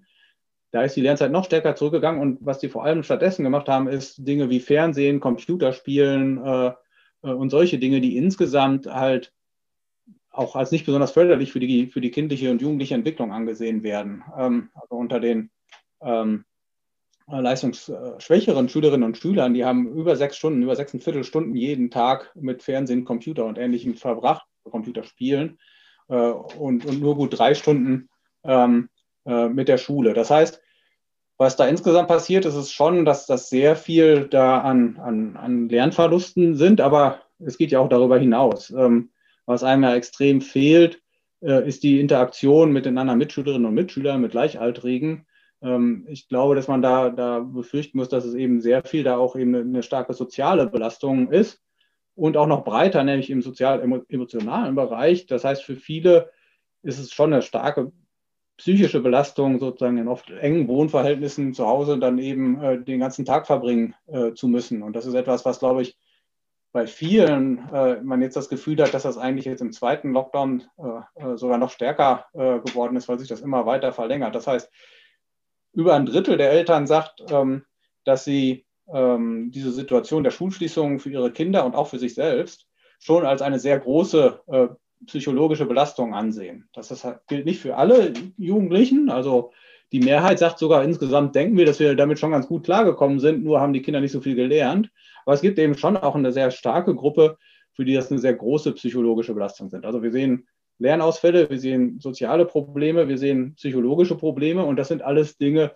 da 0.72 0.82
ist 0.82 0.96
die 0.96 1.02
Lernzeit 1.02 1.32
noch 1.32 1.46
stärker 1.46 1.76
zurückgegangen. 1.76 2.22
Und 2.22 2.40
was 2.42 2.60
die 2.60 2.70
vor 2.70 2.84
allem 2.84 3.04
stattdessen 3.04 3.44
gemacht 3.44 3.70
haben, 3.70 3.88
ist 3.88 4.28
Dinge 4.28 4.50
wie 4.50 4.60
Fernsehen, 4.60 5.20
Computerspielen 5.20 6.44
äh, 6.44 6.68
äh 7.24 7.30
und 7.30 7.50
solche 7.50 7.80
Dinge, 7.80 8.02
die 8.02 8.18
insgesamt 8.18 8.88
halt 8.88 9.34
auch 10.30 10.56
als 10.56 10.72
nicht 10.72 10.86
besonders 10.86 11.12
förderlich 11.12 11.52
für 11.52 11.60
die, 11.60 11.88
für 11.88 12.02
die 12.02 12.12
kindliche 12.12 12.52
und 12.52 12.62
jugendliche 12.62 12.96
Entwicklung 12.96 13.34
angesehen 13.34 13.84
werden. 13.84 14.24
Ähm, 14.38 14.70
also 14.74 14.96
unter 14.96 15.20
den 15.20 15.50
ähm, 16.02 16.46
leistungsschwächeren 17.28 18.70
Schülerinnen 18.70 19.04
und 19.04 19.18
Schülern, 19.18 19.54
die 19.54 19.66
haben 19.66 19.92
über 19.94 20.16
sechs 20.16 20.38
Stunden, 20.38 20.64
über 20.64 20.76
sechseinviertel 20.76 21.24
Stunden 21.24 21.56
jeden 21.56 21.92
Tag 21.92 22.32
mit 22.36 22.64
Fernsehen, 22.64 23.06
Computer 23.06 23.46
und 23.46 23.58
Ähnlichem 23.58 23.96
verbracht, 23.96 24.46
Computerspielen 24.64 25.60
äh, 26.08 26.16
und, 26.16 26.86
und 26.86 27.02
nur 27.02 27.16
gut 27.16 27.38
drei 27.38 27.54
Stunden 27.54 28.10
ähm, 28.44 28.90
äh, 29.26 29.50
mit 29.50 29.68
der 29.68 29.78
Schule. 29.78 30.14
Das 30.14 30.32
heißt, 30.32 30.62
was 31.38 31.56
da 31.56 31.68
insgesamt 31.68 32.08
passiert, 32.08 32.46
ist 32.46 32.56
es 32.56 32.72
schon, 32.72 33.06
dass 33.06 33.28
das 33.28 33.50
sehr 33.50 33.76
viel 33.76 34.28
da 34.28 34.60
an, 34.62 34.98
an, 34.98 35.38
an 35.38 35.70
Lernverlusten 35.70 36.56
sind, 36.56 36.82
aber 36.82 37.22
es 37.40 37.58
geht 37.58 37.72
ja 37.72 37.80
auch 37.80 37.90
darüber 37.90 38.18
hinaus. 38.18 38.72
Ähm, 38.72 39.12
was 39.46 39.64
einem 39.64 39.84
ja 39.84 39.96
extrem 39.96 40.42
fehlt, 40.42 41.02
äh, 41.42 41.68
ist 41.68 41.84
die 41.84 42.00
Interaktion 42.00 42.72
mit 42.72 42.86
den 42.86 42.98
anderen 42.98 43.20
Mitschülerinnen 43.20 43.68
und 43.68 43.76
Mitschülern, 43.76 44.22
mit 44.22 44.32
Gleichaltrigen. 44.32 45.28
Ähm, 45.62 46.06
ich 46.10 46.28
glaube, 46.28 46.56
dass 46.56 46.68
man 46.68 46.82
da, 46.82 47.10
da 47.10 47.40
befürchten 47.40 47.98
muss, 47.98 48.10
dass 48.10 48.26
es 48.26 48.36
eben 48.36 48.62
sehr 48.62 48.84
viel 48.84 49.04
da 49.04 49.18
auch 49.18 49.36
eben 49.36 49.56
eine, 49.56 49.84
starke 49.84 50.14
soziale 50.14 50.68
Belastung 50.68 51.32
ist 51.32 51.62
und 52.16 52.38
auch 52.38 52.48
noch 52.48 52.64
breiter, 52.64 53.04
nämlich 53.04 53.30
im 53.30 53.42
sozial-emotionalen 53.42 54.76
Bereich. 54.76 55.26
Das 55.26 55.44
heißt, 55.44 55.64
für 55.64 55.76
viele 55.76 56.32
ist 56.84 57.00
es 57.00 57.12
schon 57.12 57.34
eine 57.34 57.42
starke 57.42 57.92
psychische 58.58 59.02
Belastung, 59.02 59.60
sozusagen 59.60 59.98
in 59.98 60.08
oft 60.08 60.32
engen 60.32 60.68
Wohnverhältnissen 60.68 61.54
zu 61.54 61.68
Hause 61.68 62.00
dann 62.00 62.18
eben 62.18 62.62
äh, 62.62 62.82
den 62.82 63.00
ganzen 63.00 63.24
Tag 63.24 63.46
verbringen 63.46 63.94
äh, 64.08 64.34
zu 64.34 64.48
müssen. 64.48 64.82
Und 64.82 64.96
das 64.96 65.06
ist 65.06 65.14
etwas, 65.14 65.46
was, 65.46 65.60
glaube 65.60 65.84
ich, 65.84 65.98
bei 66.72 66.88
vielen 66.88 67.70
äh, 67.70 68.02
man 68.02 68.22
jetzt 68.22 68.36
das 68.36 68.50
Gefühl 68.50 68.82
hat, 68.82 68.94
dass 68.94 69.04
das 69.04 69.18
eigentlich 69.18 69.46
jetzt 69.46 69.62
im 69.62 69.72
zweiten 69.72 70.12
Lockdown 70.12 70.64
äh, 70.78 71.24
äh, 71.24 71.38
sogar 71.38 71.58
noch 71.58 71.72
stärker 71.72 72.26
äh, 72.34 72.60
geworden 72.60 72.96
ist, 72.96 73.08
weil 73.08 73.20
sich 73.20 73.30
das 73.30 73.42
immer 73.42 73.66
weiter 73.66 73.94
verlängert. 73.94 74.36
Das 74.36 74.48
heißt, 74.48 74.70
über 75.78 75.94
ein 75.94 76.08
Drittel 76.08 76.38
der 76.38 76.52
Eltern 76.52 76.88
sagt, 76.88 77.24
ähm, 77.30 77.64
dass 78.04 78.26
sie 78.26 78.66
ähm, 78.92 79.52
diese 79.52 79.72
Situation 79.72 80.24
der 80.24 80.32
Schulschließung 80.32 81.00
für 81.00 81.12
ihre 81.12 81.32
Kinder 81.32 81.66
und 81.66 81.76
auch 81.76 81.88
für 81.88 82.00
sich 82.00 82.16
selbst 82.16 82.66
schon 83.00 83.28
als 83.28 83.44
eine 83.44 83.60
sehr 83.60 83.78
große 83.78 84.42
äh, 84.48 84.68
psychologische 85.06 85.68
Belastung 85.68 86.16
ansehen. 86.16 86.68
Das, 86.74 86.88
das 86.88 87.06
gilt 87.28 87.46
nicht 87.46 87.60
für 87.60 87.78
alle 87.78 88.12
Jugendlichen. 88.38 89.12
Also 89.12 89.52
die 89.92 90.00
Mehrheit 90.00 90.40
sagt 90.40 90.58
sogar, 90.58 90.84
insgesamt 90.84 91.36
denken 91.36 91.58
wir, 91.58 91.66
dass 91.68 91.80
wir 91.80 91.96
damit 91.96 92.18
schon 92.18 92.32
ganz 92.32 92.48
gut 92.48 92.64
klargekommen 92.64 93.20
sind, 93.20 93.44
nur 93.44 93.62
haben 93.62 93.74
die 93.74 93.84
Kinder 93.84 94.02
nicht 94.02 94.12
so 94.12 94.20
viel 94.20 94.36
gelernt. 94.36 94.90
Aber 95.26 95.36
es 95.36 95.42
gibt 95.42 95.60
eben 95.60 95.78
schon 95.78 95.96
auch 95.96 96.16
eine 96.16 96.32
sehr 96.32 96.50
starke 96.50 96.96
Gruppe, 96.96 97.38
für 97.74 97.86
die 97.86 97.94
das 97.94 98.10
eine 98.10 98.20
sehr 98.20 98.34
große 98.34 98.72
psychologische 98.72 99.36
Belastung 99.36 99.70
sind. 99.70 99.86
Also 99.86 100.02
wir 100.02 100.12
sehen 100.12 100.48
Lernausfälle, 100.80 101.50
wir 101.50 101.60
sehen 101.60 102.00
soziale 102.00 102.46
Probleme, 102.46 103.08
wir 103.08 103.18
sehen 103.18 103.56
psychologische 103.56 104.16
Probleme 104.16 104.64
und 104.64 104.76
das 104.76 104.90
sind 104.90 105.02
alles 105.02 105.38
Dinge, 105.38 105.72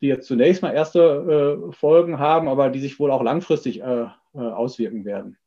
die 0.00 0.08
jetzt 0.08 0.26
zunächst 0.26 0.62
mal 0.62 0.72
erste 0.72 1.68
äh, 1.70 1.72
Folgen 1.72 2.18
haben, 2.18 2.48
aber 2.48 2.70
die 2.70 2.80
sich 2.80 2.98
wohl 2.98 3.10
auch 3.10 3.22
langfristig 3.22 3.80
äh, 3.80 4.02
äh, 4.02 4.08
auswirken 4.34 5.04
werden. 5.04 5.38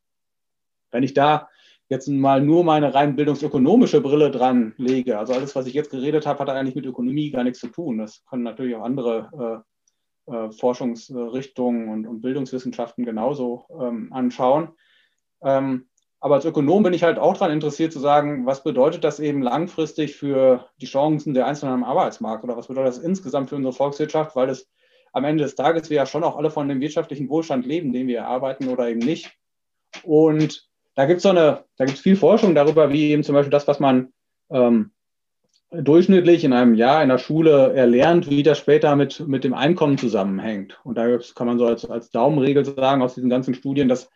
Wenn 0.90 1.02
ich 1.02 1.14
da 1.14 1.48
jetzt 1.88 2.08
mal 2.08 2.40
nur 2.40 2.64
meine 2.64 2.94
rein 2.94 3.16
bildungsökonomische 3.16 4.00
Brille 4.00 4.30
dran 4.30 4.74
lege, 4.76 5.18
also 5.18 5.34
alles, 5.34 5.54
was 5.54 5.66
ich 5.66 5.74
jetzt 5.74 5.90
geredet 5.90 6.26
habe, 6.26 6.38
hat 6.38 6.48
eigentlich 6.48 6.76
mit 6.76 6.86
Ökonomie 6.86 7.30
gar 7.30 7.44
nichts 7.44 7.60
zu 7.60 7.68
tun. 7.68 7.98
Das 7.98 8.24
können 8.26 8.44
natürlich 8.44 8.76
auch 8.76 8.84
andere 8.84 9.64
äh, 10.26 10.32
äh, 10.32 10.50
Forschungsrichtungen 10.52 11.88
und, 11.88 12.06
und, 12.06 12.20
Bildungswissenschaften 12.20 13.04
genauso 13.04 13.66
ähm, 13.80 14.12
anschauen. 14.12 14.70
Ähm, 15.42 15.89
aber 16.20 16.34
als 16.34 16.44
Ökonom 16.44 16.82
bin 16.82 16.92
ich 16.92 17.02
halt 17.02 17.18
auch 17.18 17.34
daran 17.34 17.52
interessiert 17.52 17.92
zu 17.92 17.98
sagen, 17.98 18.44
was 18.44 18.62
bedeutet 18.62 19.04
das 19.04 19.20
eben 19.20 19.40
langfristig 19.40 20.16
für 20.16 20.66
die 20.80 20.86
Chancen 20.86 21.32
der 21.32 21.46
Einzelnen 21.46 21.74
am 21.74 21.84
Arbeitsmarkt 21.84 22.44
oder 22.44 22.58
was 22.58 22.68
bedeutet 22.68 22.94
das 22.94 22.98
insgesamt 22.98 23.48
für 23.48 23.56
unsere 23.56 23.72
Volkswirtschaft, 23.72 24.36
weil 24.36 24.50
es 24.50 24.68
am 25.12 25.24
Ende 25.24 25.44
des 25.44 25.54
Tages 25.54 25.88
wir 25.88 25.96
ja 25.96 26.06
schon 26.06 26.22
auch 26.22 26.36
alle 26.36 26.50
von 26.50 26.68
dem 26.68 26.80
wirtschaftlichen 26.80 27.30
Wohlstand 27.30 27.66
leben, 27.66 27.92
den 27.92 28.06
wir 28.06 28.18
erarbeiten 28.18 28.68
oder 28.68 28.88
eben 28.88 29.00
nicht. 29.00 29.32
Und 30.02 30.68
da 30.94 31.06
gibt 31.06 31.18
es 31.18 31.22
so 31.22 31.30
eine, 31.30 31.64
da 31.78 31.86
gibt 31.86 31.96
es 31.96 32.02
viel 32.02 32.16
Forschung 32.16 32.54
darüber, 32.54 32.92
wie 32.92 33.10
eben 33.10 33.24
zum 33.24 33.34
Beispiel 33.34 33.50
das, 33.50 33.66
was 33.66 33.80
man 33.80 34.12
ähm, 34.50 34.90
durchschnittlich 35.70 36.44
in 36.44 36.52
einem 36.52 36.74
Jahr 36.74 37.02
in 37.02 37.08
der 37.08 37.18
Schule 37.18 37.72
erlernt, 37.72 38.28
wie 38.28 38.42
das 38.42 38.58
später 38.58 38.94
mit, 38.94 39.26
mit 39.26 39.42
dem 39.42 39.54
Einkommen 39.54 39.96
zusammenhängt. 39.96 40.78
Und 40.84 40.98
da 40.98 41.18
kann 41.34 41.46
man 41.46 41.58
so 41.58 41.66
als, 41.66 41.88
als 41.88 42.10
Daumenregel 42.10 42.64
sagen 42.64 43.02
aus 43.02 43.14
diesen 43.14 43.30
ganzen 43.30 43.54
Studien, 43.54 43.88
dass 43.88 44.10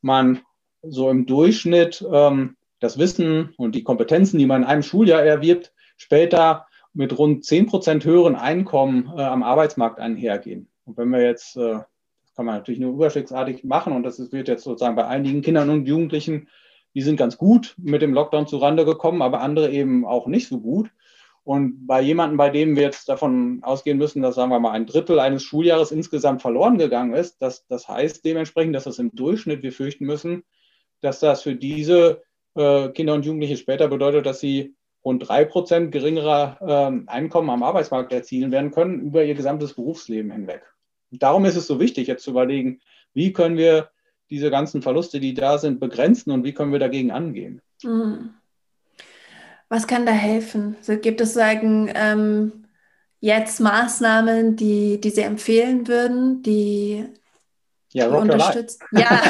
man 0.00 0.40
so 0.82 1.10
im 1.10 1.26
Durchschnitt 1.26 2.04
ähm, 2.10 2.56
das 2.80 2.98
Wissen 2.98 3.54
und 3.56 3.74
die 3.74 3.82
Kompetenzen, 3.82 4.38
die 4.38 4.46
man 4.46 4.62
in 4.62 4.68
einem 4.68 4.82
Schuljahr 4.82 5.22
erwirbt, 5.22 5.72
später 5.96 6.66
mit 6.92 7.18
rund 7.18 7.44
10 7.44 7.66
Prozent 7.66 8.04
höheren 8.04 8.36
Einkommen 8.36 9.12
äh, 9.16 9.22
am 9.22 9.42
Arbeitsmarkt 9.42 9.98
einhergehen. 9.98 10.68
Und 10.84 10.96
wenn 10.96 11.10
wir 11.10 11.22
jetzt, 11.22 11.56
äh, 11.56 11.80
kann 12.34 12.46
man 12.46 12.56
natürlich 12.56 12.80
nur 12.80 12.92
überschlagsartig 12.92 13.64
machen 13.64 13.92
und 13.92 14.04
das 14.04 14.32
wird 14.32 14.48
jetzt 14.48 14.64
sozusagen 14.64 14.96
bei 14.96 15.06
einigen 15.06 15.42
Kindern 15.42 15.70
und 15.70 15.86
Jugendlichen, 15.86 16.48
die 16.94 17.02
sind 17.02 17.16
ganz 17.16 17.36
gut 17.36 17.74
mit 17.78 18.02
dem 18.02 18.14
Lockdown 18.14 18.46
zurande 18.46 18.84
gekommen, 18.84 19.22
aber 19.22 19.40
andere 19.40 19.70
eben 19.70 20.06
auch 20.06 20.26
nicht 20.26 20.48
so 20.48 20.60
gut. 20.60 20.90
Und 21.44 21.86
bei 21.86 22.02
jemandem, 22.02 22.36
bei 22.36 22.50
dem 22.50 22.76
wir 22.76 22.82
jetzt 22.82 23.08
davon 23.08 23.60
ausgehen 23.62 23.98
müssen, 23.98 24.20
dass, 24.20 24.34
sagen 24.34 24.50
wir 24.50 24.60
mal, 24.60 24.72
ein 24.72 24.86
Drittel 24.86 25.18
eines 25.18 25.42
Schuljahres 25.42 25.92
insgesamt 25.92 26.42
verloren 26.42 26.76
gegangen 26.76 27.14
ist, 27.14 27.40
das, 27.40 27.66
das 27.68 27.88
heißt 27.88 28.24
dementsprechend, 28.24 28.74
dass 28.74 28.84
das 28.84 28.98
im 28.98 29.14
Durchschnitt, 29.14 29.62
wir 29.62 29.72
fürchten 29.72 30.04
müssen, 30.04 30.44
dass 31.00 31.20
das 31.20 31.42
für 31.42 31.54
diese 31.54 32.22
äh, 32.54 32.88
Kinder 32.90 33.14
und 33.14 33.24
Jugendliche 33.24 33.56
später 33.56 33.88
bedeutet, 33.88 34.26
dass 34.26 34.40
sie 34.40 34.74
rund 35.04 35.28
drei 35.28 35.44
Prozent 35.44 35.92
geringerer 35.92 36.58
ähm, 36.60 37.04
Einkommen 37.06 37.50
am 37.50 37.62
Arbeitsmarkt 37.62 38.12
erzielen 38.12 38.50
werden 38.50 38.70
können 38.70 39.00
über 39.00 39.24
ihr 39.24 39.34
gesamtes 39.34 39.74
Berufsleben 39.74 40.30
hinweg. 40.30 40.62
Und 41.10 41.22
darum 41.22 41.44
ist 41.44 41.56
es 41.56 41.66
so 41.66 41.80
wichtig, 41.80 42.08
jetzt 42.08 42.24
zu 42.24 42.30
überlegen, 42.30 42.80
wie 43.14 43.32
können 43.32 43.56
wir 43.56 43.90
diese 44.30 44.50
ganzen 44.50 44.82
Verluste, 44.82 45.20
die 45.20 45.34
da 45.34 45.58
sind, 45.58 45.80
begrenzen 45.80 46.32
und 46.32 46.44
wie 46.44 46.52
können 46.52 46.72
wir 46.72 46.78
dagegen 46.78 47.10
angehen. 47.10 47.62
Mhm. 47.82 48.34
Was 49.68 49.86
kann 49.86 50.06
da 50.06 50.12
helfen? 50.12 50.76
So, 50.80 50.96
gibt 50.96 51.20
es 51.20 51.34
sagen 51.34 51.90
ähm, 51.94 52.64
jetzt 53.20 53.60
Maßnahmen, 53.60 54.56
die, 54.56 55.00
die 55.00 55.10
Sie 55.10 55.22
empfehlen 55.22 55.88
würden, 55.88 56.42
die 56.42 57.06
ja, 57.92 58.08
Rock 58.08 58.22
unterstützt. 58.22 58.82
Ja. 58.92 59.20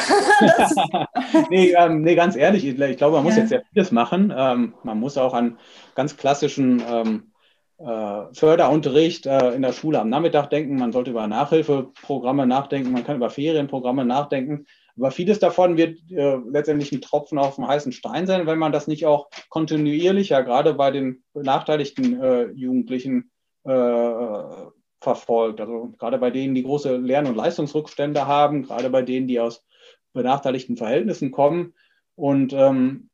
nee, 1.50 1.72
ähm, 1.76 2.02
nee, 2.02 2.14
ganz 2.14 2.36
ehrlich, 2.36 2.66
ich, 2.66 2.96
glaube, 2.96 3.16
man 3.16 3.24
muss 3.24 3.34
ja. 3.34 3.40
jetzt 3.40 3.50
sehr 3.50 3.62
vieles 3.72 3.92
machen. 3.92 4.32
Ähm, 4.36 4.74
man 4.82 4.98
muss 4.98 5.16
auch 5.16 5.34
an 5.34 5.58
ganz 5.94 6.16
klassischen 6.16 6.82
ähm, 6.88 7.32
äh, 7.78 8.24
Förderunterricht 8.32 9.26
äh, 9.26 9.52
in 9.52 9.62
der 9.62 9.72
Schule 9.72 10.00
am 10.00 10.08
Nachmittag 10.08 10.50
denken. 10.50 10.76
Man 10.76 10.92
sollte 10.92 11.10
über 11.10 11.26
Nachhilfeprogramme 11.26 12.46
nachdenken. 12.46 12.90
Man 12.90 13.04
kann 13.04 13.16
über 13.16 13.30
Ferienprogramme 13.30 14.04
nachdenken. 14.04 14.66
Aber 14.96 15.12
vieles 15.12 15.38
davon 15.38 15.76
wird 15.76 15.98
äh, 16.10 16.38
letztendlich 16.50 16.90
ein 16.90 17.00
Tropfen 17.00 17.38
auf 17.38 17.54
dem 17.54 17.68
heißen 17.68 17.92
Stein 17.92 18.26
sein, 18.26 18.48
wenn 18.48 18.58
man 18.58 18.72
das 18.72 18.88
nicht 18.88 19.06
auch 19.06 19.28
kontinuierlich, 19.48 20.30
ja 20.30 20.40
gerade 20.40 20.74
bei 20.74 20.90
den 20.90 21.22
benachteiligten 21.34 22.20
äh, 22.20 22.46
Jugendlichen 22.50 23.30
äh, 23.62 23.70
verfolgt. 25.00 25.60
Also 25.60 25.92
gerade 25.98 26.18
bei 26.18 26.30
denen, 26.30 26.54
die 26.54 26.62
große 26.62 26.96
Lern- 26.96 27.26
und 27.26 27.36
Leistungsrückstände 27.36 28.26
haben, 28.26 28.62
gerade 28.62 28.90
bei 28.90 29.02
denen, 29.02 29.28
die 29.28 29.40
aus 29.40 29.64
benachteiligten 30.12 30.76
Verhältnissen 30.76 31.30
kommen. 31.30 31.74
Und 32.14 32.52
ähm, 32.52 33.10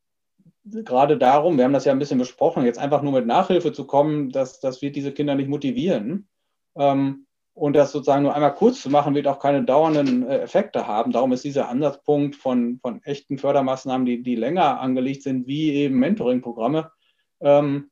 gerade 0.63 1.17
darum, 1.17 1.57
wir 1.57 1.65
haben 1.65 1.73
das 1.73 1.85
ja 1.85 1.91
ein 1.91 1.99
bisschen 1.99 2.19
besprochen, 2.19 2.65
jetzt 2.65 2.79
einfach 2.79 3.01
nur 3.01 3.13
mit 3.13 3.27
Nachhilfe 3.27 3.71
zu 3.71 3.85
kommen, 3.85 4.31
das, 4.31 4.59
das 4.59 4.81
wird 4.81 4.95
diese 4.95 5.11
Kinder 5.11 5.35
nicht 5.35 5.49
motivieren. 5.49 6.27
Ähm, 6.75 7.25
und 7.53 7.73
das 7.73 7.93
sozusagen 7.93 8.23
nur 8.23 8.35
einmal 8.35 8.53
kurz 8.53 8.81
zu 8.81 8.89
machen, 8.89 9.15
wird 9.15 9.27
auch 9.27 9.39
keine 9.39 9.63
dauernden 9.63 10.27
äh, 10.27 10.39
Effekte 10.39 10.87
haben. 10.87 11.13
Darum 11.13 11.31
ist 11.31 11.45
dieser 11.45 11.69
Ansatzpunkt 11.69 12.35
von, 12.35 12.79
von 12.81 13.01
echten 13.03 13.37
Fördermaßnahmen, 13.37 14.05
die, 14.05 14.23
die 14.23 14.35
länger 14.35 14.81
angelegt 14.81 15.23
sind, 15.23 15.47
wie 15.47 15.71
eben 15.71 15.97
Mentoring-Programme, 15.97 16.91
ähm, 17.39 17.91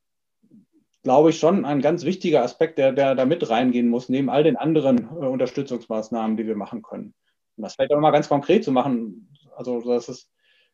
glaube 1.03 1.29
ich, 1.29 1.39
schon 1.39 1.65
ein 1.65 1.81
ganz 1.81 2.05
wichtiger 2.05 2.43
Aspekt, 2.43 2.77
der, 2.77 2.93
der 2.93 3.13
da 3.13 3.25
mit 3.25 3.49
reingehen 3.49 3.89
muss, 3.89 4.09
neben 4.09 4.29
all 4.29 4.43
den 4.43 4.55
anderen 4.55 5.09
äh, 5.09 5.25
Unterstützungsmaßnahmen, 5.25 6.37
die 6.37 6.47
wir 6.47 6.55
machen 6.55 6.81
können. 6.81 7.13
Und 7.57 7.63
das 7.63 7.75
vielleicht 7.75 7.93
auch 7.93 7.99
mal 7.99 8.11
ganz 8.11 8.29
konkret 8.29 8.63
zu 8.63 8.71
machen. 8.71 9.29
Also 9.55 9.81
das 9.81 10.09
ist, 10.09 10.29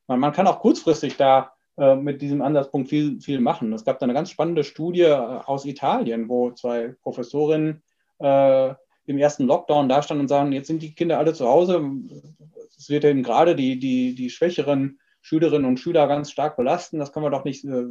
man, 0.08 0.20
man 0.20 0.32
kann 0.32 0.48
auch 0.48 0.60
kurzfristig 0.60 1.18
da 1.18 1.54
äh, 1.78 1.96
mit 1.96 2.22
diesem 2.22 2.42
Ansatzpunkt 2.42 2.90
viel, 2.90 3.20
viel 3.20 3.40
machen. 3.40 3.74
Es 3.74 3.84
gab 3.84 4.00
da 4.00 4.06
eine 4.06 4.14
ganz 4.14 4.30
spannende 4.30 4.64
Studie 4.64 5.02
äh, 5.02 5.14
aus 5.14 5.66
Italien, 5.66 6.30
wo 6.30 6.52
zwei 6.52 6.96
Professorinnen 7.02 7.82
äh, 8.20 8.74
im 9.06 9.18
ersten 9.18 9.46
Lockdown 9.46 9.90
da 9.90 10.04
standen 10.04 10.22
und 10.22 10.28
sagen, 10.28 10.52
jetzt 10.52 10.68
sind 10.68 10.84
die 10.84 10.94
Kinder 10.94 11.18
alle 11.18 11.34
zu 11.34 11.48
Hause. 11.48 11.84
Es 12.78 12.90
wird 12.90 13.04
eben 13.04 13.24
gerade 13.24 13.56
die, 13.56 13.80
die, 13.80 14.14
die 14.14 14.30
schwächeren 14.30 15.00
Schülerinnen 15.22 15.66
und 15.66 15.80
Schüler 15.80 16.08
ganz 16.08 16.32
stark 16.32 16.58
belasten. 16.58 17.00
Das 17.00 17.12
können 17.12 17.26
wir 17.26 17.30
doch 17.30 17.44
nicht 17.44 17.66
äh, 17.66 17.86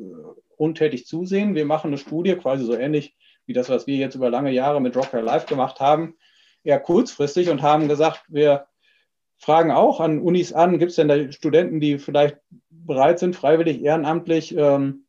untätig 0.56 1.06
zusehen. 1.06 1.54
Wir 1.54 1.66
machen 1.66 1.88
eine 1.88 1.98
Studie, 1.98 2.34
quasi 2.36 2.64
so 2.64 2.74
ähnlich 2.74 3.16
wie 3.46 3.52
das, 3.52 3.68
was 3.68 3.86
wir 3.86 3.96
jetzt 3.96 4.14
über 4.14 4.30
lange 4.30 4.52
Jahre 4.52 4.80
mit 4.80 4.96
Rocker 4.96 5.22
Live 5.22 5.46
gemacht 5.46 5.80
haben, 5.80 6.16
eher 6.64 6.80
kurzfristig 6.80 7.48
und 7.48 7.62
haben 7.62 7.88
gesagt, 7.88 8.24
wir 8.28 8.66
fragen 9.38 9.70
auch 9.70 10.00
an 10.00 10.20
Unis 10.20 10.52
an, 10.52 10.78
gibt 10.78 10.90
es 10.90 10.96
denn 10.96 11.08
da 11.08 11.32
Studenten, 11.32 11.80
die 11.80 11.98
vielleicht 11.98 12.38
bereit 12.70 13.18
sind, 13.18 13.36
freiwillig 13.36 13.82
ehrenamtlich 13.82 14.54
ähm, 14.56 15.04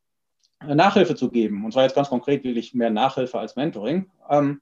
Nachhilfe 0.64 1.16
zu 1.16 1.30
geben? 1.30 1.64
Und 1.64 1.72
zwar 1.72 1.82
jetzt 1.82 1.96
ganz 1.96 2.08
konkret 2.08 2.44
wirklich 2.44 2.74
mehr 2.74 2.90
Nachhilfe 2.90 3.38
als 3.38 3.56
Mentoring. 3.56 4.10
Ähm, 4.30 4.60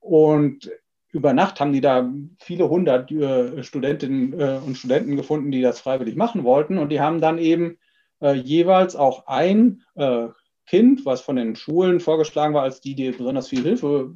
und 0.00 0.70
über 1.16 1.32
Nacht 1.32 1.60
haben 1.60 1.72
die 1.72 1.80
da 1.80 2.12
viele 2.38 2.68
hundert 2.68 3.10
äh, 3.10 3.62
Studentinnen 3.62 4.38
äh, 4.38 4.58
und 4.64 4.76
Studenten 4.76 5.16
gefunden, 5.16 5.50
die 5.50 5.62
das 5.62 5.80
freiwillig 5.80 6.14
machen 6.14 6.44
wollten. 6.44 6.76
Und 6.76 6.90
die 6.90 7.00
haben 7.00 7.20
dann 7.20 7.38
eben 7.38 7.78
äh, 8.20 8.34
jeweils 8.34 8.94
auch 8.96 9.26
ein 9.26 9.82
äh, 9.94 10.28
Kind, 10.66 11.06
was 11.06 11.22
von 11.22 11.36
den 11.36 11.56
Schulen 11.56 12.00
vorgeschlagen 12.00 12.52
war, 12.52 12.62
als 12.62 12.80
die, 12.82 12.94
die 12.94 13.10
besonders 13.12 13.48
viel 13.48 13.62
Hilfe 13.62 14.12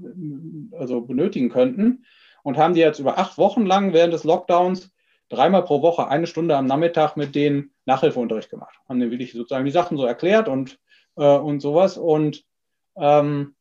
also 0.73 1.01
benötigen 1.01 1.49
könnten. 1.49 2.05
Und 2.43 2.59
haben 2.59 2.75
die 2.75 2.81
jetzt 2.81 2.99
über 2.99 3.19
acht 3.19 3.39
Wochen 3.39 3.65
lang 3.65 3.93
während 3.93 4.13
des 4.13 4.25
Lockdowns 4.25 4.91
dreimal 5.31 5.65
pro 5.65 5.81
Woche 5.81 6.09
eine 6.09 6.27
Stunde 6.27 6.57
am 6.57 6.67
Nachmittag 6.67 7.17
mit 7.17 7.35
denen 7.35 7.71
Nachhilfeunterricht 7.87 8.51
gemacht. 8.51 8.77
Haben 8.89 9.01
denen 9.01 9.11
wirklich 9.11 9.33
sozusagen 9.33 9.65
die 9.65 9.71
Sachen 9.71 9.97
so 9.97 10.05
erklärt 10.05 10.49
und, 10.49 10.79
äh, 11.17 11.37
und 11.39 11.61
sowas. 11.61 11.97
Und 11.97 12.45
ähm, 12.97 13.55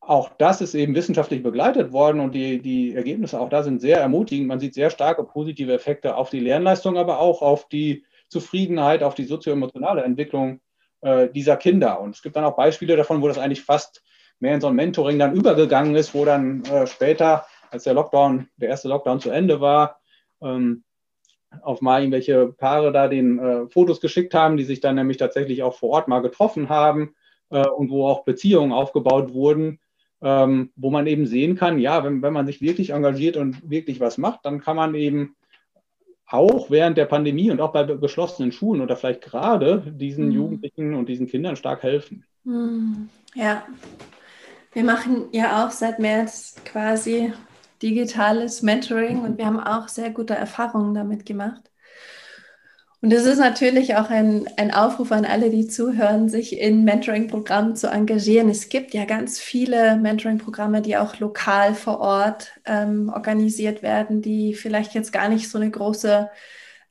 auch 0.00 0.30
das 0.38 0.60
ist 0.60 0.74
eben 0.74 0.94
wissenschaftlich 0.94 1.42
begleitet 1.42 1.92
worden 1.92 2.20
und 2.20 2.34
die, 2.34 2.60
die 2.60 2.94
Ergebnisse 2.94 3.38
auch 3.38 3.50
da 3.50 3.62
sind 3.62 3.80
sehr 3.80 4.00
ermutigend. 4.00 4.48
Man 4.48 4.58
sieht 4.58 4.74
sehr 4.74 4.90
starke 4.90 5.24
positive 5.24 5.72
Effekte 5.72 6.16
auf 6.16 6.30
die 6.30 6.40
Lernleistung, 6.40 6.96
aber 6.96 7.20
auch 7.20 7.42
auf 7.42 7.68
die 7.68 8.04
Zufriedenheit, 8.28 9.02
auf 9.02 9.14
die 9.14 9.24
sozioemotionale 9.24 10.02
Entwicklung 10.02 10.60
äh, 11.02 11.28
dieser 11.28 11.56
Kinder. 11.56 12.00
Und 12.00 12.14
es 12.14 12.22
gibt 12.22 12.36
dann 12.36 12.44
auch 12.44 12.56
Beispiele 12.56 12.96
davon, 12.96 13.20
wo 13.20 13.28
das 13.28 13.38
eigentlich 13.38 13.62
fast 13.62 14.02
mehr 14.38 14.54
in 14.54 14.60
so 14.60 14.68
ein 14.68 14.74
Mentoring 14.74 15.18
dann 15.18 15.34
übergegangen 15.34 15.94
ist, 15.94 16.14
wo 16.14 16.24
dann 16.24 16.64
äh, 16.64 16.86
später, 16.86 17.46
als 17.70 17.84
der 17.84 17.94
Lockdown, 17.94 18.48
der 18.56 18.70
erste 18.70 18.88
Lockdown 18.88 19.20
zu 19.20 19.30
Ende 19.30 19.60
war, 19.60 20.00
ähm, 20.42 20.82
auf 21.62 21.82
mal 21.82 22.00
irgendwelche 22.00 22.46
Paare 22.46 22.92
da 22.92 23.08
den 23.08 23.38
äh, 23.38 23.68
Fotos 23.68 24.00
geschickt 24.00 24.34
haben, 24.34 24.56
die 24.56 24.64
sich 24.64 24.80
dann 24.80 24.94
nämlich 24.94 25.18
tatsächlich 25.18 25.62
auch 25.62 25.74
vor 25.74 25.90
Ort 25.90 26.08
mal 26.08 26.20
getroffen 26.20 26.68
haben 26.68 27.14
äh, 27.50 27.66
und 27.66 27.90
wo 27.90 28.06
auch 28.06 28.24
Beziehungen 28.24 28.72
aufgebaut 28.72 29.34
wurden, 29.34 29.80
ähm, 30.22 30.70
wo 30.76 30.90
man 30.90 31.06
eben 31.06 31.26
sehen 31.26 31.56
kann, 31.56 31.78
ja, 31.78 32.04
wenn, 32.04 32.22
wenn 32.22 32.32
man 32.32 32.46
sich 32.46 32.60
wirklich 32.60 32.90
engagiert 32.90 33.36
und 33.36 33.70
wirklich 33.70 34.00
was 34.00 34.18
macht, 34.18 34.44
dann 34.44 34.60
kann 34.60 34.76
man 34.76 34.94
eben 34.94 35.36
auch 36.26 36.70
während 36.70 36.96
der 36.96 37.06
Pandemie 37.06 37.50
und 37.50 37.60
auch 37.60 37.72
bei 37.72 37.84
geschlossenen 37.84 38.52
Schulen 38.52 38.80
oder 38.80 38.96
vielleicht 38.96 39.22
gerade 39.22 39.82
diesen 39.86 40.26
mhm. 40.26 40.32
Jugendlichen 40.32 40.94
und 40.94 41.08
diesen 41.08 41.26
Kindern 41.26 41.56
stark 41.56 41.82
helfen. 41.82 42.24
Mhm. 42.44 43.08
Ja, 43.34 43.64
wir 44.72 44.84
machen 44.84 45.28
ja 45.32 45.64
auch 45.64 45.70
seit 45.70 45.98
März 45.98 46.56
quasi 46.64 47.32
digitales 47.82 48.62
Mentoring 48.62 49.22
und 49.22 49.38
wir 49.38 49.46
haben 49.46 49.58
auch 49.58 49.88
sehr 49.88 50.10
gute 50.10 50.34
Erfahrungen 50.34 50.94
damit 50.94 51.26
gemacht. 51.26 51.70
Und 53.02 53.14
es 53.14 53.24
ist 53.24 53.38
natürlich 53.38 53.96
auch 53.96 54.10
ein, 54.10 54.46
ein 54.58 54.74
Aufruf 54.74 55.10
an 55.10 55.24
alle, 55.24 55.48
die 55.48 55.66
zuhören, 55.66 56.28
sich 56.28 56.58
in 56.58 56.84
Mentoring-Programmen 56.84 57.74
zu 57.74 57.88
engagieren. 57.88 58.50
Es 58.50 58.68
gibt 58.68 58.92
ja 58.92 59.06
ganz 59.06 59.38
viele 59.38 59.96
Mentoring-Programme, 59.96 60.82
die 60.82 60.98
auch 60.98 61.18
lokal 61.18 61.74
vor 61.74 62.00
Ort 62.00 62.52
ähm, 62.66 63.08
organisiert 63.08 63.82
werden, 63.82 64.20
die 64.20 64.52
vielleicht 64.52 64.92
jetzt 64.92 65.14
gar 65.14 65.30
nicht 65.30 65.48
so 65.48 65.56
eine 65.56 65.70
große 65.70 66.28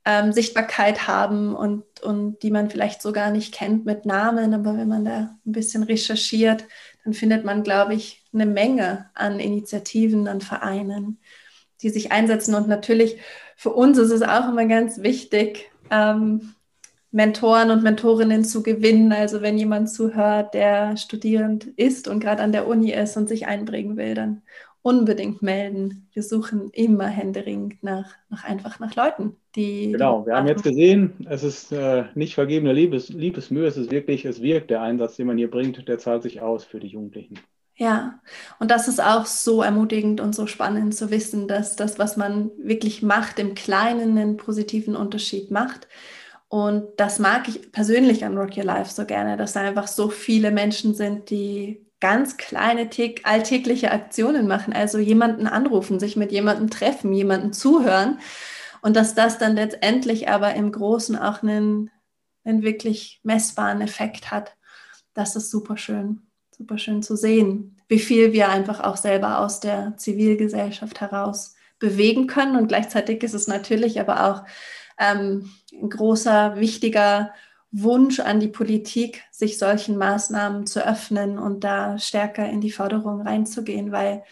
ähm, 0.04 0.32
Sichtbarkeit 0.32 1.06
haben 1.06 1.54
und, 1.54 1.84
und 2.02 2.42
die 2.42 2.50
man 2.50 2.70
vielleicht 2.70 3.02
so 3.02 3.12
gar 3.12 3.30
nicht 3.30 3.54
kennt 3.54 3.86
mit 3.86 4.04
Namen. 4.04 4.52
Aber 4.52 4.76
wenn 4.76 4.88
man 4.88 5.04
da 5.04 5.38
ein 5.46 5.52
bisschen 5.52 5.84
recherchiert, 5.84 6.64
dann 7.04 7.14
findet 7.14 7.44
man, 7.44 7.62
glaube 7.62 7.94
ich, 7.94 8.24
eine 8.34 8.46
Menge 8.46 9.10
an 9.14 9.38
Initiativen, 9.38 10.26
an 10.26 10.40
Vereinen, 10.40 11.20
die 11.82 11.90
sich 11.90 12.10
einsetzen. 12.10 12.56
Und 12.56 12.66
natürlich 12.66 13.18
für 13.54 13.70
uns 13.70 13.96
ist 13.96 14.10
es 14.10 14.22
auch 14.22 14.48
immer 14.48 14.66
ganz 14.66 15.02
wichtig, 15.02 15.69
ähm, 15.90 16.54
Mentoren 17.12 17.70
und 17.70 17.82
Mentorinnen 17.82 18.44
zu 18.44 18.62
gewinnen. 18.62 19.12
Also 19.12 19.42
wenn 19.42 19.58
jemand 19.58 19.90
zuhört, 19.90 20.54
der 20.54 20.96
studierend 20.96 21.64
ist 21.76 22.08
und 22.08 22.20
gerade 22.20 22.42
an 22.42 22.52
der 22.52 22.68
Uni 22.68 22.92
ist 22.92 23.16
und 23.16 23.28
sich 23.28 23.46
einbringen 23.46 23.96
will, 23.96 24.14
dann 24.14 24.42
unbedingt 24.82 25.42
melden. 25.42 26.08
Wir 26.12 26.22
suchen 26.22 26.70
immer 26.72 27.06
händeringend 27.06 27.82
nach, 27.82 28.14
nach 28.30 28.44
einfach 28.44 28.78
nach 28.78 28.94
Leuten, 28.94 29.36
die. 29.54 29.92
Genau, 29.92 30.24
wir 30.24 30.36
haben 30.36 30.46
jetzt 30.46 30.62
gesehen, 30.62 31.26
es 31.28 31.42
ist 31.42 31.72
äh, 31.72 32.04
nicht 32.14 32.34
vergebene 32.34 32.72
Liebes, 32.72 33.10
Liebesmühe, 33.10 33.66
es 33.66 33.76
ist 33.76 33.90
wirklich, 33.90 34.24
es 34.24 34.40
wirkt 34.40 34.70
der 34.70 34.80
Einsatz, 34.82 35.16
den 35.16 35.26
man 35.26 35.36
hier 35.36 35.50
bringt, 35.50 35.86
der 35.86 35.98
zahlt 35.98 36.22
sich 36.22 36.40
aus 36.40 36.64
für 36.64 36.80
die 36.80 36.88
Jugendlichen. 36.88 37.38
Ja, 37.80 38.20
und 38.58 38.70
das 38.70 38.88
ist 38.88 39.00
auch 39.00 39.24
so 39.24 39.62
ermutigend 39.62 40.20
und 40.20 40.34
so 40.34 40.46
spannend 40.46 40.94
zu 40.94 41.10
wissen, 41.10 41.48
dass 41.48 41.76
das, 41.76 41.98
was 41.98 42.18
man 42.18 42.50
wirklich 42.58 43.02
macht, 43.02 43.38
im 43.38 43.54
Kleinen 43.54 44.18
einen 44.18 44.36
positiven 44.36 44.94
Unterschied 44.94 45.50
macht. 45.50 45.88
Und 46.48 46.88
das 46.98 47.18
mag 47.18 47.48
ich 47.48 47.72
persönlich 47.72 48.26
an 48.26 48.36
Rock 48.36 48.58
Your 48.58 48.64
Life 48.64 48.92
so 48.92 49.06
gerne, 49.06 49.38
dass 49.38 49.54
da 49.54 49.60
einfach 49.62 49.88
so 49.88 50.10
viele 50.10 50.50
Menschen 50.50 50.94
sind, 50.94 51.30
die 51.30 51.86
ganz 52.00 52.36
kleine 52.36 52.90
alltägliche 53.24 53.92
Aktionen 53.92 54.46
machen. 54.46 54.74
Also 54.74 54.98
jemanden 54.98 55.46
anrufen, 55.46 55.98
sich 55.98 56.16
mit 56.16 56.32
jemandem 56.32 56.68
treffen, 56.68 57.14
jemanden 57.14 57.54
zuhören. 57.54 58.18
Und 58.82 58.94
dass 58.94 59.14
das 59.14 59.38
dann 59.38 59.54
letztendlich 59.54 60.28
aber 60.28 60.54
im 60.54 60.70
Großen 60.70 61.16
auch 61.16 61.42
einen, 61.42 61.90
einen 62.44 62.62
wirklich 62.62 63.20
messbaren 63.22 63.80
Effekt 63.80 64.30
hat. 64.30 64.54
Das 65.14 65.34
ist 65.34 65.50
super 65.50 65.78
schön 65.78 66.29
super 66.60 66.76
schön 66.76 67.02
zu 67.02 67.16
sehen, 67.16 67.74
wie 67.88 67.98
viel 67.98 68.34
wir 68.34 68.50
einfach 68.50 68.80
auch 68.80 68.98
selber 68.98 69.38
aus 69.38 69.60
der 69.60 69.94
Zivilgesellschaft 69.96 71.00
heraus 71.00 71.54
bewegen 71.78 72.26
können. 72.26 72.54
Und 72.54 72.68
gleichzeitig 72.68 73.22
ist 73.22 73.32
es 73.32 73.48
natürlich 73.48 73.98
aber 73.98 74.28
auch 74.28 74.44
ähm, 74.98 75.50
ein 75.72 75.88
großer, 75.88 76.56
wichtiger 76.56 77.32
Wunsch 77.72 78.20
an 78.20 78.40
die 78.40 78.48
Politik, 78.48 79.22
sich 79.30 79.56
solchen 79.56 79.96
Maßnahmen 79.96 80.66
zu 80.66 80.86
öffnen 80.86 81.38
und 81.38 81.64
da 81.64 81.98
stärker 81.98 82.46
in 82.46 82.60
die 82.60 82.72
Förderung 82.72 83.22
reinzugehen, 83.22 83.90
weil 83.90 84.22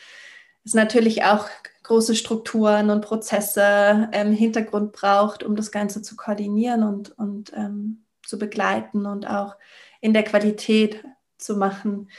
es 0.66 0.74
natürlich 0.74 1.24
auch 1.24 1.48
große 1.84 2.14
Strukturen 2.14 2.90
und 2.90 3.00
Prozesse 3.00 4.10
im 4.12 4.32
Hintergrund 4.32 4.92
braucht, 4.92 5.44
um 5.44 5.56
das 5.56 5.72
Ganze 5.72 6.02
zu 6.02 6.14
koordinieren 6.14 6.82
und, 6.82 7.18
und 7.18 7.54
ähm, 7.56 8.04
zu 8.22 8.38
begleiten 8.38 9.06
und 9.06 9.26
auch 9.26 9.56
in 10.02 10.12
der 10.12 10.24
Qualität 10.24 11.02
zu 11.38 11.56
machen, 11.56 12.10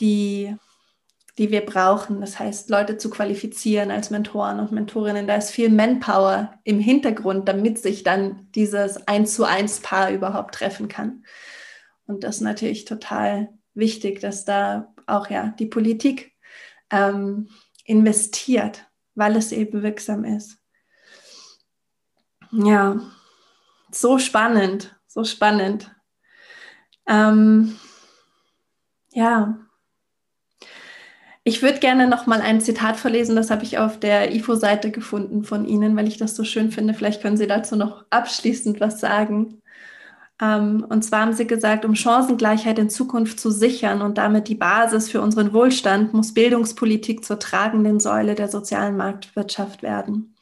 die, 0.00 0.56
die 1.38 1.50
wir 1.50 1.64
brauchen. 1.64 2.20
Das 2.20 2.38
heißt, 2.38 2.70
Leute 2.70 2.98
zu 2.98 3.10
qualifizieren 3.10 3.90
als 3.90 4.10
Mentoren 4.10 4.60
und 4.60 4.72
Mentorinnen. 4.72 5.26
Da 5.26 5.36
ist 5.36 5.50
viel 5.50 5.70
Manpower 5.70 6.58
im 6.64 6.80
Hintergrund, 6.80 7.48
damit 7.48 7.78
sich 7.78 8.02
dann 8.02 8.50
dieses 8.54 9.06
Eins 9.06 9.34
zu 9.34 9.44
eins 9.44 9.80
Paar 9.80 10.10
überhaupt 10.10 10.54
treffen 10.54 10.88
kann. 10.88 11.24
Und 12.06 12.24
das 12.24 12.36
ist 12.36 12.42
natürlich 12.42 12.84
total 12.84 13.48
wichtig, 13.74 14.20
dass 14.20 14.44
da 14.44 14.92
auch 15.06 15.30
ja 15.30 15.54
die 15.58 15.66
Politik 15.66 16.32
ähm, 16.90 17.48
investiert, 17.84 18.86
weil 19.14 19.36
es 19.36 19.52
eben 19.52 19.82
wirksam 19.82 20.24
ist. 20.24 20.58
Ja, 22.52 23.00
so 23.90 24.18
spannend, 24.18 24.94
so 25.06 25.24
spannend. 25.24 25.90
Ähm, 27.06 27.78
ja, 29.12 29.58
ich 31.44 31.62
würde 31.62 31.80
gerne 31.80 32.06
noch 32.06 32.26
mal 32.26 32.40
ein 32.40 32.60
Zitat 32.60 32.96
verlesen, 32.96 33.34
das 33.34 33.50
habe 33.50 33.64
ich 33.64 33.78
auf 33.78 33.98
der 33.98 34.32
IFO-Seite 34.34 34.92
gefunden 34.92 35.42
von 35.42 35.64
Ihnen, 35.66 35.96
weil 35.96 36.06
ich 36.06 36.16
das 36.16 36.36
so 36.36 36.44
schön 36.44 36.70
finde. 36.70 36.94
Vielleicht 36.94 37.20
können 37.20 37.36
Sie 37.36 37.48
dazu 37.48 37.74
noch 37.74 38.04
abschließend 38.10 38.80
was 38.80 39.00
sagen. 39.00 39.60
Ähm, 40.40 40.86
und 40.88 41.02
zwar 41.02 41.22
haben 41.22 41.32
Sie 41.32 41.46
gesagt, 41.46 41.84
um 41.84 41.96
Chancengleichheit 41.96 42.78
in 42.78 42.90
Zukunft 42.90 43.40
zu 43.40 43.50
sichern 43.50 44.02
und 44.02 44.18
damit 44.18 44.46
die 44.46 44.54
Basis 44.54 45.10
für 45.10 45.20
unseren 45.20 45.52
Wohlstand, 45.52 46.14
muss 46.14 46.32
Bildungspolitik 46.32 47.24
zur 47.24 47.40
tragenden 47.40 47.98
Säule 47.98 48.36
der 48.36 48.48
sozialen 48.48 48.96
Marktwirtschaft 48.96 49.82
werden. 49.82 50.36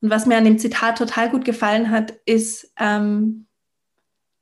Und 0.00 0.08
was 0.10 0.24
mir 0.24 0.38
an 0.38 0.44
dem 0.44 0.58
Zitat 0.58 0.96
total 0.96 1.30
gut 1.30 1.44
gefallen 1.44 1.90
hat, 1.90 2.14
ist, 2.24 2.72
ähm, 2.78 3.46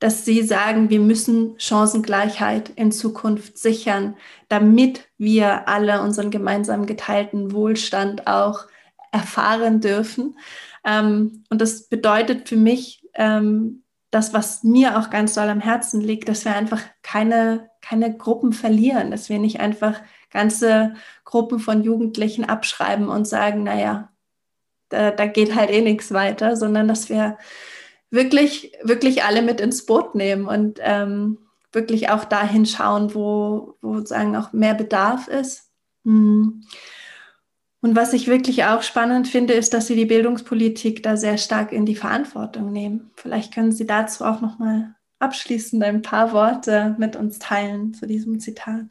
dass 0.03 0.25
Sie 0.25 0.43
sagen, 0.43 0.91
wir 0.91 0.99
müssen 0.99 1.55
Chancengleichheit 1.59 2.71
in 2.71 2.91
Zukunft 2.91 3.57
sichern, 3.57 4.17
damit 4.49 5.09
wir 5.17 5.69
alle 5.69 6.03
unseren 6.03 6.33
gemeinsam 6.33 6.87
geteilten 6.87 7.53
Wohlstand 7.53 8.27
auch 8.27 8.67
erfahren 9.13 9.81
dürfen. 9.81 10.37
Ähm, 10.85 11.45
und 11.51 11.61
das 11.61 11.89
bedeutet 11.89 12.49
für 12.49 12.57
mich, 12.57 13.07
ähm, 13.15 13.85
das, 14.11 14.35
was 14.35 14.65
mir 14.65 14.99
auch 14.99 15.09
ganz 15.09 15.35
doll 15.35 15.49
am 15.49 15.61
Herzen 15.61 16.01
liegt, 16.01 16.29
dass 16.29 16.45
wir 16.45 16.57
einfach 16.57 16.83
keine, 17.03 17.71
keine 17.81 18.17
Gruppen 18.17 18.53
verlieren, 18.53 19.13
dass 19.13 19.29
wir 19.29 19.39
nicht 19.39 19.61
einfach 19.61 20.01
ganze 20.33 20.95
Gruppen 21.25 21.61
von 21.61 21.85
Jugendlichen 21.85 22.45
abschreiben 22.45 23.07
und 23.07 23.29
sagen, 23.29 23.63
naja, 23.63 24.11
da, 24.89 25.13
da 25.13 25.27
geht 25.27 25.55
halt 25.55 25.71
eh 25.71 25.81
nichts 25.81 26.13
weiter, 26.13 26.57
sondern 26.57 26.89
dass 26.89 27.09
wir 27.09 27.39
wirklich, 28.13 28.73
wirklich 28.83 29.25
alle 29.25 29.43
mit 29.43 29.61
ins 29.61 29.85
Boot 29.85 30.15
nehmen 30.15 30.47
und 30.47 30.79
ähm, 30.81 31.39
wirklich 31.73 32.11
auch 32.11 32.25
dahin 32.25 32.67
schauen, 32.67 33.15
wo, 33.15 33.75
wo 33.81 33.97
sozusagen 33.97 34.37
auch 34.37 34.53
mehr 34.53 34.75
Bedarf 34.75 35.27
ist. 35.27 35.71
Hm. 36.05 36.63
Und 37.81 37.97
was 37.97 38.13
ich 38.13 38.29
wirklich 38.29 38.65
auch 38.65 38.83
spannend 38.83 39.27
finde, 39.27 39.55
ist, 39.55 39.75
dass 39.75 39.89
Sie 39.89 39.97
die 39.97 40.07
Bildungspolitik 40.07 41.03
da 41.03 41.17
sehr 41.17 41.37
stark 41.37 41.73
in 41.73 41.85
die 41.85 41.97
Verantwortung 41.97 42.71
nehmen. 42.71 43.11
Vielleicht 43.17 43.53
können 43.53 43.73
Sie 43.73 43.87
dazu 43.87 44.25
auch 44.25 44.41
noch 44.41 44.61
mal 44.61 44.95
abschließend 45.19 45.83
ein 45.83 46.03
paar 46.03 46.33
Worte 46.33 46.95
mit 46.99 47.17
uns 47.17 47.41
teilen 47.41 47.95
zu 47.95 48.07
diesem 48.07 48.39
Zitat. 48.39 48.85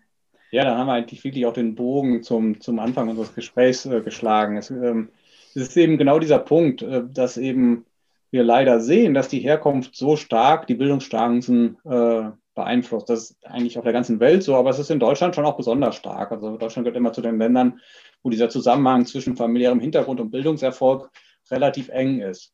Ja, 0.49 0.65
da 0.65 0.78
haben 0.78 0.88
wir 0.88 0.93
eigentlich 0.93 1.24
wirklich 1.24 1.45
auch 1.45 1.53
den 1.53 1.76
Bogen 1.76 2.24
zum, 2.24 2.59
zum 2.59 2.80
Anfang 2.80 3.07
unseres 3.07 3.34
Gesprächs 3.34 3.86
äh, 3.86 4.01
geschlagen. 4.01 4.57
Es, 4.57 4.69
ähm, 4.69 5.09
es, 5.55 5.61
ist 5.61 5.78
eben 5.78 5.97
genau 5.97 6.19
dieser 6.19 6.39
Punkt, 6.39 6.82
äh, 6.82 7.03
dass 7.09 7.38
eben 7.38 7.86
wir 8.32 8.43
leider 8.43 8.79
sehen, 8.79 9.13
dass 9.13 9.27
die 9.27 9.39
Herkunft 9.39 9.95
so 9.95 10.15
stark 10.15 10.65
die 10.67 10.75
Bildungschancen 10.75 11.77
äh, 11.84 12.32
beeinflusst. 12.55 13.09
Das 13.09 13.32
ist 13.32 13.45
eigentlich 13.45 13.77
auf 13.77 13.84
der 13.84 13.93
ganzen 13.93 14.19
Welt 14.19 14.43
so, 14.43 14.55
aber 14.55 14.69
es 14.69 14.79
ist 14.79 14.91
in 14.91 14.99
Deutschland 14.99 15.36
schon 15.36 15.45
auch 15.45 15.57
besonders 15.57 15.95
stark. 15.95 16.32
Also 16.32 16.57
Deutschland 16.57 16.86
gehört 16.86 16.97
immer 16.97 17.13
zu 17.13 17.21
den 17.21 17.38
Ländern, 17.38 17.79
wo 18.23 18.29
dieser 18.29 18.49
Zusammenhang 18.49 19.05
zwischen 19.05 19.36
familiärem 19.36 19.79
Hintergrund 19.79 20.19
und 20.19 20.32
Bildungserfolg 20.32 21.09
relativ 21.49 21.89
eng 21.89 22.19
ist. 22.19 22.53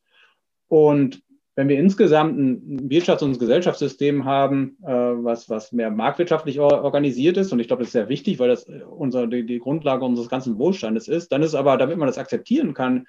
Und 0.66 1.22
wenn 1.54 1.68
wir 1.68 1.78
insgesamt 1.78 2.38
ein 2.38 2.88
Wirtschafts- 2.88 3.24
und 3.24 3.38
Gesellschaftssystem 3.38 4.24
haben, 4.24 4.78
äh, 4.82 4.92
was, 4.92 5.48
was 5.48 5.72
mehr 5.72 5.90
marktwirtschaftlich 5.90 6.60
organisiert 6.60 7.36
ist, 7.36 7.52
und 7.52 7.58
ich 7.58 7.66
glaube, 7.66 7.82
das 7.82 7.88
ist 7.88 7.94
sehr 7.94 8.08
wichtig, 8.08 8.38
weil 8.38 8.48
das 8.48 8.66
unser, 8.88 9.26
die, 9.26 9.44
die 9.44 9.58
Grundlage 9.58 10.04
unseres 10.04 10.28
ganzen 10.28 10.58
Wohlstandes 10.58 11.08
ist, 11.08 11.32
dann 11.32 11.42
ist 11.42 11.56
aber, 11.56 11.76
damit 11.76 11.98
man 11.98 12.06
das 12.06 12.18
akzeptieren 12.18 12.74
kann, 12.74 13.06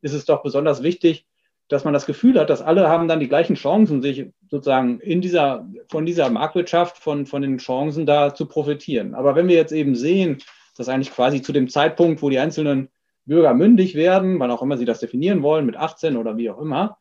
ist 0.00 0.14
es 0.14 0.24
doch 0.24 0.42
besonders 0.42 0.82
wichtig, 0.82 1.26
dass 1.72 1.84
man 1.84 1.94
das 1.94 2.06
Gefühl 2.06 2.38
hat, 2.38 2.50
dass 2.50 2.60
alle 2.60 2.88
haben 2.88 3.08
dann 3.08 3.20
die 3.20 3.28
gleichen 3.28 3.54
Chancen, 3.54 4.02
sich 4.02 4.26
sozusagen 4.48 5.00
in 5.00 5.22
dieser, 5.22 5.66
von 5.88 6.04
dieser 6.04 6.28
Marktwirtschaft, 6.28 6.98
von, 6.98 7.24
von 7.24 7.40
den 7.40 7.58
Chancen 7.58 8.04
da 8.04 8.34
zu 8.34 8.46
profitieren. 8.46 9.14
Aber 9.14 9.34
wenn 9.34 9.48
wir 9.48 9.56
jetzt 9.56 9.72
eben 9.72 9.94
sehen, 9.94 10.38
dass 10.76 10.88
eigentlich 10.88 11.12
quasi 11.12 11.40
zu 11.40 11.52
dem 11.52 11.68
Zeitpunkt, 11.68 12.20
wo 12.20 12.28
die 12.28 12.38
einzelnen 12.38 12.88
Bürger 13.24 13.54
mündig 13.54 13.94
werden, 13.94 14.38
wann 14.38 14.50
auch 14.50 14.62
immer 14.62 14.76
sie 14.76 14.84
das 14.84 15.00
definieren 15.00 15.42
wollen, 15.42 15.64
mit 15.64 15.76
18 15.76 16.16
oder 16.16 16.36
wie 16.36 16.50
auch 16.50 16.60
immer, 16.60 16.98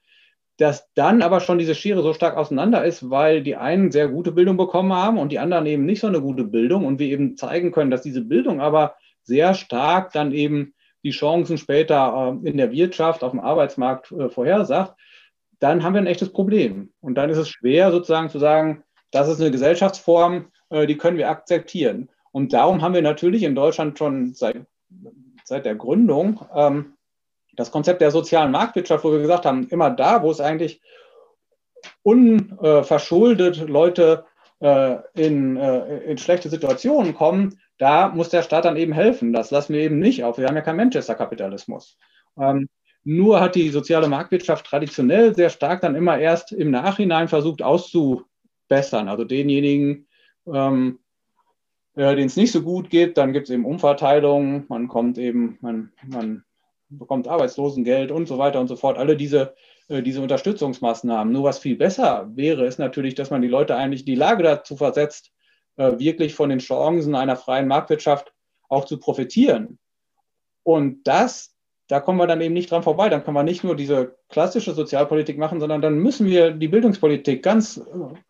dass 0.57 0.93
dann 0.93 1.21
aber 1.21 1.39
schon 1.39 1.57
diese 1.57 1.75
Schere 1.75 2.01
so 2.01 2.13
stark 2.13 2.37
auseinander 2.37 2.85
ist, 2.85 3.09
weil 3.09 3.41
die 3.43 3.55
einen 3.55 3.91
sehr 3.91 4.07
gute 4.07 4.31
Bildung 4.31 4.55
bekommen 4.57 4.93
haben 4.93 5.17
und 5.17 5.31
die 5.31 5.39
anderen 5.39 5.65
eben 5.65 5.85
nicht 5.85 5.99
so 5.99 6.07
eine 6.07 6.21
gute 6.21 6.43
Bildung 6.43 6.85
und 6.85 6.99
wir 6.99 7.07
eben 7.07 7.35
zeigen 7.35 7.71
können, 7.71 7.91
dass 7.91 8.03
diese 8.03 8.21
Bildung 8.21 8.61
aber 8.61 8.95
sehr 9.23 9.53
stark 9.53 10.13
dann 10.13 10.31
eben 10.31 10.73
die 11.03 11.11
Chancen 11.11 11.57
später 11.57 12.37
äh, 12.43 12.49
in 12.49 12.57
der 12.57 12.71
Wirtschaft, 12.71 13.23
auf 13.23 13.31
dem 13.31 13.39
Arbeitsmarkt 13.39 14.11
äh, 14.11 14.29
vorhersagt, 14.29 14.95
dann 15.59 15.83
haben 15.83 15.93
wir 15.93 16.01
ein 16.01 16.07
echtes 16.07 16.31
Problem. 16.31 16.91
Und 17.01 17.15
dann 17.15 17.29
ist 17.29 17.37
es 17.37 17.49
schwer 17.49 17.91
sozusagen 17.91 18.29
zu 18.29 18.39
sagen, 18.39 18.83
das 19.11 19.27
ist 19.27 19.41
eine 19.41 19.51
Gesellschaftsform, 19.51 20.51
äh, 20.69 20.87
die 20.87 20.97
können 20.97 21.17
wir 21.17 21.29
akzeptieren. 21.29 22.09
Und 22.31 22.53
darum 22.53 22.81
haben 22.81 22.93
wir 22.93 23.01
natürlich 23.01 23.43
in 23.43 23.55
Deutschland 23.55 23.97
schon 23.97 24.33
seit, 24.33 24.65
seit 25.43 25.65
der 25.65 25.75
Gründung 25.75 26.41
ähm, 26.55 26.93
das 27.55 27.71
Konzept 27.71 28.01
der 28.01 28.11
sozialen 28.11 28.51
Marktwirtschaft, 28.51 29.03
wo 29.03 29.11
wir 29.11 29.19
gesagt 29.19 29.45
haben, 29.45 29.67
immer 29.67 29.89
da, 29.89 30.23
wo 30.23 30.31
es 30.31 30.39
eigentlich 30.39 30.81
unverschuldet 32.03 33.67
Leute 33.67 34.25
in, 34.61 35.57
in 35.57 36.17
schlechte 36.19 36.49
Situationen 36.49 37.15
kommen, 37.15 37.59
da 37.81 38.09
muss 38.09 38.29
der 38.29 38.43
Staat 38.43 38.65
dann 38.65 38.77
eben 38.77 38.93
helfen. 38.93 39.33
Das 39.33 39.49
lassen 39.49 39.73
wir 39.73 39.81
eben 39.81 39.97
nicht 39.97 40.23
auf. 40.23 40.37
Wir 40.37 40.47
haben 40.47 40.55
ja 40.55 40.61
keinen 40.61 40.77
Manchester-Kapitalismus. 40.77 41.97
Ähm, 42.39 42.69
nur 43.03 43.39
hat 43.39 43.55
die 43.55 43.69
soziale 43.69 44.07
Marktwirtschaft 44.07 44.67
traditionell 44.67 45.33
sehr 45.33 45.49
stark 45.49 45.81
dann 45.81 45.95
immer 45.95 46.19
erst 46.19 46.51
im 46.51 46.69
Nachhinein 46.69 47.27
versucht 47.27 47.63
auszubessern. 47.63 49.09
Also 49.09 49.23
denjenigen, 49.23 50.07
ähm, 50.45 50.99
äh, 51.95 52.15
denen 52.15 52.27
es 52.27 52.37
nicht 52.37 52.51
so 52.51 52.61
gut 52.61 52.91
geht, 52.91 53.17
dann 53.17 53.33
gibt 53.33 53.49
es 53.49 53.53
eben 53.53 53.65
Umverteilungen, 53.65 54.65
man 54.69 54.87
kommt 54.87 55.17
eben, 55.17 55.57
man, 55.61 55.91
man 56.05 56.43
bekommt 56.89 57.27
Arbeitslosengeld 57.27 58.11
und 58.11 58.27
so 58.27 58.37
weiter 58.37 58.59
und 58.59 58.67
so 58.67 58.75
fort. 58.75 58.99
Alle 58.99 59.17
diese, 59.17 59.41
äh, 59.41 59.47
diese 60.01 60.21
Unterstützungsmaßnahmen. 60.21 61.33
Nur 61.33 61.43
was 61.43 61.59
viel 61.59 61.75
besser 61.75 62.29
wäre, 62.33 62.65
ist 62.65 62.79
natürlich, 62.79 63.15
dass 63.15 63.29
man 63.29 63.41
die 63.41 63.47
Leute 63.47 63.75
eigentlich 63.75 64.05
die 64.05 64.15
Lage 64.15 64.43
dazu 64.43 64.77
versetzt, 64.77 65.31
äh, 65.77 65.99
wirklich 65.99 66.33
von 66.35 66.49
den 66.49 66.59
Chancen 66.59 67.15
einer 67.15 67.35
freien 67.35 67.67
Marktwirtschaft 67.67 68.33
auch 68.69 68.85
zu 68.85 68.99
profitieren. 68.99 69.79
Und 70.63 71.05
das, 71.05 71.55
da 71.87 71.99
kommen 71.99 72.19
wir 72.19 72.27
dann 72.27 72.41
eben 72.41 72.53
nicht 72.53 72.71
dran 72.71 72.83
vorbei. 72.83 73.09
Dann 73.09 73.23
können 73.23 73.35
wir 73.35 73.43
nicht 73.43 73.63
nur 73.63 73.75
diese 73.75 74.15
klassische 74.29 74.73
Sozialpolitik 74.73 75.37
machen, 75.37 75.59
sondern 75.59 75.81
dann 75.81 75.99
müssen 75.99 76.27
wir 76.27 76.51
die 76.51 76.67
Bildungspolitik 76.67 77.43
ganz 77.43 77.77
äh, 77.77 77.81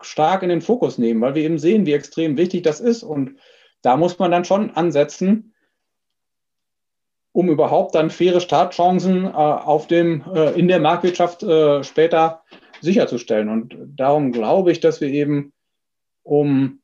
stark 0.01 0.43
in 0.43 0.49
den 0.49 0.61
Fokus 0.61 0.97
nehmen, 0.97 1.21
weil 1.21 1.35
wir 1.35 1.43
eben 1.43 1.59
sehen, 1.59 1.85
wie 1.85 1.93
extrem 1.93 2.37
wichtig 2.37 2.63
das 2.63 2.79
ist. 2.79 3.03
Und 3.03 3.37
da 3.81 3.97
muss 3.97 4.17
man 4.19 4.31
dann 4.31 4.45
schon 4.45 4.71
ansetzen, 4.71 5.50
um 7.33 7.49
überhaupt 7.49 7.95
dann 7.95 8.09
faire 8.09 8.41
Startchancen 8.41 9.25
äh, 9.25 9.29
auf 9.29 9.87
dem, 9.87 10.23
äh, 10.33 10.51
in 10.51 10.67
der 10.67 10.79
Marktwirtschaft 10.79 11.43
äh, 11.43 11.83
später 11.83 12.43
sicherzustellen. 12.81 13.49
Und 13.49 13.75
darum 13.95 14.31
glaube 14.31 14.71
ich, 14.71 14.79
dass 14.79 15.01
wir 15.01 15.09
eben, 15.09 15.53
um 16.23 16.81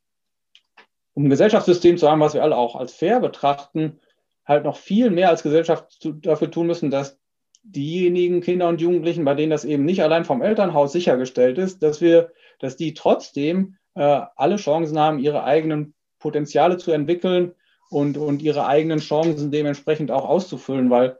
um 1.17 1.25
ein 1.25 1.29
Gesellschaftssystem 1.31 1.97
zu 1.97 2.11
haben, 2.11 2.19
was 2.19 2.35
wir 2.35 2.43
alle 2.43 2.55
auch 2.55 2.75
als 2.75 2.93
fair 2.93 3.19
betrachten, 3.19 3.99
halt 4.45 4.63
noch 4.63 4.77
viel 4.77 5.09
mehr 5.09 5.29
als 5.29 5.41
Gesellschaft 5.41 5.91
zu, 5.99 6.13
dafür 6.13 6.51
tun 6.51 6.67
müssen, 6.67 6.91
dass 6.91 7.19
diejenigen 7.63 8.39
Kinder 8.41 8.67
und 8.69 8.81
Jugendlichen, 8.81 9.25
bei 9.25 9.33
denen 9.33 9.49
das 9.49 9.65
eben 9.65 9.83
nicht 9.83 10.03
allein 10.03 10.25
vom 10.25 10.43
Elternhaus 10.43 10.91
sichergestellt 10.91 11.57
ist, 11.57 11.81
dass 11.81 12.01
wir, 12.01 12.31
dass 12.59 12.77
die 12.77 12.93
trotzdem 12.93 13.77
äh, 13.95 14.21
alle 14.35 14.57
Chancen 14.57 14.99
haben, 14.99 15.17
ihre 15.17 15.43
eigenen 15.43 15.95
Potenziale 16.19 16.77
zu 16.77 16.91
entwickeln 16.91 17.55
und, 17.89 18.17
und 18.17 18.41
ihre 18.41 18.65
eigenen 18.65 18.99
Chancen 18.99 19.51
dementsprechend 19.51 20.11
auch 20.11 20.27
auszufüllen, 20.27 20.89
weil 20.89 21.17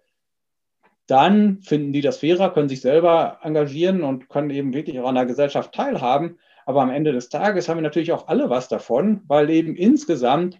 dann 1.07 1.61
finden 1.61 1.93
die 1.93 2.01
das 2.01 2.17
fairer, 2.17 2.53
können 2.53 2.69
sich 2.69 2.81
selber 2.81 3.39
engagieren 3.41 4.03
und 4.03 4.27
können 4.27 4.49
eben 4.49 4.73
wirklich 4.73 4.99
auch 4.99 5.07
an 5.07 5.15
der 5.15 5.25
Gesellschaft 5.25 5.73
teilhaben. 5.73 6.37
Aber 6.65 6.81
am 6.81 6.89
Ende 6.89 7.13
des 7.13 7.29
Tages 7.29 7.69
haben 7.69 7.77
wir 7.77 7.83
natürlich 7.83 8.11
auch 8.11 8.27
alle 8.27 8.49
was 8.49 8.67
davon, 8.67 9.21
weil 9.27 9.49
eben 9.49 9.75
insgesamt 9.75 10.59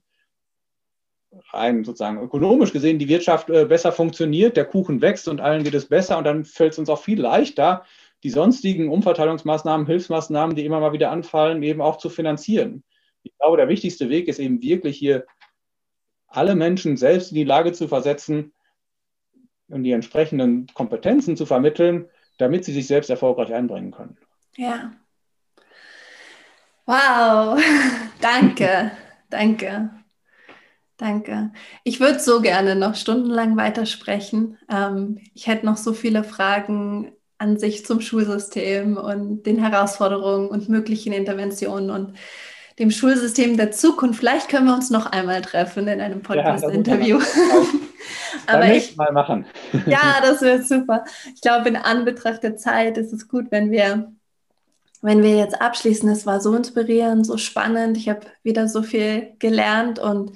rein 1.51 1.83
sozusagen 1.83 2.21
ökonomisch 2.21 2.71
gesehen 2.71 2.99
die 2.99 3.09
Wirtschaft 3.09 3.49
äh, 3.49 3.65
besser 3.65 3.91
funktioniert, 3.91 4.55
der 4.55 4.65
Kuchen 4.65 5.01
wächst 5.01 5.27
und 5.27 5.41
allen 5.41 5.63
geht 5.63 5.73
es 5.73 5.87
besser 5.87 6.17
und 6.17 6.23
dann 6.23 6.45
fällt 6.45 6.73
es 6.73 6.79
uns 6.79 6.89
auch 6.89 7.01
viel 7.01 7.19
leichter, 7.19 7.83
die 8.23 8.29
sonstigen 8.29 8.89
Umverteilungsmaßnahmen, 8.89 9.85
Hilfsmaßnahmen, 9.85 10.55
die 10.55 10.65
immer 10.65 10.79
mal 10.79 10.93
wieder 10.93 11.11
anfallen, 11.11 11.61
eben 11.61 11.81
auch 11.81 11.97
zu 11.97 12.09
finanzieren. 12.09 12.83
Ich 13.23 13.37
glaube, 13.37 13.57
der 13.57 13.67
wichtigste 13.67 14.09
Weg 14.09 14.27
ist 14.27 14.39
eben 14.39 14.61
wirklich 14.61 14.97
hier 14.97 15.25
alle 16.27 16.55
Menschen 16.55 16.97
selbst 16.97 17.31
in 17.31 17.35
die 17.35 17.43
Lage 17.43 17.73
zu 17.73 17.87
versetzen 17.87 18.53
und 19.69 19.83
die 19.83 19.91
entsprechenden 19.91 20.67
Kompetenzen 20.73 21.35
zu 21.35 21.45
vermitteln, 21.45 22.09
damit 22.37 22.65
sie 22.65 22.73
sich 22.73 22.87
selbst 22.87 23.09
erfolgreich 23.09 23.53
einbringen 23.53 23.91
können. 23.91 24.17
Ja. 24.55 24.91
Wow, 26.85 27.61
danke, 28.21 28.91
danke. 29.29 29.91
Danke. 30.97 31.51
Ich 31.83 31.99
würde 31.99 32.19
so 32.19 32.41
gerne 32.41 32.75
noch 32.75 32.95
stundenlang 32.95 33.55
weitersprechen. 33.55 34.57
Ähm, 34.67 35.19
ich 35.35 35.45
hätte 35.45 35.65
noch 35.65 35.77
so 35.77 35.93
viele 35.93 36.23
Fragen 36.23 37.11
an 37.37 37.59
sich 37.59 37.85
zum 37.85 38.01
Schulsystem 38.01 38.97
und 38.97 39.43
den 39.43 39.59
Herausforderungen 39.63 40.49
und 40.49 40.69
möglichen 40.69 41.13
Interventionen 41.13 41.91
und 41.91 42.17
dem 42.79 42.91
Schulsystem 42.91 43.57
der 43.57 43.71
Zukunft. 43.71 44.19
Vielleicht 44.19 44.49
können 44.49 44.67
wir 44.67 44.73
uns 44.73 44.89
noch 44.89 45.07
einmal 45.07 45.41
treffen 45.41 45.87
in 45.87 45.99
einem 45.99 46.21
Podcast-Interview. 46.21 47.19
Ja, 47.19 47.25
Aber 48.47 48.71
ich 48.71 48.95
mal 48.95 49.11
machen. 49.11 49.45
ja, 49.85 50.19
das 50.21 50.41
wäre 50.41 50.61
super. 50.63 51.03
Ich 51.33 51.41
glaube, 51.41 51.69
in 51.69 51.75
Anbetracht 51.75 52.43
der 52.43 52.57
Zeit 52.57 52.97
ist 52.97 53.13
es 53.13 53.27
gut, 53.27 53.47
wenn 53.51 53.71
wir 53.71 54.11
wenn 55.03 55.21
wir 55.21 55.37
jetzt 55.37 55.61
abschließen. 55.61 56.09
Es 56.09 56.25
war 56.25 56.41
so 56.41 56.55
inspirierend, 56.55 57.25
so 57.25 57.37
spannend. 57.37 57.97
Ich 57.97 58.09
habe 58.09 58.21
wieder 58.41 58.67
so 58.67 58.81
viel 58.81 59.35
gelernt 59.37 59.99
und 59.99 60.31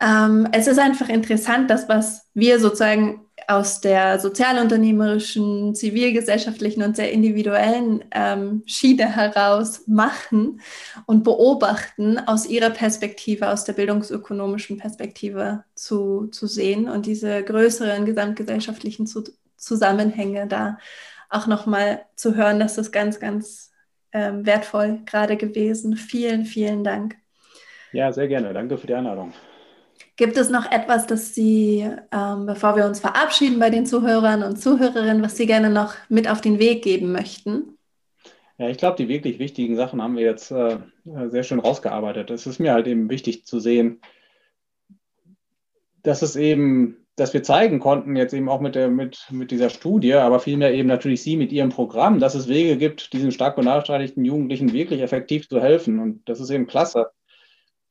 ähm, 0.00 0.48
es 0.52 0.66
ist 0.66 0.78
einfach 0.78 1.10
interessant, 1.10 1.70
dass 1.70 1.86
was 1.86 2.26
wir 2.32 2.58
sozusagen 2.58 3.25
aus 3.48 3.80
der 3.80 4.18
sozialunternehmerischen, 4.18 5.74
zivilgesellschaftlichen 5.74 6.82
und 6.82 6.96
sehr 6.96 7.12
individuellen 7.12 8.04
ähm, 8.10 8.62
Schiene 8.66 9.14
heraus 9.14 9.86
machen 9.86 10.60
und 11.04 11.22
beobachten, 11.22 12.18
aus 12.18 12.46
ihrer 12.46 12.70
Perspektive, 12.70 13.50
aus 13.50 13.64
der 13.64 13.74
bildungsökonomischen 13.74 14.78
Perspektive 14.78 15.64
zu, 15.74 16.28
zu 16.28 16.46
sehen 16.46 16.88
und 16.88 17.06
diese 17.06 17.42
größeren 17.42 18.06
gesamtgesellschaftlichen 18.06 19.06
zu, 19.06 19.24
Zusammenhänge 19.56 20.46
da 20.46 20.78
auch 21.28 21.46
nochmal 21.46 22.04
zu 22.14 22.36
hören, 22.36 22.58
das 22.58 22.78
ist 22.78 22.92
ganz, 22.92 23.20
ganz 23.20 23.72
ähm, 24.12 24.46
wertvoll 24.46 25.00
gerade 25.04 25.36
gewesen. 25.36 25.96
Vielen, 25.96 26.44
vielen 26.44 26.84
Dank. 26.84 27.16
Ja, 27.92 28.12
sehr 28.12 28.28
gerne. 28.28 28.52
Danke 28.52 28.78
für 28.78 28.86
die 28.86 28.94
Einladung. 28.94 29.32
Gibt 30.16 30.38
es 30.38 30.48
noch 30.48 30.70
etwas, 30.70 31.06
das 31.06 31.34
Sie, 31.34 31.86
ähm, 32.10 32.46
bevor 32.46 32.74
wir 32.74 32.86
uns 32.86 33.00
verabschieden 33.00 33.58
bei 33.58 33.68
den 33.68 33.84
Zuhörern 33.84 34.42
und 34.42 34.56
Zuhörerinnen, 34.56 35.22
was 35.22 35.36
Sie 35.36 35.46
gerne 35.46 35.68
noch 35.68 35.94
mit 36.08 36.28
auf 36.28 36.40
den 36.40 36.58
Weg 36.58 36.82
geben 36.82 37.12
möchten? 37.12 37.76
Ja, 38.56 38.70
ich 38.70 38.78
glaube, 38.78 38.96
die 38.96 39.08
wirklich 39.08 39.38
wichtigen 39.38 39.76
Sachen 39.76 40.00
haben 40.00 40.16
wir 40.16 40.24
jetzt 40.24 40.50
äh, 40.50 40.78
sehr 41.04 41.42
schön 41.42 41.58
rausgearbeitet. 41.58 42.30
Es 42.30 42.46
ist 42.46 42.58
mir 42.58 42.72
halt 42.72 42.86
eben 42.86 43.10
wichtig 43.10 43.44
zu 43.44 43.60
sehen, 43.60 44.00
dass 46.02 46.22
es 46.22 46.34
eben, 46.34 46.96
dass 47.16 47.34
wir 47.34 47.42
zeigen 47.42 47.78
konnten, 47.78 48.16
jetzt 48.16 48.32
eben 48.32 48.48
auch 48.48 48.60
mit, 48.60 48.74
der, 48.74 48.88
mit, 48.88 49.26
mit 49.30 49.50
dieser 49.50 49.68
Studie, 49.68 50.14
aber 50.14 50.40
vielmehr 50.40 50.72
eben 50.72 50.88
natürlich 50.88 51.22
Sie 51.22 51.36
mit 51.36 51.52
Ihrem 51.52 51.68
Programm, 51.68 52.20
dass 52.20 52.34
es 52.34 52.48
Wege 52.48 52.78
gibt, 52.78 53.12
diesen 53.12 53.32
stark 53.32 53.56
benachteiligten 53.56 54.24
Jugendlichen 54.24 54.72
wirklich 54.72 55.02
effektiv 55.02 55.46
zu 55.46 55.60
helfen. 55.60 55.98
Und 55.98 56.26
das 56.26 56.40
ist 56.40 56.48
eben 56.48 56.66
klasse 56.66 57.10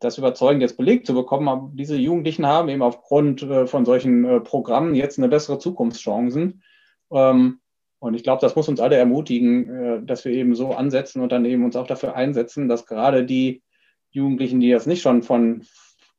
das 0.06 0.18
überzeugend 0.18 0.62
jetzt 0.62 0.78
belegt 0.78 1.08
zu 1.08 1.14
bekommen. 1.14 1.48
Aber 1.50 1.70
diese 1.74 1.98
Jugendlichen 1.98 2.46
haben 2.46 2.70
eben 2.70 2.82
aufgrund 2.82 3.44
äh, 3.44 3.68
von 3.68 3.86
solchen 3.86 4.24
äh, 4.26 4.40
Programmen 4.40 4.96
jetzt 4.96 5.18
eine 5.18 5.28
bessere 5.28 5.60
Zukunftschancen. 5.60 6.64
Ähm, 7.12 7.60
und 8.00 8.14
ich 8.14 8.24
glaube, 8.24 8.42
das 8.42 8.56
muss 8.56 8.70
uns 8.70 8.80
alle 8.80 8.96
ermutigen, 8.96 9.70
äh, 9.70 10.04
dass 10.04 10.26
wir 10.26 10.32
eben 10.32 10.56
so 10.56 10.72
ansetzen 10.72 11.22
und 11.22 11.32
dann 11.32 11.46
eben 11.46 11.66
uns 11.66 11.76
auch 11.76 11.88
dafür 11.88 12.16
einsetzen, 12.16 12.70
dass 12.70 12.86
gerade 12.86 13.26
die 13.26 13.64
Jugendlichen, 14.12 14.60
die 14.60 14.72
das 14.72 14.86
nicht 14.86 15.02
schon 15.02 15.24
von 15.24 15.64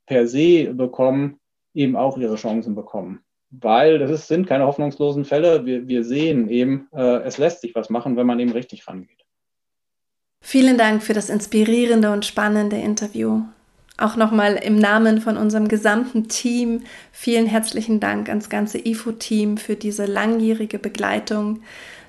per 0.05 0.27
se 0.27 0.73
bekommen, 0.73 1.39
eben 1.73 1.95
auch 1.95 2.17
ihre 2.17 2.35
Chancen 2.35 2.75
bekommen. 2.75 3.21
Weil 3.49 3.99
das 3.99 4.11
ist, 4.11 4.27
sind 4.27 4.47
keine 4.47 4.65
hoffnungslosen 4.65 5.23
Fälle. 5.23 5.65
Wir, 5.65 5.87
wir 5.87 6.03
sehen 6.03 6.49
eben, 6.49 6.89
äh, 6.93 7.21
es 7.23 7.37
lässt 7.37 7.61
sich 7.61 7.73
was 7.75 7.89
machen, 7.89 8.17
wenn 8.17 8.27
man 8.27 8.39
eben 8.39 8.51
richtig 8.51 8.87
rangeht. 8.87 9.25
Vielen 10.41 10.77
Dank 10.77 11.03
für 11.03 11.13
das 11.13 11.29
inspirierende 11.29 12.11
und 12.11 12.25
spannende 12.25 12.77
Interview. 12.77 13.43
Auch 13.99 14.15
nochmal 14.15 14.53
im 14.53 14.75
Namen 14.77 15.21
von 15.21 15.37
unserem 15.37 15.67
gesamten 15.67 16.27
Team 16.27 16.83
vielen 17.11 17.47
herzlichen 17.47 17.99
Dank 17.99 18.29
ans 18.29 18.47
ganze 18.47 18.77
IFO-Team 18.77 19.57
für 19.57 19.75
diese 19.75 20.05
langjährige 20.05 20.77
Begleitung. 20.77 21.61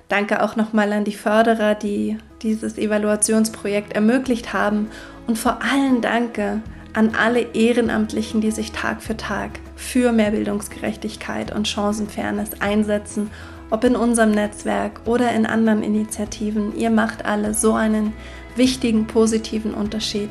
Danke 0.07 0.43
auch 0.43 0.55
nochmal 0.55 0.93
an 0.93 1.03
die 1.03 1.13
Förderer, 1.13 1.73
die 1.73 2.17
dieses 2.43 2.77
Evaluationsprojekt 2.77 3.93
ermöglicht 3.93 4.53
haben. 4.53 4.89
Und 5.25 5.39
vor 5.39 5.63
allem 5.63 6.01
danke 6.01 6.61
an 6.93 7.15
alle 7.19 7.41
Ehrenamtlichen, 7.53 8.39
die 8.39 8.51
sich 8.51 8.71
Tag 8.71 9.01
für 9.01 9.17
Tag 9.17 9.51
für 9.75 10.11
mehr 10.11 10.31
Bildungsgerechtigkeit 10.31 11.55
und 11.55 11.67
Chancenfairness 11.67 12.61
einsetzen, 12.61 13.31
ob 13.71 13.83
in 13.83 13.95
unserem 13.95 14.31
Netzwerk 14.31 15.01
oder 15.05 15.31
in 15.31 15.47
anderen 15.47 15.81
Initiativen. 15.81 16.75
Ihr 16.75 16.91
macht 16.91 17.25
alle 17.25 17.55
so 17.55 17.73
einen 17.73 18.13
wichtigen, 18.55 19.07
positiven 19.07 19.73
Unterschied. 19.73 20.29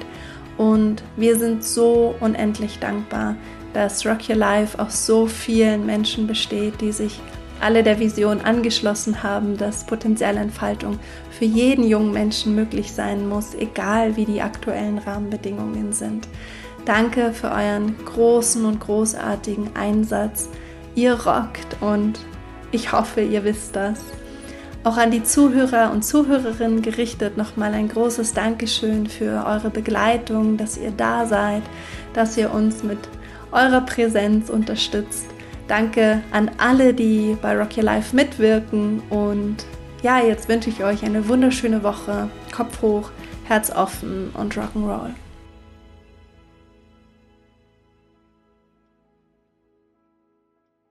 Und 0.59 1.03
wir 1.17 1.39
sind 1.39 1.65
so 1.65 2.15
unendlich 2.21 2.79
dankbar, 2.79 3.37
dass 3.73 4.05
Rock 4.05 4.29
Your 4.29 4.37
Life 4.37 4.79
aus 4.79 5.07
so 5.07 5.27
vielen 5.27 5.87
Menschen 5.87 6.27
besteht, 6.27 6.81
die 6.81 6.93
sich 6.93 7.21
alle 7.61 7.83
der 7.83 7.99
Vision 7.99 8.41
angeschlossen 8.41 9.23
haben, 9.23 9.57
dass 9.57 9.87
potenzielle 9.87 10.41
Entfaltung 10.41 10.99
für 11.31 11.45
jeden 11.45 11.87
jungen 11.87 12.13
Menschen 12.13 12.55
möglich 12.55 12.93
sein 12.93 13.29
muss, 13.29 13.55
egal 13.55 14.17
wie 14.17 14.25
die 14.25 14.43
aktuellen 14.43 14.99
Rahmenbedingungen 14.99 15.93
sind. 15.93 16.29
Danke 16.85 17.33
für 17.33 17.51
euren 17.51 17.97
großen 18.05 18.65
und 18.65 18.81
großartigen 18.81 19.71
Einsatz. 19.75 20.49
Ihr 20.95 21.15
rockt 21.15 21.77
und 21.81 22.21
ich 22.73 22.93
hoffe, 22.93 23.21
ihr 23.21 23.45
wisst 23.45 23.77
das. 23.77 24.01
Auch 24.89 24.97
an 24.97 25.11
die 25.11 25.22
Zuhörer 25.22 25.93
und 25.93 26.03
Zuhörerinnen 26.03 26.80
gerichtet 26.80 27.36
nochmal 27.36 27.74
ein 27.74 27.89
großes 27.89 28.32
Dankeschön 28.32 29.07
für 29.07 29.45
eure 29.47 29.68
Begleitung, 29.68 30.57
dass 30.57 30.78
ihr 30.78 30.93
da 30.93 31.26
seid, 31.26 31.62
dass 32.14 32.39
ihr 32.39 32.51
uns 32.55 32.82
mit 32.82 32.97
eurer 33.53 33.82
Präsenz 33.82 34.49
unterstützt. 34.49 35.26
Danke 35.66 36.22
an 36.30 36.51
alle, 36.57 36.95
die 36.95 37.36
bei 37.43 37.55
Rock 37.55 37.76
Your 37.76 37.82
Life 37.82 38.16
mitwirken 38.16 39.03
und 39.11 39.57
ja, 40.03 40.20
jetzt 40.20 40.49
wünsche 40.49 40.70
ich 40.70 40.82
euch 40.82 41.05
eine 41.05 41.28
wunderschöne 41.28 41.82
Woche. 41.82 42.30
Kopf 42.51 42.80
hoch, 42.80 43.11
Herz 43.45 43.70
offen 43.70 44.30
und 44.32 44.55
Rock'n'Roll. 44.55 45.11